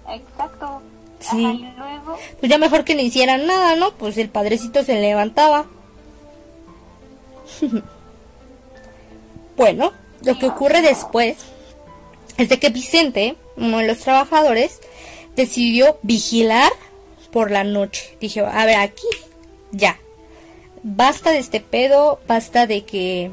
Exacto. 0.09 0.82
Sí. 1.20 1.45
y 1.45 1.72
luego... 1.76 2.16
Pues 2.39 2.51
ya 2.51 2.59
mejor 2.59 2.84
que 2.84 2.95
no 2.95 3.03
hicieran 3.03 3.47
nada, 3.47 3.74
¿no? 3.76 3.93
Pues 3.93 4.16
el 4.18 4.28
padrecito 4.28 4.84
se 4.84 5.01
levantaba. 5.01 5.66
bueno, 9.57 9.93
lo 10.22 10.39
que 10.39 10.47
ocurre 10.47 10.82
después 10.82 11.39
es 12.36 12.49
de 12.49 12.59
que 12.59 12.70
Vicente, 12.70 13.36
uno 13.57 13.78
de 13.78 13.86
los 13.86 13.99
trabajadores, 13.99 14.80
decidió 15.39 15.99
vigilar 16.03 16.70
por 17.32 17.51
la 17.51 17.64
noche. 17.64 18.16
Dije, 18.20 18.41
a 18.41 18.66
ver, 18.66 18.76
aquí, 18.76 19.07
ya. 19.72 19.99
Basta 20.82 21.30
de 21.30 21.39
este 21.39 21.61
pedo, 21.61 22.20
basta 22.28 22.66
de 22.66 22.84
que 22.84 23.30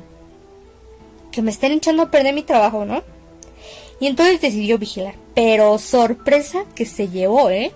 que 1.32 1.42
me 1.42 1.52
estén 1.52 1.74
echando 1.74 2.04
a 2.04 2.12
perder 2.12 2.34
mi 2.34 2.44
trabajo, 2.44 2.86
¿no? 2.86 3.04
Y 4.00 4.08
entonces 4.08 4.40
decidió 4.40 4.78
vigilar. 4.78 5.16
Pero 5.34 5.78
sorpresa 5.80 6.64
que 6.76 6.86
se 6.86 7.10
llevó, 7.10 7.50
¿eh? 7.50 7.74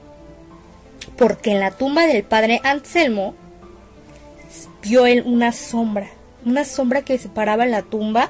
Porque 1.17 1.51
en 1.51 1.59
la 1.59 1.71
tumba 1.71 2.07
del 2.07 2.23
padre 2.23 2.61
Anselmo 2.63 3.35
vio 4.81 5.05
él 5.05 5.23
una 5.25 5.51
sombra 5.51 6.09
una 6.45 6.65
sombra 6.65 7.01
que 7.01 7.17
se 7.17 7.29
paraba 7.29 7.65
en 7.65 7.71
la 7.71 7.81
tumba 7.81 8.29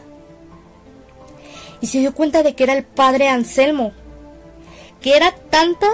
y 1.81 1.87
se 1.87 1.99
dio 1.99 2.13
cuenta 2.13 2.43
de 2.43 2.55
que 2.55 2.63
era 2.63 2.73
el 2.73 2.83
padre 2.83 3.29
Anselmo, 3.29 3.93
que 5.01 5.15
era 5.15 5.31
tanta 5.31 5.87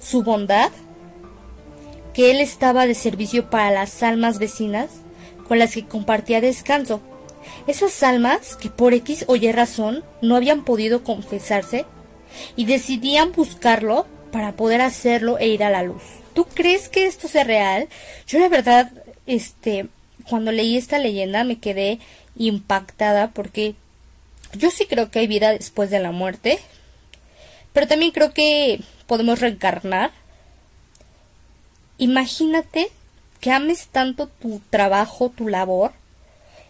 su 0.00 0.22
bondad 0.22 0.70
que 2.12 2.30
él 2.30 2.40
estaba 2.40 2.86
de 2.86 2.94
servicio 2.94 3.50
para 3.50 3.70
las 3.70 4.02
almas 4.02 4.38
vecinas 4.38 4.90
con 5.48 5.58
las 5.58 5.74
que 5.74 5.86
compartía 5.86 6.40
descanso. 6.40 7.00
Esas 7.66 8.02
almas 8.02 8.56
que 8.56 8.70
por 8.70 8.94
X 8.94 9.24
o 9.28 9.36
Y 9.36 9.50
razón 9.52 10.04
no 10.22 10.36
habían 10.36 10.64
podido 10.64 11.02
confesarse 11.02 11.84
y 12.56 12.66
decidían 12.66 13.32
buscarlo 13.32 14.06
para 14.32 14.52
poder 14.52 14.80
hacerlo 14.80 15.38
e 15.38 15.48
ir 15.48 15.62
a 15.62 15.70
la 15.70 15.82
luz. 15.82 16.02
¿Tú 16.34 16.46
crees 16.46 16.88
que 16.88 17.06
esto 17.06 17.28
sea 17.28 17.44
real? 17.44 17.88
Yo 18.26 18.38
la 18.38 18.48
verdad, 18.48 18.90
este, 19.26 19.86
cuando 20.28 20.52
leí 20.52 20.76
esta 20.76 20.98
leyenda 20.98 21.44
me 21.44 21.58
quedé 21.58 22.00
impactada 22.36 23.30
porque 23.30 23.74
yo 24.56 24.70
sí 24.70 24.86
creo 24.86 25.10
que 25.10 25.20
hay 25.20 25.26
vida 25.26 25.50
después 25.50 25.90
de 25.90 26.00
la 26.00 26.12
muerte, 26.12 26.58
pero 27.74 27.88
también 27.88 28.12
creo 28.12 28.32
que 28.32 28.80
podemos 29.06 29.40
reencarnar. 29.40 30.12
Imagínate 31.98 32.90
que 33.40 33.50
ames 33.50 33.88
tanto 33.88 34.28
tu 34.28 34.60
trabajo, 34.70 35.28
tu 35.28 35.48
labor, 35.48 35.92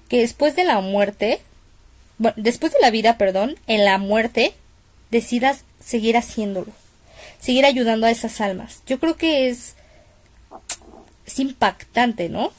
que 0.09 0.19
después 0.19 0.57
de 0.57 0.65
la 0.65 0.81
muerte, 0.81 1.41
bueno, 2.19 2.35
después 2.39 2.73
de 2.73 2.81
la 2.81 2.91
vida, 2.91 3.19
perdón, 3.19 3.57
en 3.67 3.85
la 3.85 3.99
muerte, 3.99 4.55
decidas 5.11 5.65
seguir 5.79 6.17
haciéndolo, 6.17 6.73
seguir 7.39 7.67
ayudando 7.67 8.07
a 8.07 8.11
esas 8.11 8.41
almas. 8.41 8.83
Yo 8.87 8.99
creo 8.99 9.17
que 9.17 9.51
es, 9.51 9.77
es 11.27 11.39
impactante, 11.39 12.31
¿no? 12.31 12.51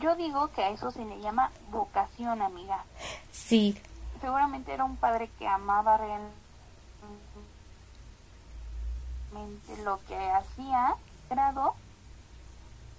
Yo 0.00 0.14
digo 0.16 0.50
que 0.52 0.62
a 0.62 0.70
eso 0.70 0.90
se 0.90 1.04
le 1.04 1.18
llama 1.20 1.50
vocación, 1.70 2.42
amiga. 2.42 2.84
Sí. 3.32 3.76
Seguramente 4.20 4.72
era 4.72 4.84
un 4.84 4.96
padre 4.96 5.30
que 5.38 5.48
amaba 5.48 5.96
realmente 5.96 6.32
lo 9.84 10.00
que 10.06 10.16
hacía, 10.30 10.96
grado 11.28 11.74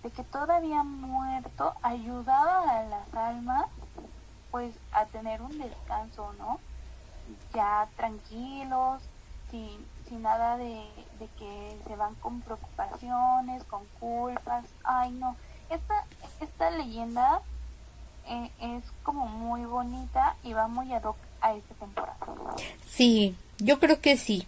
de 0.03 0.09
que 0.09 0.24
todavía 0.24 0.84
muerto 0.84 1.76
ayudaba 1.84 2.80
a 2.80 2.84
las 2.84 3.13
almas 3.13 3.67
pues 4.49 4.74
a 4.91 5.05
tener 5.05 5.41
un 5.41 5.57
descanso, 5.57 6.34
¿no? 6.39 6.59
Ya 7.53 7.88
tranquilos, 7.95 9.01
sin, 9.49 9.86
sin 10.07 10.24
nada 10.24 10.57
de, 10.57 10.89
de 11.19 11.28
que 11.38 11.80
se 11.86 11.95
van 11.95 12.15
con 12.15 12.41
preocupaciones, 12.41 13.63
con 13.65 13.86
culpas. 13.99 14.65
Ay, 14.84 15.11
no 15.11 15.36
esta, 15.72 16.05
esta 16.41 16.69
leyenda 16.69 17.41
eh, 18.28 18.49
es 18.61 18.84
como 19.03 19.28
muy 19.28 19.65
bonita 19.65 20.36
y 20.43 20.53
va 20.53 20.67
muy 20.67 20.91
ad 20.93 21.03
hoc 21.03 21.17
a 21.41 21.53
esta 21.55 21.74
temporada. 21.76 22.17
Sí, 22.89 23.36
yo 23.59 23.80
creo 23.80 23.99
que 24.01 24.17
sí. 24.17 24.47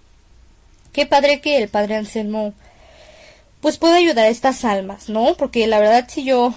Qué 0.91 1.05
padre 1.05 1.41
que 1.41 1.57
el 1.57 1.69
padre 1.69 1.95
Anselmo 1.95 2.53
pues 3.61 3.77
pueda 3.77 3.95
ayudar 3.95 4.25
a 4.25 4.29
estas 4.29 4.65
almas, 4.65 5.09
¿no? 5.09 5.35
Porque 5.35 5.67
la 5.67 5.79
verdad 5.79 6.05
si 6.09 6.23
yo 6.23 6.53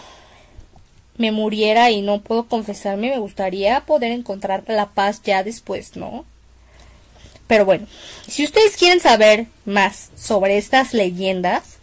me 1.16 1.32
muriera 1.32 1.90
y 1.90 2.02
no 2.02 2.20
puedo 2.20 2.46
confesarme, 2.46 3.10
me 3.10 3.18
gustaría 3.18 3.80
poder 3.86 4.12
encontrar 4.12 4.64
la 4.66 4.86
paz 4.90 5.22
ya 5.24 5.42
después, 5.42 5.96
¿no? 5.96 6.24
Pero 7.46 7.64
bueno, 7.64 7.86
si 8.26 8.44
ustedes 8.44 8.76
quieren 8.76 9.00
saber 9.00 9.46
más 9.64 10.10
sobre 10.16 10.58
estas 10.58 10.92
leyendas, 10.92 11.78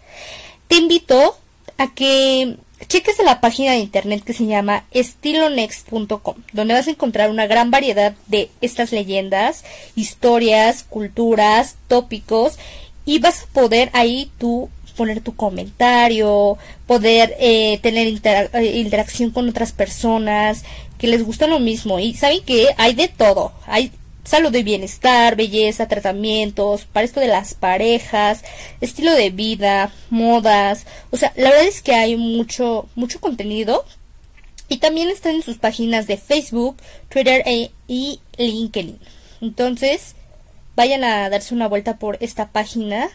te 0.68 0.76
invito 0.76 1.38
a 1.78 1.94
que 1.94 2.58
cheques 2.88 3.18
la 3.24 3.42
página 3.42 3.72
de 3.72 3.78
internet 3.78 4.24
que 4.24 4.34
se 4.34 4.46
llama 4.46 4.86
estilonext.com, 4.92 6.36
donde 6.52 6.74
vas 6.74 6.88
a 6.88 6.92
encontrar 6.92 7.30
una 7.30 7.48
gran 7.48 7.72
variedad 7.72 8.14
de 8.28 8.50
estas 8.62 8.92
leyendas, 8.92 9.64
historias, 9.96 10.84
culturas, 10.84 11.76
tópicos 11.88 12.58
y 13.06 13.20
vas 13.20 13.44
a 13.44 13.54
poder 13.54 13.90
ahí 13.94 14.32
tú 14.38 14.70
poner 14.96 15.22
tu 15.22 15.36
comentario, 15.36 16.58
poder 16.86 17.36
eh, 17.40 17.80
tener 17.82 18.08
eh, 18.08 18.78
interacción 18.78 19.32
con 19.32 19.50
otras 19.50 19.72
personas 19.72 20.64
que 20.98 21.08
les 21.08 21.24
gusta 21.24 21.48
lo 21.48 21.60
mismo. 21.60 22.00
Y 22.00 22.14
saben 22.14 22.44
que 22.44 22.68
hay 22.78 22.94
de 22.94 23.08
todo. 23.08 23.54
Hay 23.66 23.92
salud 24.24 24.54
y 24.56 24.64
bienestar, 24.64 25.36
belleza, 25.36 25.88
tratamientos, 25.88 26.86
para 26.86 27.06
esto 27.06 27.20
de 27.20 27.28
las 27.28 27.54
parejas, 27.54 28.44
estilo 28.82 29.14
de 29.14 29.30
vida, 29.30 29.92
modas. 30.10 30.86
O 31.12 31.18
sea, 31.18 31.34
la 31.36 31.50
verdad 31.50 31.66
es 31.68 31.82
que 31.82 31.94
hay 31.94 32.16
mucho, 32.16 32.88
mucho 32.96 33.20
contenido. 33.20 33.86
Y 34.70 34.78
también 34.78 35.10
están 35.10 35.36
en 35.36 35.44
sus 35.44 35.58
páginas 35.58 36.08
de 36.08 36.18
Facebook, 36.18 36.78
Twitter 37.10 37.44
e, 37.46 37.72
y 37.88 38.22
LinkedIn. 38.38 38.98
Entonces, 39.42 40.16
vayan 40.76 41.04
a 41.04 41.30
darse 41.30 41.54
una 41.54 41.68
vuelta 41.68 41.98
por 41.98 42.18
esta 42.22 42.50
página 42.52 43.12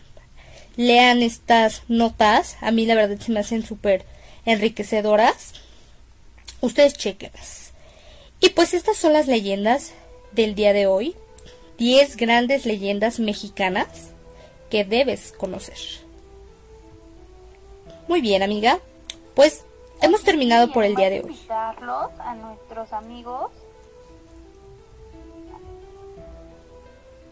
lean 0.79 1.23
estas 1.23 1.83
notas. 1.89 2.57
A 2.63 2.71
mí 2.71 2.87
la 2.87 2.95
verdad 2.95 3.19
se 3.19 3.33
me 3.33 3.41
hacen 3.41 3.67
súper 3.67 4.07
enriquecedoras. 4.47 5.53
Ustedes 6.63 6.95
chequenlas. 6.95 7.73
Y 8.41 8.51
pues 8.51 8.73
estas 8.73 8.97
son 8.97 9.13
las 9.13 9.27
leyendas 9.27 9.93
del 10.33 10.55
día 10.55 10.73
de 10.73 10.87
hoy. 10.87 11.17
10 11.79 12.17
grandes 12.17 12.67
leyendas 12.67 13.21
mexicanas 13.21 14.11
que 14.69 14.85
debes 14.85 15.33
conocer. 15.33 15.79
Muy 18.09 18.21
bien, 18.21 18.43
amiga. 18.43 18.81
Pues 19.35 19.65
hemos 20.01 20.23
terminado 20.25 20.73
por 20.73 20.85
el 20.85 20.97
día 20.97 21.11
de 21.11 21.21
hoy. 21.21 21.31
Invitarlos 21.31 22.11
a 22.19 22.35
nuestros 22.35 22.93
amigos. 22.93 23.51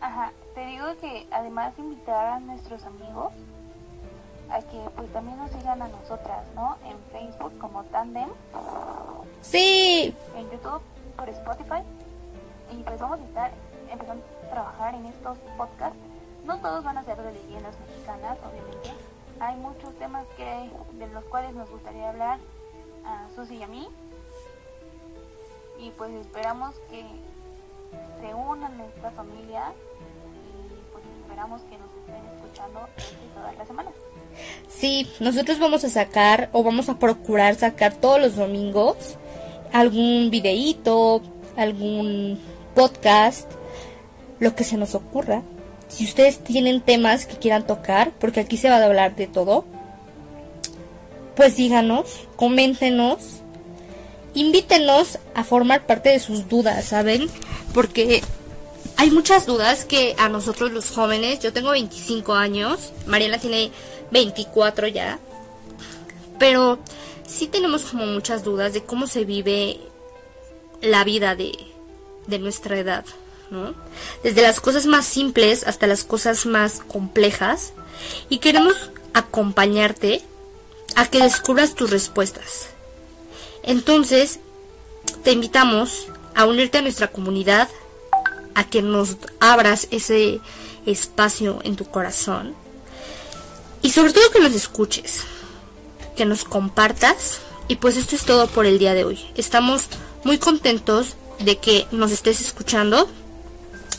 Ajá, 0.01 0.33
te 0.55 0.67
digo 0.67 0.85
que 1.01 1.27
además 1.31 1.75
de 1.77 1.83
invitar 1.83 2.27
a 2.27 2.41
nuestros 2.41 2.85
amigos 2.85 3.33
a 4.51 4.61
que 4.61 4.79
pues 4.95 5.13
también 5.13 5.37
nos 5.39 5.51
sigan 5.51 5.83
a 5.83 5.89
nosotras, 5.89 6.47
¿no? 6.55 6.77
En 6.85 6.97
Facebook 7.11 7.59
como 7.59 7.83
Tandem. 7.85 8.29
Sí. 9.41 10.15
En 10.37 10.51
YouTube 10.51 10.83
por 11.17 11.29
Spotify. 11.29 11.83
Y 12.73 12.83
pues 12.83 13.01
vamos 13.01 13.21
a 13.21 13.25
estar 13.25 13.51
empezando 13.91 14.25
a 14.45 14.51
trabajar 14.51 14.95
en 14.95 15.07
estos 15.07 15.39
podcasts. 15.57 15.99
No 16.45 16.59
todos 16.59 16.85
van 16.85 16.99
a 16.99 17.05
ser 17.05 17.17
de 17.17 17.33
leyendas 17.33 17.75
mexicanas, 17.81 18.39
obviamente. 18.49 18.93
Hay 19.41 19.57
muchos 19.57 19.95
temas 19.99 20.25
que 20.37 20.71
de 20.99 21.07
los 21.09 21.25
cuales 21.25 21.55
nos 21.55 21.69
gustaría 21.71 22.09
hablar 22.11 22.39
a 23.05 23.27
Susi 23.35 23.57
y 23.57 23.63
a 23.63 23.67
mí. 23.67 23.89
Y 25.79 25.91
pues 25.91 26.13
esperamos 26.15 26.75
que 26.91 27.05
se 28.21 28.35
unan 28.35 28.81
a 28.81 28.85
esta 28.87 29.11
familia 29.11 29.73
esperamos 31.37 31.61
que 31.69 31.77
nos 31.77 31.91
estén 32.01 32.35
escuchando 32.35 32.89
todas 33.35 33.59
las 33.59 33.69
semanas. 33.69 33.93
Sí, 34.69 35.07
nosotros 35.21 35.59
vamos 35.59 35.85
a 35.85 35.91
sacar 35.91 36.49
o 36.53 36.63
vamos 36.63 36.89
a 36.89 36.99
procurar 36.99 37.57
sacar 37.57 37.95
todos 37.95 38.19
los 38.19 38.37
domingos 38.37 39.19
algún 39.71 40.31
videíto, 40.31 41.21
algún 41.59 42.41
podcast, 42.77 43.51
lo 44.39 44.55
que 44.55 44.63
se 44.63 44.77
nos 44.77 44.95
ocurra. 44.95 45.43
Si 45.89 46.05
ustedes 46.05 46.45
tienen 46.45 46.83
temas 46.83 47.27
que 47.27 47.37
quieran 47.37 47.67
tocar, 47.67 48.13
porque 48.21 48.41
aquí 48.41 48.57
se 48.57 48.69
va 48.69 48.77
a 48.77 48.85
hablar 48.85 49.17
de 49.17 49.27
todo, 49.27 49.65
pues 51.35 51.57
díganos, 51.57 52.29
coméntenos, 52.37 53.41
invítenos 54.35 55.19
a 55.35 55.43
formar 55.43 55.87
parte 55.87 56.11
de 56.11 56.21
sus 56.21 56.49
dudas, 56.49 56.85
¿saben? 56.85 57.29
Porque 57.73 58.23
hay 58.97 59.11
muchas 59.11 59.47
dudas 59.47 59.85
que 59.85 60.15
a 60.19 60.29
nosotros 60.29 60.71
los 60.71 60.91
jóvenes, 60.91 61.41
yo 61.41 61.53
tengo 61.53 61.71
25 61.71 62.35
años, 62.35 62.93
Mariela 63.07 63.39
tiene 63.39 63.71
24 64.11 64.89
ya, 64.89 65.19
pero 66.39 66.79
sí 67.27 67.47
tenemos 67.47 67.85
como 67.85 68.05
muchas 68.07 68.45
dudas 68.45 68.75
de 68.75 68.83
cómo 68.83 69.07
se 69.07 69.25
vive 69.25 69.79
la 70.83 71.05
vida 71.05 71.35
de, 71.35 71.53
de 72.27 72.39
nuestra 72.39 72.79
edad, 72.79 73.05
¿no? 73.51 73.75
Desde 74.23 74.43
las 74.43 74.61
cosas 74.61 74.87
más 74.87 75.07
simples 75.07 75.67
hasta 75.67 75.87
las 75.87 76.05
cosas 76.05 76.47
más 76.47 76.81
complejas 76.81 77.73
y 78.29 78.39
queremos 78.39 78.91
acompañarte 79.15 80.23
a 80.95 81.07
que 81.07 81.23
descubras 81.23 81.75
tus 81.75 81.91
respuestas. 81.91 82.69
Entonces, 83.63 84.39
te 85.23 85.33
invitamos 85.33 86.09
a 86.35 86.47
unirte 86.47 86.79
a 86.79 86.83
nuestra 86.83 87.09
comunidad 87.09 87.69
a 88.55 88.65
que 88.65 88.83
nos 88.83 89.17
abras 89.41 89.89
ese 89.91 90.41
espacio 90.87 91.61
en 91.65 91.77
tu 91.77 91.85
corazón. 91.85 92.55
Y 93.83 93.91
sobre 93.91 94.13
todo 94.13 94.31
que 94.31 94.41
nos 94.41 94.55
escuches, 94.55 95.23
que 96.17 96.25
nos 96.25 96.45
compartas. 96.45 97.41
Y 97.69 97.77
pues 97.77 97.97
esto 97.97 98.17
es 98.17 98.25
todo 98.25 98.47
por 98.47 98.65
el 98.65 98.79
día 98.79 98.95
de 98.95 99.05
hoy. 99.05 99.19
Estamos 99.35 99.89
muy 100.25 100.39
contentos 100.39 101.17
de 101.41 101.59
que 101.59 101.87
nos 101.91 102.13
estés 102.13 102.41
escuchando, 102.41 103.09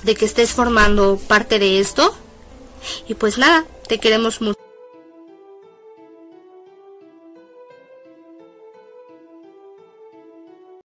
de 0.03 0.15
que 0.15 0.25
estés 0.25 0.53
formando 0.53 1.17
parte 1.27 1.59
de 1.59 1.79
esto. 1.79 2.15
Y 3.07 3.15
pues 3.15 3.37
nada, 3.37 3.65
te 3.87 3.99
queremos 3.99 4.41
mucho. 4.41 4.66